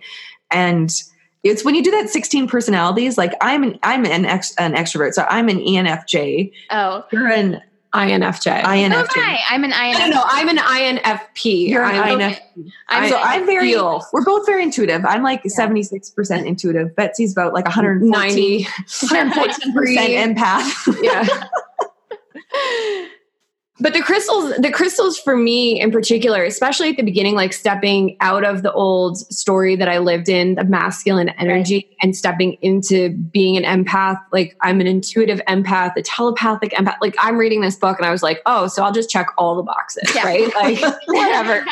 and 0.51 1.03
it's 1.43 1.65
when 1.65 1.75
you 1.75 1.83
do 1.83 1.91
that 1.91 2.09
16 2.09 2.49
personalities 2.49 3.17
like 3.19 3.33
i'm 3.41 3.63
an 3.63 3.79
i'm 3.83 4.05
an, 4.05 4.25
ex, 4.25 4.55
an 4.57 4.75
extrovert 4.75 5.13
so 5.13 5.25
i'm 5.29 5.49
an 5.49 5.59
enfj 5.59 6.53
oh 6.71 7.05
you're 7.13 7.29
an 7.29 7.63
infj 7.95 8.43
so 8.45 8.75
am 8.75 8.93
infj 8.93 9.17
I. 9.17 9.35
Oh, 9.35 9.39
i'm 9.51 9.65
an 9.65 9.73
I 9.73 9.93
don't 9.93 10.03
INFJ. 10.03 10.15
know. 10.15 10.23
I'm 10.25 10.49
an 10.49 10.59
INFP. 10.59 11.69
You're 11.69 11.83
an 11.85 11.97
I'm, 11.97 12.21
INF. 12.21 12.39
I'm, 12.89 13.11
so 13.11 13.19
i'm 13.21 13.47
very 13.47 13.73
feel 13.73 14.05
we're 14.13 14.25
both 14.25 14.47
very 14.47 14.63
intuitive 14.63 15.05
i'm 15.05 15.23
like 15.23 15.43
76% 15.43 16.47
intuitive 16.47 16.95
betsy's 16.95 17.33
about 17.33 17.53
like 17.53 17.65
114 17.65 18.11
90. 18.11 18.65
114% 18.87 20.35
empath 20.37 21.03
yeah. 21.03 21.27
but 23.81 23.95
the 23.95 24.03
crystals, 24.03 24.55
the 24.59 24.71
crystals 24.71 25.19
for 25.19 25.37
me 25.37 25.81
in 25.81 25.91
particular, 25.91 26.45
especially 26.45 26.91
at 26.91 26.97
the 26.97 27.03
beginning, 27.03 27.35
like 27.35 27.53
stepping 27.53 28.17
out 28.21 28.45
of 28.45 28.63
the 28.63 28.73
old 28.73 29.19
story 29.33 29.77
that 29.77 29.89
I 29.89 29.99
lived 29.99 30.29
in, 30.29 30.55
the 30.55 30.65
masculine 30.65 31.31
energy, 31.31 31.97
and 32.03 32.15
stepping 32.15 32.55
into 32.61 33.11
being 33.11 33.57
an 33.57 33.65
empath. 33.85 34.21
Like 34.33 34.57
I'm 34.61 34.81
an 34.81 34.87
intuitive 34.87 35.41
empath, 35.49 35.97
a 35.97 36.03
telepathic 36.03 36.73
empath. 36.73 36.97
Like 37.01 37.15
I'm 37.19 37.39
reading 37.39 37.61
this 37.63 37.77
book 37.77 37.97
and 37.99 38.07
I 38.07 38.11
was 38.11 38.23
like, 38.23 38.43
oh, 38.47 38.67
so 38.67 38.83
I'll 38.85 38.93
just 38.93 39.09
check 39.09 39.29
all 39.39 39.57
the 39.57 39.63
boxes, 39.63 40.15
Yeah. 40.15 40.25
right? 40.25 40.55
Like 40.55 40.81
whatever. 41.07 41.65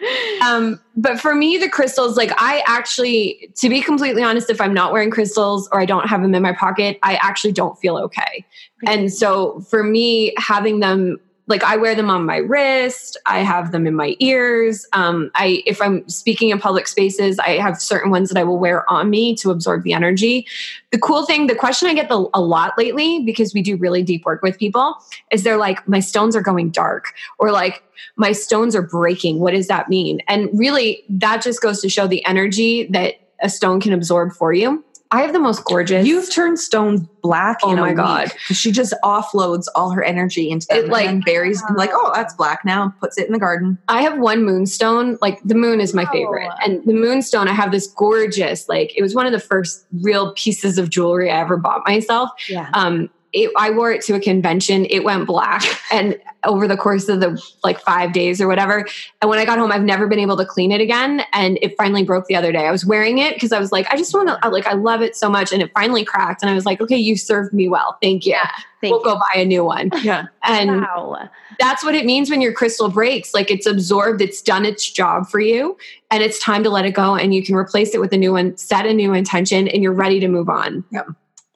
um, 0.42 0.78
but 0.96 1.18
for 1.20 1.34
me, 1.34 1.58
the 1.58 1.68
crystals, 1.68 2.16
like 2.16 2.32
I 2.36 2.62
actually, 2.66 3.50
to 3.56 3.68
be 3.68 3.80
completely 3.80 4.22
honest, 4.22 4.50
if 4.50 4.60
I'm 4.60 4.74
not 4.74 4.92
wearing 4.92 5.10
crystals 5.10 5.68
or 5.72 5.80
I 5.80 5.86
don't 5.86 6.06
have 6.08 6.22
them 6.22 6.34
in 6.34 6.42
my 6.42 6.52
pocket, 6.52 6.98
I 7.02 7.16
actually 7.22 7.52
don't 7.52 7.78
feel 7.78 7.96
okay. 7.98 8.44
And 8.86 9.12
so 9.12 9.60
for 9.60 9.82
me, 9.82 10.34
having 10.38 10.80
them 10.80 11.18
like 11.48 11.62
I 11.62 11.76
wear 11.76 11.94
them 11.94 12.10
on 12.10 12.26
my 12.26 12.38
wrist. 12.38 13.16
I 13.24 13.40
have 13.40 13.70
them 13.70 13.86
in 13.86 13.94
my 13.94 14.16
ears. 14.18 14.86
Um, 14.92 15.30
I, 15.34 15.62
if 15.64 15.80
I'm 15.80 16.08
speaking 16.08 16.50
in 16.50 16.58
public 16.58 16.88
spaces, 16.88 17.38
I 17.38 17.50
have 17.58 17.80
certain 17.80 18.10
ones 18.10 18.30
that 18.30 18.38
I 18.38 18.42
will 18.44 18.58
wear 18.58 18.88
on 18.90 19.10
me 19.10 19.34
to 19.36 19.50
absorb 19.50 19.84
the 19.84 19.92
energy. 19.92 20.46
The 20.90 20.98
cool 20.98 21.24
thing, 21.24 21.46
the 21.46 21.54
question 21.54 21.88
I 21.88 21.94
get 21.94 22.08
the, 22.08 22.28
a 22.34 22.40
lot 22.40 22.76
lately 22.76 23.22
because 23.24 23.54
we 23.54 23.62
do 23.62 23.76
really 23.76 24.02
deep 24.02 24.24
work 24.24 24.42
with 24.42 24.58
people 24.58 24.96
is 25.30 25.44
they're 25.44 25.56
like, 25.56 25.86
my 25.86 26.00
stones 26.00 26.34
are 26.34 26.42
going 26.42 26.70
dark, 26.70 27.12
or 27.38 27.52
like 27.52 27.82
my 28.16 28.32
stones 28.32 28.74
are 28.74 28.82
breaking. 28.82 29.38
What 29.38 29.52
does 29.52 29.68
that 29.68 29.88
mean? 29.88 30.20
And 30.26 30.48
really, 30.52 31.04
that 31.08 31.42
just 31.42 31.62
goes 31.62 31.80
to 31.82 31.88
show 31.88 32.06
the 32.06 32.24
energy 32.26 32.88
that 32.88 33.14
a 33.40 33.48
stone 33.48 33.80
can 33.80 33.92
absorb 33.92 34.32
for 34.32 34.52
you. 34.52 34.84
I 35.12 35.22
have 35.22 35.32
the 35.32 35.38
most 35.38 35.64
gorgeous. 35.64 36.06
You've 36.06 36.30
turned 36.30 36.58
stones 36.58 37.00
black. 37.22 37.58
Oh 37.62 37.70
in 37.72 37.78
a 37.78 37.80
my 37.80 37.88
week, 37.88 37.96
God. 37.96 38.32
'cause 38.48 38.56
She 38.56 38.72
just 38.72 38.92
offloads 39.04 39.66
all 39.74 39.90
her 39.90 40.02
energy 40.02 40.50
into 40.50 40.66
them. 40.68 40.78
It, 40.78 40.88
like- 40.88 41.06
and 41.08 41.24
buries 41.24 41.62
like, 41.76 41.90
oh, 41.92 42.10
that's 42.14 42.34
black 42.34 42.64
now. 42.64 42.94
Puts 43.00 43.16
it 43.18 43.26
in 43.26 43.32
the 43.32 43.38
garden. 43.38 43.78
I 43.88 44.02
have 44.02 44.18
one 44.18 44.44
moonstone. 44.44 45.18
Like 45.20 45.40
the 45.44 45.54
moon 45.54 45.80
is 45.80 45.94
my 45.94 46.04
Oh. 46.08 46.12
favorite. 46.12 46.50
And 46.64 46.84
the 46.84 46.92
moonstone, 46.94 47.46
I 47.48 47.52
have 47.52 47.70
this 47.72 47.86
gorgeous, 47.86 48.68
like 48.68 48.92
it 48.96 49.02
was 49.02 49.14
one 49.14 49.26
of 49.26 49.32
the 49.32 49.40
first 49.40 49.86
real 50.02 50.32
pieces 50.34 50.78
of 50.78 50.90
jewelry 50.90 51.30
I 51.30 51.40
ever 51.40 51.56
bought 51.56 51.82
myself. 51.86 52.30
Yeah. 52.48 52.68
Um, 52.74 53.08
it, 53.36 53.52
I 53.56 53.70
wore 53.70 53.92
it 53.92 54.02
to 54.04 54.14
a 54.14 54.20
convention. 54.20 54.86
It 54.86 55.04
went 55.04 55.26
black, 55.26 55.62
and 55.92 56.18
over 56.44 56.66
the 56.68 56.76
course 56.76 57.08
of 57.08 57.20
the 57.20 57.40
like 57.64 57.80
five 57.80 58.12
days 58.12 58.40
or 58.40 58.46
whatever. 58.46 58.86
And 59.20 59.28
when 59.28 59.38
I 59.38 59.44
got 59.44 59.58
home, 59.58 59.72
I've 59.72 59.82
never 59.82 60.06
been 60.06 60.18
able 60.20 60.36
to 60.36 60.46
clean 60.46 60.70
it 60.72 60.80
again. 60.80 61.22
And 61.32 61.58
it 61.60 61.76
finally 61.76 62.04
broke 62.04 62.26
the 62.26 62.36
other 62.36 62.52
day. 62.52 62.66
I 62.66 62.70
was 62.70 62.86
wearing 62.86 63.18
it 63.18 63.34
because 63.34 63.52
I 63.52 63.58
was 63.58 63.72
like, 63.72 63.86
I 63.90 63.96
just 63.96 64.14
want 64.14 64.28
to, 64.28 64.48
like, 64.48 64.66
I 64.66 64.74
love 64.74 65.02
it 65.02 65.16
so 65.16 65.28
much. 65.28 65.52
And 65.52 65.60
it 65.60 65.72
finally 65.74 66.04
cracked. 66.04 66.42
And 66.42 66.50
I 66.50 66.54
was 66.54 66.64
like, 66.64 66.80
okay, 66.80 66.96
you 66.96 67.16
served 67.16 67.52
me 67.52 67.68
well. 67.68 67.98
Thank 68.00 68.26
you. 68.26 68.36
Thank 68.80 68.92
we'll 68.92 69.02
go 69.02 69.16
buy 69.16 69.40
a 69.40 69.44
new 69.44 69.64
one. 69.64 69.90
Yeah. 70.02 70.26
And 70.44 70.82
Wow. 70.82 71.28
that's 71.58 71.82
what 71.84 71.96
it 71.96 72.04
means 72.06 72.30
when 72.30 72.40
your 72.40 72.52
crystal 72.52 72.88
breaks. 72.88 73.34
Like 73.34 73.50
it's 73.50 73.66
absorbed, 73.66 74.20
it's 74.22 74.40
done 74.40 74.64
its 74.64 74.88
job 74.88 75.26
for 75.26 75.40
you, 75.40 75.76
and 76.12 76.22
it's 76.22 76.38
time 76.38 76.62
to 76.62 76.70
let 76.70 76.84
it 76.84 76.92
go. 76.92 77.16
And 77.16 77.34
you 77.34 77.42
can 77.42 77.56
replace 77.56 77.92
it 77.92 78.00
with 78.00 78.12
a 78.12 78.16
new 78.16 78.32
one, 78.32 78.56
set 78.56 78.86
a 78.86 78.94
new 78.94 79.12
intention, 79.14 79.66
and 79.66 79.82
you're 79.82 79.92
ready 79.92 80.20
to 80.20 80.28
move 80.28 80.48
on. 80.48 80.84
Yep. 80.92 81.08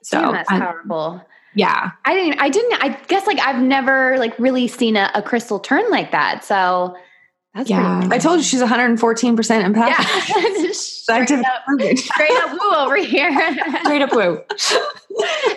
So 0.03 0.20
Damn, 0.20 0.33
that's 0.33 0.49
powerful. 0.49 1.24
Yeah, 1.55 1.90
I 2.05 2.14
didn't. 2.14 2.40
I 2.40 2.48
didn't. 2.48 2.82
I 2.82 2.88
guess 3.09 3.26
like 3.26 3.38
I've 3.40 3.62
never 3.62 4.16
like 4.18 4.38
really 4.38 4.68
seen 4.68 4.96
a, 4.96 5.11
a 5.14 5.22
crystal 5.22 5.59
turn 5.59 5.88
like 5.90 6.12
that. 6.12 6.44
So 6.44 6.96
that's 7.55 7.68
Yeah. 7.68 8.07
I 8.11 8.18
told 8.18 8.38
you 8.38 8.44
she's 8.44 8.62
114% 8.62 9.64
empathic. 9.64 10.07
Yeah. 10.07 10.72
straight, 10.72 11.30
up, 11.32 11.44
straight 11.96 12.42
up 12.42 12.53
woo 12.53 12.74
over 12.76 12.96
here. 12.96 13.32
straight 13.82 14.03
up 14.03 14.12
woo, 14.12 14.40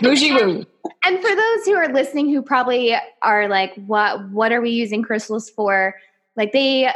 bougie 0.01 0.33
woo. 0.33 0.65
and 1.05 1.19
for 1.19 1.35
those 1.35 1.65
who 1.65 1.75
are 1.75 1.93
listening 1.93 2.29
who 2.29 2.41
probably 2.41 2.95
are 3.21 3.47
like, 3.47 3.75
what 3.85 4.29
what 4.31 4.51
are 4.51 4.61
we 4.61 4.71
using 4.71 5.03
crystals 5.03 5.49
for? 5.51 5.95
Like 6.35 6.51
they 6.51 6.91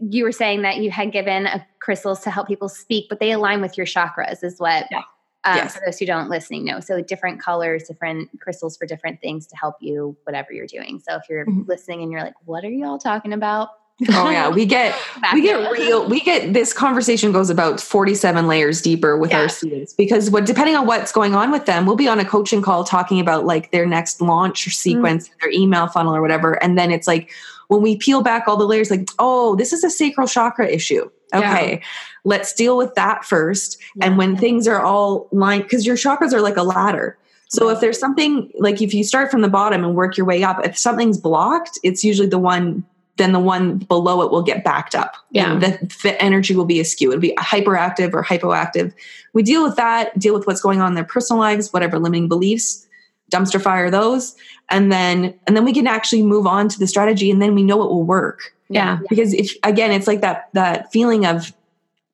you 0.00 0.24
were 0.24 0.32
saying 0.32 0.62
that 0.62 0.78
you 0.78 0.90
had 0.90 1.12
given 1.12 1.48
crystals 1.80 2.20
to 2.20 2.30
help 2.30 2.48
people 2.48 2.68
speak, 2.68 3.06
but 3.10 3.20
they 3.20 3.32
align 3.32 3.60
with 3.60 3.76
your 3.76 3.86
chakras, 3.86 4.42
is 4.42 4.58
what 4.58 4.86
Yeah. 4.90 5.02
Um, 5.44 5.56
Yes. 5.56 5.74
for 5.76 5.82
those 5.86 5.98
who 5.98 6.06
don't 6.06 6.28
listening 6.28 6.64
know. 6.64 6.80
So 6.80 7.00
different 7.00 7.40
colors, 7.40 7.84
different 7.84 8.28
crystals 8.40 8.76
for 8.76 8.86
different 8.86 9.20
things 9.20 9.46
to 9.48 9.56
help 9.56 9.76
you, 9.80 10.16
whatever 10.24 10.52
you're 10.52 10.66
doing. 10.66 11.00
So 11.00 11.16
if 11.16 11.22
you're 11.30 11.46
Mhm. 11.46 11.66
listening 11.68 12.02
and 12.02 12.10
you're 12.12 12.22
like, 12.22 12.34
what 12.44 12.64
are 12.64 12.70
you 12.70 12.84
all 12.86 12.98
talking 12.98 13.32
about? 13.32 13.68
Oh 14.10 14.30
yeah, 14.30 14.48
we 14.48 14.64
get 14.64 14.94
we 15.32 15.40
get 15.42 15.72
real 15.72 16.08
we 16.08 16.20
get 16.20 16.52
this 16.52 16.72
conversation 16.72 17.32
goes 17.32 17.50
about 17.50 17.80
47 17.80 18.46
layers 18.46 18.80
deeper 18.80 19.16
with 19.18 19.32
Yeah. 19.32 19.40
our 19.40 19.48
students 19.48 19.92
because 19.92 20.30
what 20.30 20.46
depending 20.46 20.76
on 20.76 20.86
what's 20.86 21.10
going 21.10 21.34
on 21.34 21.50
with 21.50 21.66
them 21.66 21.84
we'll 21.84 21.96
be 21.96 22.06
on 22.06 22.20
a 22.20 22.24
coaching 22.24 22.62
call 22.62 22.84
talking 22.84 23.18
about 23.18 23.44
like 23.44 23.72
their 23.72 23.86
next 23.86 24.20
launch 24.20 24.66
sequence 24.76 25.28
their 25.40 25.50
email 25.50 25.88
funnel 25.88 26.14
or 26.14 26.22
whatever 26.22 26.52
and 26.62 26.78
then 26.78 26.92
it's 26.92 27.08
like 27.08 27.30
when 27.66 27.82
we 27.82 27.96
peel 27.96 28.22
back 28.22 28.44
all 28.46 28.56
the 28.56 28.64
layers 28.66 28.88
like 28.88 29.08
oh 29.18 29.56
this 29.56 29.72
is 29.72 29.82
a 29.82 29.90
sacral 29.90 30.28
chakra 30.28 30.68
issue 30.68 31.10
okay 31.34 31.80
let's 32.24 32.52
deal 32.52 32.76
with 32.76 32.94
that 32.94 33.24
first 33.24 33.78
and 34.00 34.16
when 34.18 34.36
things 34.36 34.66
are 34.66 34.80
all 34.80 35.28
lined 35.32 35.62
because 35.62 35.86
your 35.86 35.96
chakras 35.96 36.32
are 36.32 36.40
like 36.40 36.56
a 36.56 36.62
ladder 36.62 37.16
so 37.50 37.70
if 37.70 37.80
there's 37.80 37.98
something 37.98 38.50
like 38.58 38.82
if 38.82 38.92
you 38.92 39.02
start 39.02 39.30
from 39.30 39.40
the 39.40 39.48
bottom 39.48 39.84
and 39.84 39.94
work 39.94 40.16
your 40.16 40.26
way 40.26 40.42
up 40.42 40.64
if 40.64 40.76
something's 40.76 41.18
blocked 41.18 41.78
it's 41.82 42.04
usually 42.04 42.28
the 42.28 42.38
one 42.38 42.84
then 43.18 43.32
the 43.32 43.40
one 43.40 43.78
below 43.78 44.22
it 44.22 44.30
will 44.30 44.42
get 44.42 44.64
backed 44.64 44.94
up. 44.94 45.16
Yeah. 45.30 45.58
The, 45.58 45.94
the 46.02 46.20
energy 46.22 46.56
will 46.56 46.64
be 46.64 46.80
askew. 46.80 47.10
It'll 47.10 47.20
be 47.20 47.34
hyperactive 47.38 48.14
or 48.14 48.24
hypoactive. 48.24 48.94
We 49.34 49.42
deal 49.42 49.62
with 49.62 49.76
that, 49.76 50.18
deal 50.18 50.34
with 50.34 50.46
what's 50.46 50.60
going 50.60 50.80
on 50.80 50.88
in 50.88 50.94
their 50.94 51.04
personal 51.04 51.40
lives, 51.40 51.72
whatever 51.72 51.98
limiting 51.98 52.28
beliefs, 52.28 52.87
dumpster 53.30 53.60
fire 53.60 53.90
those. 53.90 54.34
And 54.70 54.90
then 54.92 55.34
and 55.46 55.56
then 55.56 55.64
we 55.64 55.72
can 55.72 55.86
actually 55.86 56.22
move 56.22 56.46
on 56.46 56.68
to 56.68 56.78
the 56.78 56.86
strategy 56.86 57.30
and 57.30 57.40
then 57.40 57.54
we 57.54 57.62
know 57.62 57.82
it 57.82 57.88
will 57.88 58.04
work. 58.04 58.54
Yeah, 58.70 58.98
Because 59.08 59.32
if 59.32 59.54
again, 59.62 59.92
it's 59.92 60.06
like 60.06 60.20
that 60.20 60.50
that 60.52 60.92
feeling 60.92 61.24
of 61.24 61.54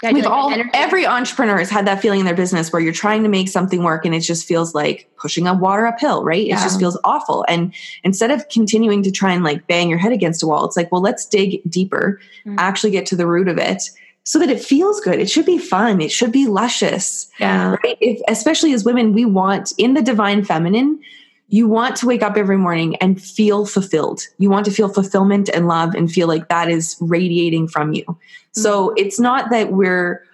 Yeah, 0.05 0.13
we've 0.13 0.23
like 0.25 0.33
all 0.33 0.55
every 0.73 1.05
entrepreneur 1.05 1.59
has 1.59 1.69
had 1.69 1.85
that 1.89 2.01
feeling 2.01 2.21
in 2.21 2.27
their 2.27 2.35
business 2.37 2.73
where 2.73 2.81
you're 2.81 2.93
trying 2.93 3.25
to 3.25 3.29
make 3.29 3.49
something 3.49 3.83
work 3.83 4.05
and 4.05 4.15
it 4.15 4.21
just 4.21 4.47
feels 4.47 4.73
like 4.73 5.11
pushing 5.17 5.49
up 5.49 5.59
water 5.59 5.85
uphill 5.85 6.23
right? 6.23 6.47
It 6.47 6.51
just 6.51 6.79
feels 6.79 6.97
awful. 7.03 7.45
And 7.49 7.75
instead 8.05 8.31
of 8.31 8.49
continuing 8.51 9.03
to 9.03 9.11
try 9.11 9.33
and 9.33 9.43
like 9.43 9.67
bang 9.67 9.89
your 9.89 9.99
head 9.99 10.13
against 10.13 10.45
a 10.45 10.47
wall 10.47 10.65
it's 10.65 10.77
like 10.77 10.93
well 10.93 11.01
let's 11.03 11.27
dig 11.27 11.61
deeper 11.69 12.21
Mhm. 12.47 12.57
actually 12.59 12.91
get 12.93 13.07
to 13.07 13.17
the 13.17 13.27
root 13.27 13.49
of 13.49 13.59
it 13.59 13.83
so 14.25 14.39
that 14.39 14.51
it 14.51 14.61
feels 14.61 15.01
good. 15.01 15.21
It 15.21 15.31
should 15.31 15.47
be 15.47 15.59
fun. 15.59 16.01
It 16.01 16.11
should 16.11 16.33
be 16.33 16.47
luscious. 16.47 17.31
Yeah, 17.39 17.77
right? 17.85 17.99
If 18.01 18.21
especially 18.29 18.73
as 18.73 18.85
women 18.85 19.13
we 19.13 19.25
want 19.25 19.73
in 19.79 19.95
the 19.95 20.03
divine 20.03 20.45
feminine 20.45 21.01
you 21.49 21.69
want 21.69 21.97
to 21.97 22.07
wake 22.07 22.23
up 22.23 22.37
every 22.37 22.57
morning 22.57 22.97
and 22.97 23.23
feel 23.23 23.67
fulfilled. 23.67 24.23
You 24.39 24.51
want 24.51 24.65
to 24.65 24.71
feel 24.71 24.89
fulfillment 24.89 25.49
and 25.51 25.69
love 25.69 25.95
and 25.95 26.11
feel 26.11 26.27
like 26.27 26.49
that 26.49 26.69
is 26.69 26.97
radiating 27.01 27.69
from 27.69 27.93
you. 27.93 28.05
So 28.53 28.89
mm-hmm. 28.89 28.95
it's 28.99 29.21
not 29.21 29.51
that 29.51 29.73
we're 29.73 30.25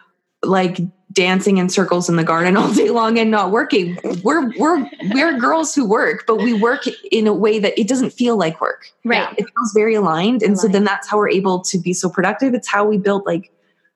like 0.42 0.78
dancing 1.12 1.58
in 1.58 1.68
circles 1.68 2.08
in 2.08 2.16
the 2.16 2.24
garden 2.24 2.56
all 2.56 2.72
day 2.72 2.90
long 2.90 3.18
and 3.18 3.30
not 3.30 3.50
working. 3.50 3.98
We're 4.22 4.50
we're 4.56 4.88
we're 5.12 5.38
girls 5.38 5.74
who 5.74 5.86
work 5.86 6.24
but 6.26 6.36
we 6.36 6.54
work 6.54 6.84
in 7.10 7.26
a 7.26 7.34
way 7.34 7.58
that 7.58 7.78
it 7.78 7.88
doesn't 7.88 8.10
feel 8.10 8.36
like 8.36 8.60
work. 8.60 8.86
Right. 9.04 9.28
it 9.32 9.44
feels 9.44 9.72
very 9.74 9.94
aligned. 9.94 10.42
And 10.42 10.58
so 10.58 10.68
then 10.68 10.84
that's 10.84 11.08
how 11.08 11.18
we're 11.18 11.30
able 11.30 11.60
to 11.62 11.78
be 11.78 11.92
so 11.92 12.08
productive. 12.08 12.54
It's 12.54 12.68
how 12.68 12.84
we 12.84 12.96
built 12.96 13.26
like 13.26 13.50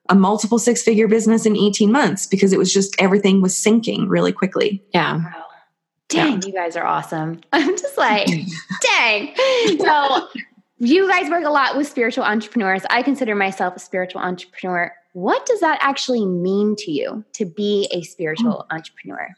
a 0.09 0.15
multiple 0.15 0.59
six 0.59 0.83
figure 0.83 1.07
business 1.07 1.45
in 1.45 1.57
18 1.57 1.91
months 1.91 2.27
because 2.27 2.53
it 2.53 2.59
was 2.59 2.71
just 2.71 2.95
everything 2.99 3.41
was 3.41 3.53
syncing 3.53 4.05
really 4.07 4.31
quickly 4.31 4.83
yeah. 4.93 5.17
Wow. 5.17 5.45
Dang, 6.07 6.41
you 6.43 6.53
guys 6.53 6.75
are 6.75 6.85
awesome. 6.85 7.41
I'm 7.53 7.75
just 7.77 7.97
like, 7.97 8.27
dang. 8.81 9.35
So, 9.79 10.27
you 10.77 11.07
guys 11.09 11.29
work 11.29 11.45
a 11.45 11.49
lot 11.49 11.77
with 11.77 11.87
spiritual 11.87 12.25
entrepreneurs. 12.25 12.83
I 12.89 13.01
consider 13.01 13.33
myself 13.33 13.75
a 13.75 13.79
spiritual 13.79 14.21
entrepreneur. 14.21 14.93
What 15.13 15.45
does 15.45 15.61
that 15.61 15.79
actually 15.81 16.25
mean 16.25 16.75
to 16.79 16.91
you 16.91 17.23
to 17.33 17.45
be 17.45 17.87
a 17.91 18.01
spiritual 18.03 18.65
mm. 18.69 18.75
entrepreneur? 18.75 19.29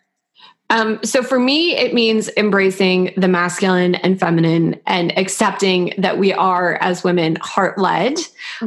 Um, 0.69 0.99
so 1.03 1.23
for 1.23 1.39
me, 1.39 1.75
it 1.77 1.93
means 1.93 2.29
embracing 2.35 3.13
the 3.15 3.27
masculine 3.29 3.95
and 3.95 4.19
feminine 4.19 4.79
and 4.85 5.17
accepting 5.17 5.93
that 5.97 6.17
we 6.17 6.33
are, 6.33 6.75
as 6.81 7.03
women, 7.05 7.37
heart 7.41 7.77
led. 7.77 8.17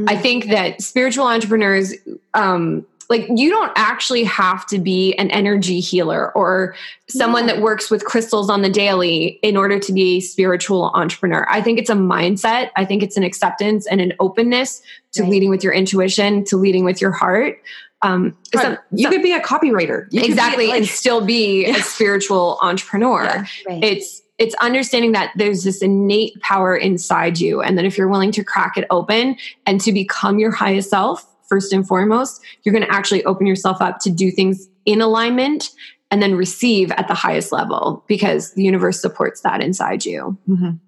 I 0.06 0.16
think 0.16 0.46
that 0.48 0.80
spiritual 0.80 1.26
entrepreneurs, 1.26 1.92
um, 2.32 2.86
like 3.10 3.26
you 3.28 3.50
don't 3.50 3.72
actually 3.76 4.24
have 4.24 4.66
to 4.68 4.78
be 4.78 5.14
an 5.16 5.30
energy 5.32 5.80
healer 5.80 6.30
or 6.32 6.74
someone 7.08 7.46
Yeah. 7.48 7.54
that 7.54 7.62
works 7.62 7.90
with 7.90 8.04
crystals 8.04 8.48
on 8.48 8.62
the 8.62 8.70
daily 8.70 9.38
in 9.42 9.56
order 9.56 9.78
to 9.80 9.92
be 9.92 10.18
a 10.18 10.20
spiritual 10.20 10.92
entrepreneur. 10.94 11.44
I 11.50 11.60
think 11.60 11.78
it's 11.78 11.90
a 11.90 11.94
mindset. 11.94 12.70
I 12.76 12.84
think 12.84 13.02
it's 13.02 13.16
an 13.16 13.24
acceptance 13.24 13.86
and 13.86 14.00
an 14.00 14.14
openness 14.20 14.80
to 15.12 15.22
Right. 15.22 15.30
leading 15.32 15.50
with 15.50 15.62
your 15.64 15.72
intuition, 15.74 16.44
to 16.44 16.56
leading 16.56 16.84
with 16.84 17.00
your 17.00 17.10
heart. 17.10 17.60
Um, 18.02 18.34
some- 18.54 18.78
you 18.92 19.04
some- 19.04 19.12
could 19.12 19.22
be 19.22 19.32
a 19.32 19.40
copywriter 19.40 20.06
You 20.10 20.20
could 20.20 20.26
be, 20.26 20.32
exactly 20.32 20.66
like- 20.68 20.76
and 20.78 20.86
still 20.86 21.20
be 21.20 21.66
a 21.66 21.74
spiritual 21.82 22.58
entrepreneur 22.62 23.24
Yeah. 23.24 23.44
Right. 23.68 23.84
it's 23.84 24.22
it's 24.38 24.54
understanding 24.54 25.12
that 25.12 25.32
there's 25.36 25.64
this 25.64 25.82
innate 25.82 26.40
power 26.40 26.74
inside 26.74 27.38
you 27.38 27.60
and 27.60 27.76
that 27.76 27.84
if 27.84 27.98
you're 27.98 28.08
willing 28.08 28.32
to 28.32 28.42
crack 28.42 28.78
it 28.78 28.86
open 28.88 29.36
and 29.66 29.82
to 29.82 29.92
become 29.92 30.38
your 30.38 30.50
highest 30.50 30.88
self 30.88 31.26
first 31.46 31.74
and 31.74 31.86
foremost 31.86 32.40
you're 32.62 32.72
going 32.72 32.86
to 32.86 32.90
actually 32.90 33.22
open 33.24 33.46
yourself 33.46 33.82
up 33.82 33.98
to 33.98 34.10
do 34.10 34.30
things 34.30 34.66
in 34.86 35.02
alignment 35.02 35.68
and 36.10 36.22
then 36.22 36.34
receive 36.34 36.90
at 36.92 37.06
the 37.06 37.12
highest 37.14 37.52
level 37.52 38.02
because 38.08 38.54
the 38.54 38.62
universe 38.62 38.98
supports 38.98 39.42
that 39.42 39.62
inside 39.62 40.06
you 40.06 40.38
Mhm. 40.48 40.78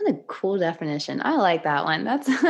What 0.00 0.14
a 0.14 0.18
cool 0.28 0.58
definition. 0.58 1.20
I 1.24 1.36
like 1.36 1.64
that 1.64 1.84
one. 1.84 2.04
That's 2.04 2.28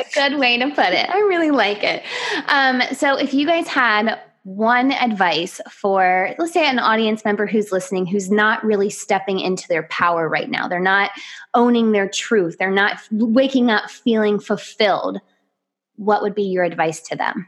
a 0.00 0.04
good 0.14 0.38
way 0.38 0.58
to 0.58 0.68
put 0.70 0.92
it. 0.92 1.08
I 1.08 1.18
really 1.20 1.50
like 1.50 1.82
it. 1.82 2.02
Um, 2.48 2.82
so, 2.92 3.16
if 3.16 3.32
you 3.32 3.46
guys 3.46 3.68
had 3.68 4.20
one 4.42 4.92
advice 4.92 5.60
for, 5.70 6.34
let's 6.38 6.52
say, 6.52 6.66
an 6.66 6.78
audience 6.78 7.24
member 7.24 7.46
who's 7.46 7.72
listening 7.72 8.06
who's 8.06 8.30
not 8.30 8.62
really 8.64 8.90
stepping 8.90 9.40
into 9.40 9.66
their 9.68 9.84
power 9.84 10.28
right 10.28 10.50
now, 10.50 10.68
they're 10.68 10.80
not 10.80 11.10
owning 11.54 11.92
their 11.92 12.08
truth, 12.08 12.56
they're 12.58 12.70
not 12.70 12.98
waking 13.10 13.70
up 13.70 13.90
feeling 13.90 14.38
fulfilled. 14.38 15.20
what 15.96 16.22
would 16.22 16.34
be 16.34 16.42
your 16.42 16.64
advice 16.64 17.00
to 17.00 17.14
them? 17.14 17.46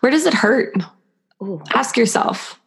Where 0.00 0.12
does 0.12 0.26
it 0.26 0.34
hurt? 0.34 0.74
Ooh. 1.42 1.62
Ask 1.72 1.96
yourself. 1.96 2.59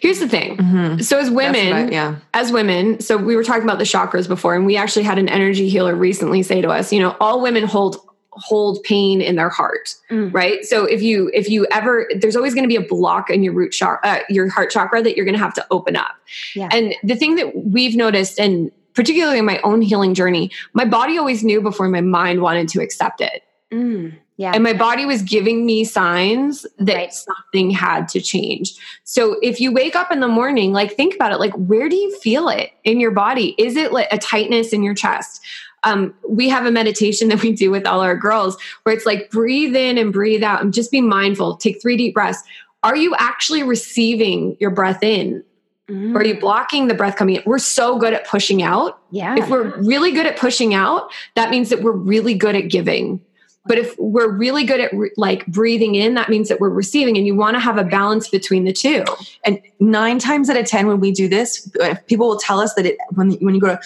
Here's 0.00 0.18
the 0.18 0.28
thing. 0.28 0.56
Mhm. 0.56 1.02
So 1.04 1.18
as 1.18 1.30
women, 1.30 1.72
I- 1.72 1.90
yeah. 1.90 2.14
as 2.34 2.52
women, 2.52 3.00
so 3.00 3.16
we 3.16 3.36
were 3.36 3.44
talking 3.44 3.64
about 3.64 3.78
the 3.78 3.84
chakras 3.84 4.28
before, 4.28 4.54
and 4.54 4.66
we 4.66 4.76
actually 4.76 5.02
had 5.04 5.18
an 5.18 5.28
energy 5.28 5.68
healer 5.68 5.94
recently 5.94 6.42
say 6.42 6.60
to 6.60 6.68
us, 6.68 6.92
you 6.92 7.00
know, 7.00 7.16
all 7.20 7.40
women 7.40 7.64
hold 7.64 7.98
hold 8.34 8.82
pain 8.84 9.20
in 9.20 9.36
their 9.36 9.50
heart, 9.50 9.94
Mm. 10.10 10.32
right? 10.32 10.64
So 10.64 10.86
if 10.86 11.02
you 11.02 11.30
if 11.34 11.50
you 11.50 11.66
ever, 11.70 12.08
there's 12.18 12.34
always 12.34 12.54
going 12.54 12.64
to 12.64 12.68
be 12.68 12.76
a 12.76 12.80
block 12.88 13.28
in 13.28 13.42
your 13.42 13.52
root 13.52 13.72
chakra, 13.72 14.00
uh, 14.10 14.18
your 14.30 14.48
heart 14.48 14.70
chakra 14.70 15.02
that 15.02 15.16
you're 15.16 15.26
going 15.26 15.34
to 15.36 15.42
have 15.42 15.52
to 15.54 15.66
open 15.70 15.96
up. 15.96 16.12
Yeah. 16.56 16.70
And 16.72 16.94
the 17.04 17.14
thing 17.14 17.34
that 17.36 17.52
we've 17.54 17.94
noticed, 17.94 18.40
and 18.40 18.70
particularly 18.94 19.38
in 19.38 19.44
my 19.44 19.60
own 19.64 19.82
healing 19.82 20.14
journey, 20.14 20.50
my 20.72 20.86
body 20.86 21.18
always 21.18 21.44
knew 21.44 21.60
before 21.60 21.88
my 21.88 22.00
mind 22.00 22.40
wanted 22.40 22.68
to 22.70 22.80
accept 22.80 23.20
it. 23.20 23.42
Mm. 23.70 24.14
Yeah. 24.38 24.52
And 24.54 24.64
my 24.64 24.72
body 24.72 25.04
was 25.06 25.22
giving 25.22 25.66
me 25.66 25.84
signs 25.84 26.66
that 26.78 26.94
Right. 26.94 27.12
something 27.12 27.70
had 27.70 28.08
to 28.08 28.20
change. 28.20 28.74
So 29.04 29.36
if 29.42 29.60
you 29.60 29.72
wake 29.72 29.94
up 29.94 30.10
in 30.10 30.20
the 30.20 30.28
morning, 30.28 30.72
like 30.72 30.92
think 30.96 31.14
about 31.14 31.32
it, 31.32 31.38
like 31.38 31.52
where 31.54 31.88
do 31.88 31.96
you 31.96 32.16
feel 32.18 32.48
it 32.48 32.70
in 32.84 32.98
your 32.98 33.10
body? 33.10 33.54
Is 33.58 33.76
it 33.76 33.92
like 33.92 34.08
a 34.10 34.18
tightness 34.18 34.72
in 34.72 34.82
your 34.82 34.94
chest? 34.94 35.42
Um, 35.84 36.14
we 36.28 36.48
have 36.48 36.64
a 36.64 36.70
meditation 36.70 37.28
that 37.30 37.42
we 37.42 37.52
do 37.52 37.70
with 37.70 37.86
all 37.86 38.00
our 38.00 38.16
girls 38.16 38.56
where 38.84 38.94
it's 38.94 39.06
like 39.06 39.30
breathe 39.30 39.76
in 39.76 39.98
and 39.98 40.12
breathe 40.12 40.42
out 40.42 40.62
and 40.62 40.72
just 40.72 40.90
be 40.90 41.00
mindful. 41.00 41.56
Take 41.56 41.80
three 41.82 41.96
deep 41.96 42.14
breaths. 42.14 42.42
Are 42.82 42.96
you 42.96 43.14
actually 43.18 43.62
receiving 43.62 44.56
your 44.58 44.70
breath 44.70 45.02
in? 45.02 45.44
Mm. 45.90 46.14
Or 46.14 46.18
are 46.20 46.24
you 46.24 46.38
blocking 46.40 46.88
the 46.88 46.94
breath 46.94 47.16
coming 47.16 47.36
in? 47.36 47.42
We're 47.44 47.58
so 47.58 47.98
good 47.98 48.12
at 48.14 48.26
pushing 48.26 48.62
out 48.62 48.98
Yeah. 49.10 49.36
if 49.36 49.48
we're 49.48 49.76
really 49.82 50.10
good 50.12 50.26
at 50.26 50.36
pushing 50.36 50.74
out, 50.74 51.10
that 51.34 51.50
means 51.50 51.68
that 51.68 51.82
we're 51.82 51.92
really 51.92 52.34
good 52.34 52.56
at 52.56 52.68
giving. 52.68 53.20
But 53.64 53.78
if 53.78 53.96
we're 53.98 54.30
really 54.30 54.64
good 54.64 54.80
at 54.80 54.92
re- 54.92 55.12
like 55.16 55.46
breathing 55.46 55.94
in, 55.94 56.14
that 56.14 56.28
means 56.28 56.48
that 56.48 56.58
we're 56.58 56.68
receiving, 56.70 57.16
and 57.16 57.26
you 57.26 57.36
want 57.36 57.54
to 57.54 57.60
have 57.60 57.78
a 57.78 57.84
balance 57.84 58.28
between 58.28 58.64
the 58.64 58.72
two. 58.72 59.04
And 59.44 59.60
nine 59.78 60.18
times 60.18 60.50
out 60.50 60.56
of 60.56 60.66
ten, 60.66 60.88
when 60.88 60.98
we 60.98 61.12
do 61.12 61.28
this, 61.28 61.70
uh, 61.80 61.94
people 62.06 62.28
will 62.28 62.38
tell 62.38 62.58
us 62.58 62.74
that 62.74 62.86
it 62.86 62.96
when 63.14 63.32
when 63.34 63.54
you 63.54 63.60
go 63.60 63.68
to 63.68 63.80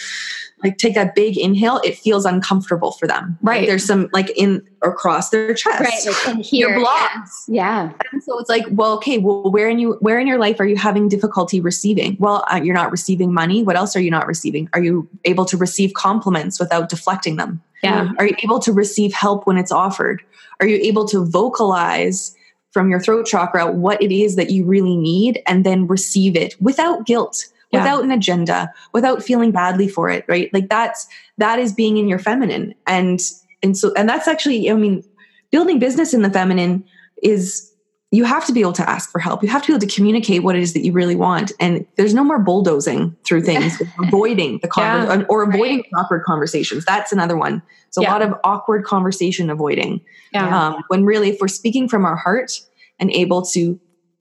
like 0.65 0.79
take 0.79 0.95
that 0.95 1.15
big 1.15 1.37
inhale, 1.37 1.81
it 1.85 1.99
feels 1.99 2.25
uncomfortable 2.25 2.93
for 2.93 3.07
them. 3.07 3.39
Right. 3.43 3.67
There's 3.67 3.85
some 3.85 4.09
like 4.13 4.31
in 4.31 4.67
across 4.83 5.31
their 5.31 5.53
chest. 5.53 5.81
right. 5.81 6.07
Like 6.07 6.35
in 6.37 6.43
here. 6.43 6.71
Your 6.71 6.81
blocks. 6.81 7.45
Yeah. 7.49 7.93
And 8.13 8.23
so 8.23 8.39
it's 8.39 8.49
like, 8.49 8.65
well, 8.71 8.95
okay, 8.95 9.19
well, 9.19 9.51
where 9.51 9.69
in 9.69 9.79
you, 9.79 9.99
where 10.01 10.19
in 10.19 10.27
your 10.27 10.39
life 10.39 10.59
are 10.59 10.67
you 10.67 10.77
having 10.77 11.09
difficulty 11.09 11.61
receiving? 11.61 12.17
Well, 12.19 12.45
uh, 12.51 12.57
you're 12.57 12.75
not 12.75 12.91
receiving 12.91 13.35
money. 13.35 13.63
What 13.63 13.77
else 13.77 13.95
are 13.97 14.01
you 14.01 14.11
not 14.11 14.27
receiving? 14.27 14.69
Are 14.73 14.83
you 14.83 15.09
able 15.25 15.45
to 15.47 15.57
receive 15.57 15.93
compliments 15.93 16.59
without 16.59 16.89
deflecting 16.89 17.37
them? 17.37 17.63
Yeah. 17.83 18.11
Are 18.19 18.27
you 18.27 18.37
able 18.43 18.59
to 18.61 18.73
receive 18.73 19.13
help 19.13 19.47
when 19.47 19.59
it's 19.59 19.73
offered? 19.73 20.23
Are 20.61 20.67
you 20.67 20.77
able 20.77 21.07
to 21.09 21.25
vocalize 21.25 22.35
from 22.71 22.91
your 22.91 23.01
throat 23.01 23.27
chakra 23.27 23.71
what 23.71 24.03
it 24.03 24.13
is 24.13 24.37
that 24.37 24.51
you 24.51 24.65
really 24.65 24.97
need 24.97 25.43
and 25.47 25.65
then 25.65 25.87
receive 25.87 26.37
it 26.37 26.55
without 26.61 27.07
guilt, 27.07 27.47
Yeah. 27.71 27.81
without 27.81 28.05
an 28.05 28.11
agenda, 28.11 28.73
without 28.93 29.23
feeling 29.23 29.51
badly 29.51 29.89
for 29.89 30.11
it, 30.11 30.25
right? 30.29 30.53
Like 30.53 30.69
that's 30.69 31.07
that 31.39 31.59
is 31.59 31.73
being 31.73 31.97
in 31.97 32.09
your 32.09 32.19
feminine. 32.19 32.75
And 32.87 33.21
and 33.63 33.77
so 33.77 33.93
and 33.95 34.09
that's 34.09 34.29
actually 34.29 34.71
I 34.71 34.75
mean 34.75 35.03
building 35.51 35.79
business 35.79 36.13
in 36.13 36.23
the 36.23 36.31
feminine 36.31 36.85
is 37.23 37.73
you 38.13 38.25
have 38.25 38.47
to 38.47 38.53
be 38.53 38.61
able 38.61 38.73
to 38.73 38.89
ask 38.89 39.11
for 39.11 39.19
help. 39.19 39.43
You 39.43 39.49
have 39.49 39.63
to 39.63 39.67
be 39.67 39.73
able 39.75 39.87
to 39.87 39.93
communicate 39.95 40.43
what 40.45 40.55
it 40.55 40.63
is 40.63 40.73
that 40.75 40.85
you 40.85 40.93
really 40.93 41.17
want. 41.17 41.51
And 41.59 41.85
there's 41.97 42.15
no 42.15 42.23
more 42.23 42.39
bulldozing 42.39 43.17
through 43.25 43.43
things, 43.51 43.83
avoiding 44.03 44.61
the 44.63 44.69
conver- 44.69 45.19
Yeah. 45.21 45.25
or 45.29 45.43
avoiding 45.43 45.83
awkward 45.97 46.23
conversations. 46.25 46.85
That's 46.85 47.11
another 47.13 47.37
one. 47.37 47.63
It's 47.89 47.97
a 47.97 48.03
lot 48.03 48.23
of 48.23 48.33
awkward 48.45 48.85
conversation 48.85 49.51
avoiding. 49.51 50.01
Yeah. 50.33 50.67
Um, 50.69 50.85
when 50.89 51.05
really, 51.05 51.31
if 51.31 51.39
we're 51.41 51.49
speaking 51.49 51.89
from 51.89 52.05
our 52.05 52.17
heart 52.17 52.61
and 53.01 53.11
able 53.11 53.43
to 53.47 53.79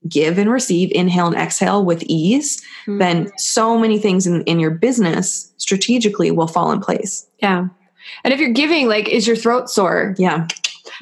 give 0.08 0.36
and 0.38 0.50
receive, 0.50 0.90
inhale 0.92 1.26
and 1.28 1.36
exhale 1.36 1.84
with 1.84 2.02
ease, 2.04 2.62
Mm. 2.86 2.98
then 3.00 3.32
so 3.38 3.76
many 3.78 3.98
things 3.98 4.26
in, 4.26 4.42
in 4.42 4.60
your 4.60 4.70
business 4.70 5.52
strategically 5.56 6.30
will 6.30 6.46
fall 6.46 6.70
in 6.72 6.80
place. 6.80 7.26
yeah. 7.40 7.68
And 8.22 8.32
if 8.32 8.38
you're 8.38 8.50
giving, 8.52 8.86
like, 8.86 9.08
is 9.08 9.26
your 9.26 9.34
throat 9.34 9.68
sore? 9.68 10.14
Yeah. 10.16 10.46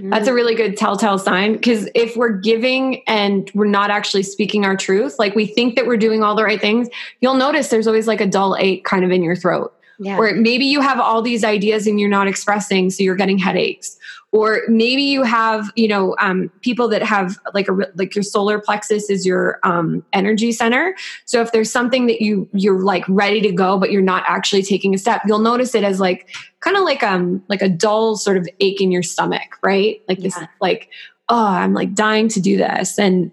That's 0.01 0.29
a 0.29 0.31
mm. 0.31 0.35
really 0.35 0.55
good 0.55 0.77
telltale 0.77 1.19
sign 1.19 1.55
because 1.55 1.89
if 1.95 2.17
we're 2.17 2.33
giving 2.33 3.03
and 3.07 3.51
we're 3.55 3.67
not 3.67 3.91
actually 3.91 4.23
speaking 4.23 4.65
our 4.65 4.77
truth, 4.77 5.17
like 5.19 5.35
we 5.35 5.47
think 5.47 5.77
that 5.77 5.87
we're 5.87 5.97
doing 5.97 6.23
all 6.23 6.35
the 6.35 6.45
right 6.45 6.61
things, 6.61 6.89
you'll 7.21 7.35
notice 7.35 7.69
there's 7.69 7.87
always 7.87 8.07
like 8.07 8.21
a 8.21 8.27
dull 8.27 8.57
ache 8.59 8.85
kind 8.85 9.05
of 9.05 9.11
in 9.11 9.23
your 9.23 9.37
throat. 9.37 9.73
Yeah. 9.99 10.19
Or 10.19 10.35
maybe 10.35 10.65
you 10.65 10.81
have 10.81 10.99
all 10.99 11.23
these 11.23 11.45
ideas 11.45 11.87
and 11.87 12.01
you're 12.01 12.09
not 12.09 12.27
expressing, 12.27 12.91
so 12.91 13.03
you're 13.03 13.15
getting 13.15 13.39
headaches. 13.39 13.97
Or 14.33 14.63
maybe 14.67 15.03
you 15.05 15.23
have, 15.23 15.71
you 15.77 15.87
know, 15.87 16.17
um, 16.19 16.51
people 16.61 16.89
that 16.89 17.05
have 17.05 17.39
like 17.55 17.69
a 17.69 17.73
like 17.95 18.17
your 18.17 18.25
solar 18.25 18.59
plexus 18.59 19.09
is 19.09 19.25
your 19.25 19.61
um, 19.63 20.05
energy 20.13 20.51
center. 20.51 20.97
So 21.25 21.41
if 21.41 21.53
there's 21.53 21.71
something 21.71 22.07
that 22.09 22.21
you 22.21 22.49
you're 22.53 22.83
like 22.83 23.05
ready 23.09 23.41
to 23.43 23.53
go, 23.53 23.79
but 23.79 23.93
you're 23.93 24.03
not 24.03 24.25
actually 24.27 24.65
taking 24.65 24.93
a 24.93 24.99
step, 24.99 25.23
you'll 25.25 25.39
notice 25.39 25.77
it 25.77 25.85
as 25.85 26.01
like 26.01 26.35
kind 26.59 26.77
of 26.77 26.83
like 26.83 27.05
um 27.05 27.45
like 27.49 27.63
a 27.63 27.69
dull 27.69 28.17
sort 28.17 28.37
of 28.37 28.49
ache 28.59 28.81
in 28.81 28.91
your 28.91 29.05
stomach, 29.05 29.57
right? 29.63 30.03
Like 30.09 30.19
this, 30.19 30.37
like 30.61 30.91
oh, 31.29 31.47
I'm 31.47 31.73
like 31.73 31.95
dying 31.95 32.29
to 32.29 32.41
do 32.41 32.57
this, 32.57 32.99
and 32.99 33.31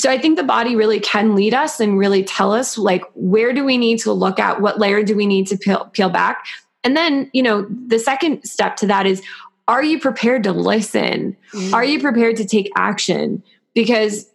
so 0.00 0.10
I 0.10 0.18
think 0.18 0.38
the 0.38 0.44
body 0.44 0.76
really 0.76 0.98
can 0.98 1.34
lead 1.34 1.52
us 1.52 1.78
and 1.78 1.98
really 1.98 2.24
tell 2.24 2.54
us 2.54 2.78
like 2.78 3.04
where 3.14 3.52
do 3.52 3.64
we 3.64 3.76
need 3.76 3.98
to 4.00 4.12
look 4.12 4.38
at, 4.38 4.62
what 4.62 4.78
layer 4.78 5.02
do 5.02 5.14
we 5.14 5.26
need 5.26 5.46
to 5.48 5.58
peel, 5.58 5.90
peel 5.92 6.08
back, 6.08 6.46
and 6.82 6.96
then 6.96 7.30
you 7.34 7.42
know 7.42 7.66
the 7.86 7.98
second 7.98 8.42
step 8.44 8.76
to 8.76 8.86
that 8.86 9.06
is 9.06 9.22
are 9.68 9.84
you 9.84 10.00
prepared 10.00 10.42
to 10.44 10.52
listen? 10.52 11.36
Mm. 11.52 11.72
Are 11.74 11.84
you 11.84 12.00
prepared 12.00 12.36
to 12.36 12.46
take 12.46 12.72
action? 12.76 13.42
Because 13.74 14.26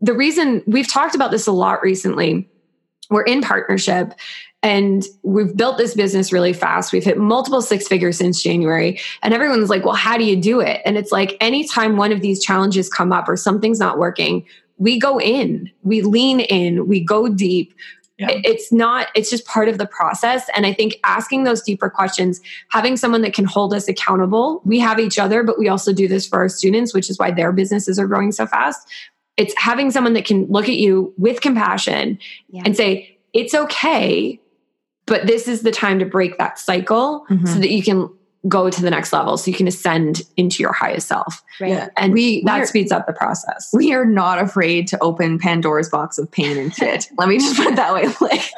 the 0.00 0.14
reason 0.14 0.62
we've 0.66 0.90
talked 0.90 1.14
about 1.14 1.30
this 1.30 1.46
a 1.46 1.52
lot 1.52 1.82
recently, 1.82 2.48
we're 3.10 3.22
in 3.22 3.42
partnership 3.42 4.14
and 4.62 5.04
we've 5.22 5.56
built 5.56 5.76
this 5.76 5.94
business 5.94 6.32
really 6.32 6.52
fast. 6.52 6.92
We've 6.92 7.04
hit 7.04 7.18
multiple 7.18 7.60
six 7.60 7.88
figures 7.88 8.18
since 8.18 8.42
January. 8.42 9.00
And 9.22 9.34
everyone's 9.34 9.70
like, 9.70 9.84
well, 9.84 9.94
how 9.94 10.16
do 10.16 10.24
you 10.24 10.36
do 10.36 10.60
it? 10.60 10.80
And 10.84 10.96
it's 10.96 11.10
like 11.10 11.36
anytime 11.40 11.96
one 11.96 12.12
of 12.12 12.20
these 12.20 12.42
challenges 12.42 12.88
come 12.88 13.12
up 13.12 13.28
or 13.28 13.36
something's 13.36 13.80
not 13.80 13.98
working, 13.98 14.46
we 14.82 14.98
go 14.98 15.20
in, 15.20 15.70
we 15.84 16.02
lean 16.02 16.40
in, 16.40 16.88
we 16.88 16.98
go 16.98 17.28
deep. 17.28 17.72
Yeah. 18.18 18.28
It's 18.44 18.72
not, 18.72 19.06
it's 19.14 19.30
just 19.30 19.46
part 19.46 19.68
of 19.68 19.78
the 19.78 19.86
process. 19.86 20.48
And 20.56 20.66
I 20.66 20.72
think 20.72 20.96
asking 21.04 21.44
those 21.44 21.62
deeper 21.62 21.88
questions, 21.88 22.40
having 22.68 22.96
someone 22.96 23.22
that 23.22 23.32
can 23.32 23.44
hold 23.44 23.72
us 23.74 23.86
accountable, 23.88 24.60
we 24.64 24.80
have 24.80 24.98
each 24.98 25.20
other, 25.20 25.44
but 25.44 25.56
we 25.56 25.68
also 25.68 25.92
do 25.92 26.08
this 26.08 26.26
for 26.26 26.40
our 26.40 26.48
students, 26.48 26.92
which 26.92 27.08
is 27.08 27.16
why 27.18 27.30
their 27.30 27.52
businesses 27.52 27.96
are 27.96 28.08
growing 28.08 28.32
so 28.32 28.44
fast. 28.46 28.86
It's 29.36 29.54
having 29.56 29.92
someone 29.92 30.14
that 30.14 30.24
can 30.24 30.46
look 30.46 30.68
at 30.68 30.76
you 30.76 31.14
with 31.16 31.40
compassion 31.40 32.18
Yeah. 32.50 32.62
and 32.64 32.76
say, 32.76 33.18
it's 33.32 33.54
okay, 33.54 34.40
but 35.06 35.26
this 35.28 35.46
is 35.46 35.62
the 35.62 35.70
time 35.70 36.00
to 36.00 36.04
break 36.04 36.38
that 36.38 36.58
cycle 36.58 37.24
so 37.28 37.34
Mhm. 37.36 37.60
that 37.60 37.70
you 37.70 37.82
can 37.84 38.10
go 38.48 38.68
to 38.68 38.82
the 38.82 38.90
next 38.90 39.12
level, 39.12 39.36
so 39.36 39.50
you 39.50 39.56
can 39.56 39.68
ascend 39.68 40.22
into 40.36 40.62
your 40.62 40.72
highest 40.72 41.06
self. 41.06 41.42
Right. 41.60 41.70
Yeah. 41.70 41.88
And 41.96 42.12
We- 42.12 42.42
that 42.44 42.54
we're- 42.56 42.66
speeds 42.66 42.90
up 42.90 43.06
the 43.06 43.12
process. 43.12 43.70
We 43.72 43.92
are 43.94 44.04
not 44.04 44.40
afraid 44.40 44.88
to 44.88 44.98
open 45.00 45.38
Pandora's 45.38 45.88
box 45.88 46.18
of 46.18 46.30
pain 46.30 46.58
and 46.58 46.74
shit. 46.74 47.08
Let 47.18 47.28
me 47.28 47.38
just 47.38 47.56
put 47.56 47.66
it 47.68 47.76
that 47.76 47.94
way. 47.94 48.06
Like 48.20 48.50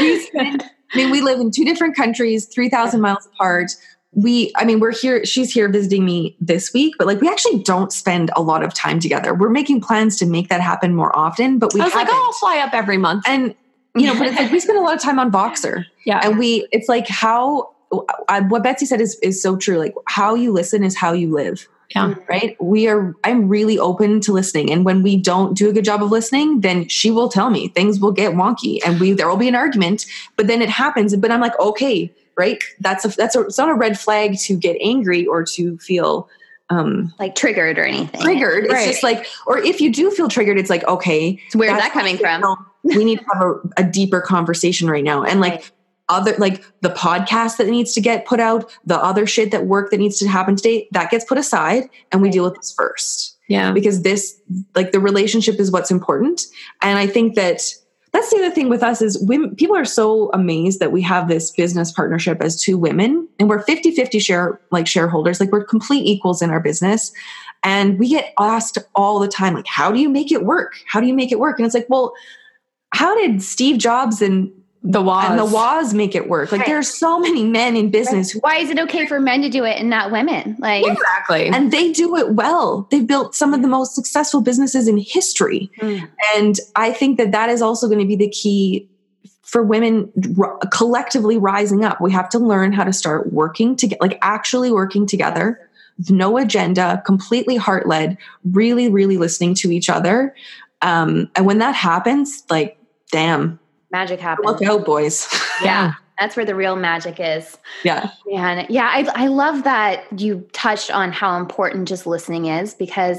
we 0.00 0.20
spend, 0.20 0.62
I 0.92 0.96
mean, 0.96 1.10
we 1.10 1.20
live 1.20 1.40
in 1.40 1.50
two 1.50 1.64
different 1.64 1.96
countries, 1.96 2.46
3,000 2.46 3.00
miles 3.00 3.26
apart. 3.34 3.72
We, 4.12 4.52
I 4.56 4.64
mean, 4.64 4.78
we're 4.78 4.92
here, 4.92 5.24
she's 5.24 5.52
here 5.52 5.68
visiting 5.68 6.04
me 6.04 6.36
this 6.40 6.72
week, 6.72 6.94
but 6.98 7.08
like 7.08 7.20
we 7.20 7.28
actually 7.28 7.58
don't 7.64 7.92
spend 7.92 8.30
a 8.36 8.42
lot 8.42 8.62
of 8.62 8.72
time 8.72 9.00
together. 9.00 9.34
We're 9.34 9.48
making 9.50 9.80
plans 9.80 10.16
to 10.18 10.26
make 10.26 10.48
that 10.50 10.60
happen 10.60 10.94
more 10.94 11.16
often, 11.18 11.58
but 11.58 11.74
we 11.74 11.80
I 11.80 11.84
was 11.86 11.94
like, 11.94 12.06
haven't. 12.06 12.14
oh, 12.20 12.26
I'll 12.26 12.32
fly 12.38 12.58
up 12.60 12.72
every 12.72 12.98
month. 12.98 13.24
and 13.26 13.54
you 13.96 14.06
know, 14.06 14.16
but 14.18 14.28
it's 14.28 14.36
like 14.36 14.50
we 14.52 14.58
spend 14.60 14.78
a 14.78 14.82
lot 14.82 14.94
of 14.94 15.02
time 15.02 15.18
on 15.18 15.30
Voxer. 15.32 15.84
yeah. 16.06 16.20
and 16.24 16.38
we 16.38 16.66
it's 16.70 16.88
like 16.88 17.08
how 17.08 17.73
I, 18.28 18.40
what 18.40 18.62
betsy 18.62 18.86
said 18.86 19.00
is 19.00 19.18
is 19.20 19.40
so 19.42 19.56
true. 19.56 19.78
Like 19.78 19.94
how 20.06 20.34
you 20.34 20.52
listen 20.52 20.82
is 20.84 20.96
how 20.96 21.12
you 21.12 21.32
live. 21.32 21.68
Yeah. 21.94 22.14
right? 22.28 22.56
We 22.60 22.88
are 22.88 23.14
i'm 23.24 23.48
really 23.48 23.78
open 23.78 24.20
to 24.22 24.32
listening. 24.32 24.70
And 24.72 24.84
when 24.84 25.02
we 25.02 25.16
don't 25.16 25.56
do 25.56 25.68
a 25.68 25.72
good 25.72 25.84
job 25.84 26.02
of 26.02 26.10
listening 26.10 26.60
then 26.62 26.88
she 26.88 27.10
will 27.10 27.28
tell 27.28 27.50
me. 27.50 27.68
Things 27.68 28.00
will 28.00 28.10
get 28.12 28.32
wonky 28.34 28.80
and 28.84 28.98
we 28.98 29.12
there 29.12 29.28
will 29.28 29.36
be 29.36 29.48
an 29.48 29.54
argument 29.54 30.06
but 30.36 30.46
then 30.46 30.60
it 30.62 30.70
happens. 30.70 31.14
But 31.16 31.30
i'm 31.30 31.40
like 31.40 31.58
okay 31.60 32.12
right? 32.36 32.60
That's 32.80 33.04
a 33.04 33.08
that's 33.08 33.36
a 33.36 33.42
it's 33.42 33.58
not 33.58 33.68
a 33.68 33.74
red 33.74 33.96
flag 34.00 34.36
to 34.46 34.56
get 34.56 34.76
angry 34.80 35.24
or 35.26 35.44
to 35.44 35.78
feel 35.78 36.28
um 36.70 37.12
Like 37.20 37.34
triggered 37.36 37.78
or 37.78 37.84
anything. 37.84 38.20
triggered. 38.22 38.64
Right. 38.70 38.88
it's 38.88 38.92
just 38.92 39.02
like 39.04 39.26
or 39.46 39.58
if 39.58 39.80
you 39.80 39.92
do 39.92 40.10
feel 40.10 40.28
triggered 40.28 40.58
it's 40.58 40.70
like 40.70 40.82
okay 40.88 41.38
So 41.50 41.58
where's 41.60 41.70
that's 41.72 41.84
that 41.84 41.92
coming 41.92 42.16
from? 42.16 42.42
we 42.82 43.04
need 43.04 43.18
to 43.20 43.24
have 43.34 43.42
a, 43.42 43.54
a 43.76 43.84
deeper 43.84 44.20
conversation 44.20 44.88
right 44.90 45.04
now. 45.04 45.22
And 45.22 45.40
like 45.40 45.52
Right. 45.52 45.70
Other 46.08 46.34
like 46.38 46.64
the 46.82 46.90
podcast 46.90 47.56
that 47.56 47.66
needs 47.66 47.94
to 47.94 48.00
get 48.00 48.26
put 48.26 48.40
out 48.40 48.70
the 48.84 48.96
other 48.98 49.26
shit 49.26 49.50
that 49.50 49.66
work 49.66 49.90
that 49.90 49.96
needs 49.98 50.18
to 50.18 50.28
happen 50.28 50.54
today 50.56 50.86
that 50.92 51.10
gets 51.10 51.24
put 51.24 51.38
aside 51.38 51.84
and 52.12 52.20
we 52.20 52.28
Right. 52.28 52.32
deal 52.34 52.44
with 52.44 52.56
this 52.56 52.72
first. 52.76 53.36
Yeah. 53.48 53.72
because 53.72 54.02
this 54.02 54.40
like 54.74 54.92
the 54.92 55.00
relationship 55.00 55.60
is 55.60 55.70
what's 55.70 55.90
important. 55.90 56.42
And 56.82 56.98
i 56.98 57.06
think 57.06 57.34
that 57.34 57.60
that's 58.12 58.30
the 58.30 58.36
other 58.36 58.50
thing 58.50 58.68
with 58.68 58.82
us 58.82 59.02
is 59.02 59.18
women, 59.26 59.56
people 59.56 59.74
are 59.76 59.84
so 59.84 60.30
amazed 60.32 60.78
that 60.78 60.92
we 60.92 61.02
have 61.02 61.26
this 61.26 61.50
business 61.50 61.90
partnership 61.90 62.40
as 62.40 62.60
two 62.60 62.78
women 62.78 63.28
and 63.40 63.48
we're 63.48 63.64
50-50 63.64 64.20
share 64.22 64.60
like 64.70 64.86
shareholders. 64.86 65.40
Like 65.40 65.50
we're 65.50 65.64
complete 65.64 66.06
equals 66.06 66.40
in 66.40 66.50
our 66.50 66.60
business. 66.60 67.12
And 67.64 67.98
we 67.98 68.08
get 68.08 68.32
asked 68.38 68.78
all 68.94 69.18
the 69.18 69.26
time 69.28 69.52
like 69.54 69.66
how 69.66 69.90
do 69.90 69.98
you 69.98 70.08
make 70.08 70.30
it 70.30 70.44
work? 70.44 70.74
How 70.86 71.00
do 71.00 71.06
you 71.06 71.14
make 71.14 71.32
it 71.32 71.38
work? 71.40 71.58
And 71.58 71.66
it's 71.66 71.74
like 71.74 71.86
well 71.88 72.12
how 72.92 73.16
did 73.16 73.42
steve 73.42 73.78
jobs 73.78 74.22
and 74.22 74.52
The 74.86 75.00
Woz. 75.00 75.24
and 75.30 75.38
the 75.38 75.46
Waz 75.46 75.94
make 75.94 76.14
it 76.14 76.28
work 76.28 76.52
like 76.52 76.60
Right. 76.60 76.68
there 76.68 76.78
are 76.78 76.82
so 76.82 77.18
many 77.18 77.42
men 77.42 77.74
in 77.74 77.88
business 77.90 78.30
who 78.30 78.40
Why 78.40 78.58
is 78.58 78.68
it 78.68 78.78
okay 78.80 79.06
for 79.06 79.18
men 79.18 79.40
to 79.40 79.48
do 79.48 79.64
it 79.64 79.78
and 79.78 79.88
not 79.88 80.12
women? 80.12 80.56
Like, 80.58 80.84
exactly. 80.86 81.46
and 81.48 81.72
they 81.72 81.90
do 81.90 82.16
it 82.16 82.34
well. 82.34 82.86
They've 82.90 83.06
built 83.06 83.34
some 83.34 83.54
of 83.54 83.62
the 83.62 83.68
most 83.68 83.94
successful 83.94 84.42
businesses 84.42 84.86
in 84.86 84.98
history. 84.98 85.70
Mm. 85.80 86.06
And 86.36 86.60
I 86.76 86.92
think 86.92 87.16
that 87.16 87.32
that 87.32 87.48
is 87.48 87.62
also 87.62 87.86
going 87.86 88.00
to 88.00 88.06
be 88.06 88.14
the 88.16 88.28
key 88.28 88.86
for 89.42 89.62
women 89.62 90.12
r- 90.38 90.58
collectively 90.70 91.38
rising 91.38 91.82
up. 91.84 91.98
We 92.00 92.12
have 92.12 92.28
to 92.30 92.38
learn 92.38 92.72
how 92.72 92.84
to 92.84 92.92
start 92.92 93.32
working 93.32 93.76
together, 93.76 93.98
like 94.02 94.18
actually 94.20 94.70
working 94.70 95.06
together, 95.06 95.60
with 95.96 96.10
no 96.10 96.36
agenda, 96.36 97.02
completely 97.06 97.56
heart 97.56 97.86
led, 97.86 98.18
really, 98.52 98.88
really 98.90 99.16
listening 99.16 99.54
to 99.54 99.70
each 99.72 99.88
other. 99.88 100.34
Um, 100.82 101.30
and 101.36 101.46
when 101.46 101.58
that 101.58 101.74
happens, 101.74 102.42
like, 102.50 102.76
damn, 103.12 103.58
magic 103.94 104.20
happens. 104.20 104.46
look 104.46 104.62
out, 104.62 104.84
boys. 104.84 105.28
yeah. 105.62 105.94
That's 106.20 106.36
where 106.36 106.44
the 106.46 106.54
real 106.54 106.76
magic 106.76 107.16
is. 107.18 107.58
yeah. 107.82 108.10
Man, 108.26 108.66
yeah, 108.68 108.88
I, 108.92 109.24
I 109.24 109.26
love 109.26 109.64
that 109.64 110.04
you 110.20 110.46
touched 110.52 110.90
on 110.92 111.10
how 111.10 111.36
important 111.38 111.88
just 111.88 112.06
listening 112.06 112.46
is 112.46 112.72
because 112.74 113.18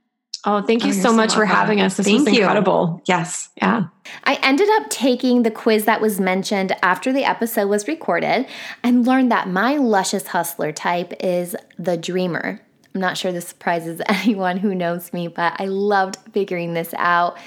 Oh, 0.45 0.61
thank 0.61 0.83
you 0.83 0.91
Oh, 0.91 0.93
so 0.93 1.01
so 1.09 1.13
much 1.13 1.33
for 1.33 1.45
having 1.45 1.81
us. 1.81 1.97
This 1.97 2.05
Thank 2.05 2.25
was 2.25 2.33
you. 2.33 2.41
incredible. 2.41 3.01
Yes. 3.05 3.49
Yeah. 3.57 3.87
I 4.23 4.35
ended 4.41 4.69
up 4.77 4.89
taking 4.89 5.43
the 5.43 5.51
quiz 5.51 5.83
that 5.83 5.99
was 5.99 6.19
mentioned 6.19 6.73
after 6.81 7.11
the 7.11 7.25
episode 7.25 7.67
was 7.67 7.89
recorded 7.89 8.47
and 8.81 9.05
learned 9.05 9.31
that 9.31 9.49
my 9.49 9.75
luscious 9.75 10.27
hustler 10.27 10.71
type 10.71 11.13
is 11.19 11.57
the 11.77 11.97
dreamer. 11.97 12.61
I'm 12.95 13.01
not 13.01 13.17
sure 13.17 13.31
this 13.33 13.47
surprises 13.47 14.01
anyone 14.07 14.57
who 14.57 14.73
knows 14.73 15.11
me, 15.11 15.27
but 15.27 15.59
I 15.59 15.65
loved 15.65 16.17
figuring 16.31 16.73
this 16.73 16.93
out. 16.97 17.37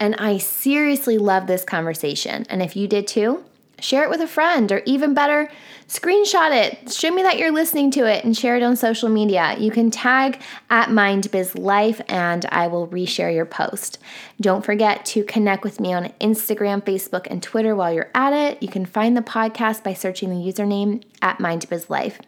And 0.00 0.16
I 0.16 0.38
seriously 0.38 1.18
love 1.18 1.46
this 1.46 1.62
conversation. 1.62 2.46
And 2.48 2.62
if 2.62 2.74
you 2.74 2.88
did 2.88 3.06
too, 3.06 3.44
share 3.78 4.02
it 4.02 4.10
with 4.10 4.20
a 4.20 4.26
friend, 4.26 4.72
or 4.72 4.82
even 4.86 5.14
better, 5.14 5.50
screenshot 5.88 6.52
it. 6.52 6.90
Show 6.92 7.10
me 7.10 7.22
that 7.22 7.38
you're 7.38 7.52
listening 7.52 7.90
to 7.92 8.06
it 8.06 8.24
and 8.24 8.36
share 8.36 8.56
it 8.56 8.62
on 8.62 8.76
social 8.76 9.08
media. 9.08 9.56
You 9.58 9.70
can 9.70 9.90
tag 9.90 10.40
at 10.70 10.88
MindBizLife 10.88 12.02
and 12.08 12.46
I 12.46 12.66
will 12.66 12.88
reshare 12.88 13.34
your 13.34 13.46
post. 13.46 13.98
Don't 14.40 14.64
forget 14.64 15.04
to 15.06 15.24
connect 15.24 15.64
with 15.64 15.80
me 15.80 15.92
on 15.92 16.12
Instagram, 16.20 16.82
Facebook, 16.82 17.26
and 17.30 17.42
Twitter 17.42 17.76
while 17.76 17.92
you're 17.92 18.10
at 18.14 18.32
it. 18.32 18.62
You 18.62 18.68
can 18.68 18.86
find 18.86 19.16
the 19.16 19.22
podcast 19.22 19.84
by 19.84 19.94
searching 19.94 20.30
the 20.30 20.36
username 20.36 21.02
at 21.20 21.38
MindBizLife. 21.38 22.20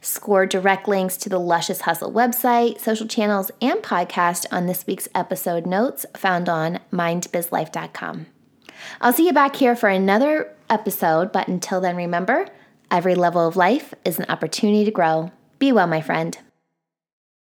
Score 0.00 0.46
direct 0.46 0.88
links 0.88 1.16
to 1.18 1.28
the 1.28 1.38
Luscious 1.38 1.82
Hustle 1.82 2.12
website, 2.12 2.80
social 2.80 3.06
channels, 3.06 3.50
and 3.60 3.80
podcast 3.80 4.46
on 4.50 4.66
this 4.66 4.86
week's 4.86 5.08
episode 5.14 5.66
notes 5.66 6.06
found 6.16 6.48
on 6.48 6.80
mindbizlife.com. 6.92 8.26
I'll 9.00 9.12
see 9.12 9.26
you 9.26 9.32
back 9.32 9.56
here 9.56 9.76
for 9.76 9.88
another 9.88 10.54
episode, 10.70 11.32
but 11.32 11.48
until 11.48 11.80
then, 11.80 11.96
remember 11.96 12.46
every 12.90 13.14
level 13.14 13.46
of 13.46 13.56
life 13.56 13.94
is 14.04 14.18
an 14.18 14.26
opportunity 14.28 14.84
to 14.84 14.90
grow. 14.90 15.30
Be 15.58 15.72
well, 15.72 15.86
my 15.86 16.00
friend. 16.00 16.38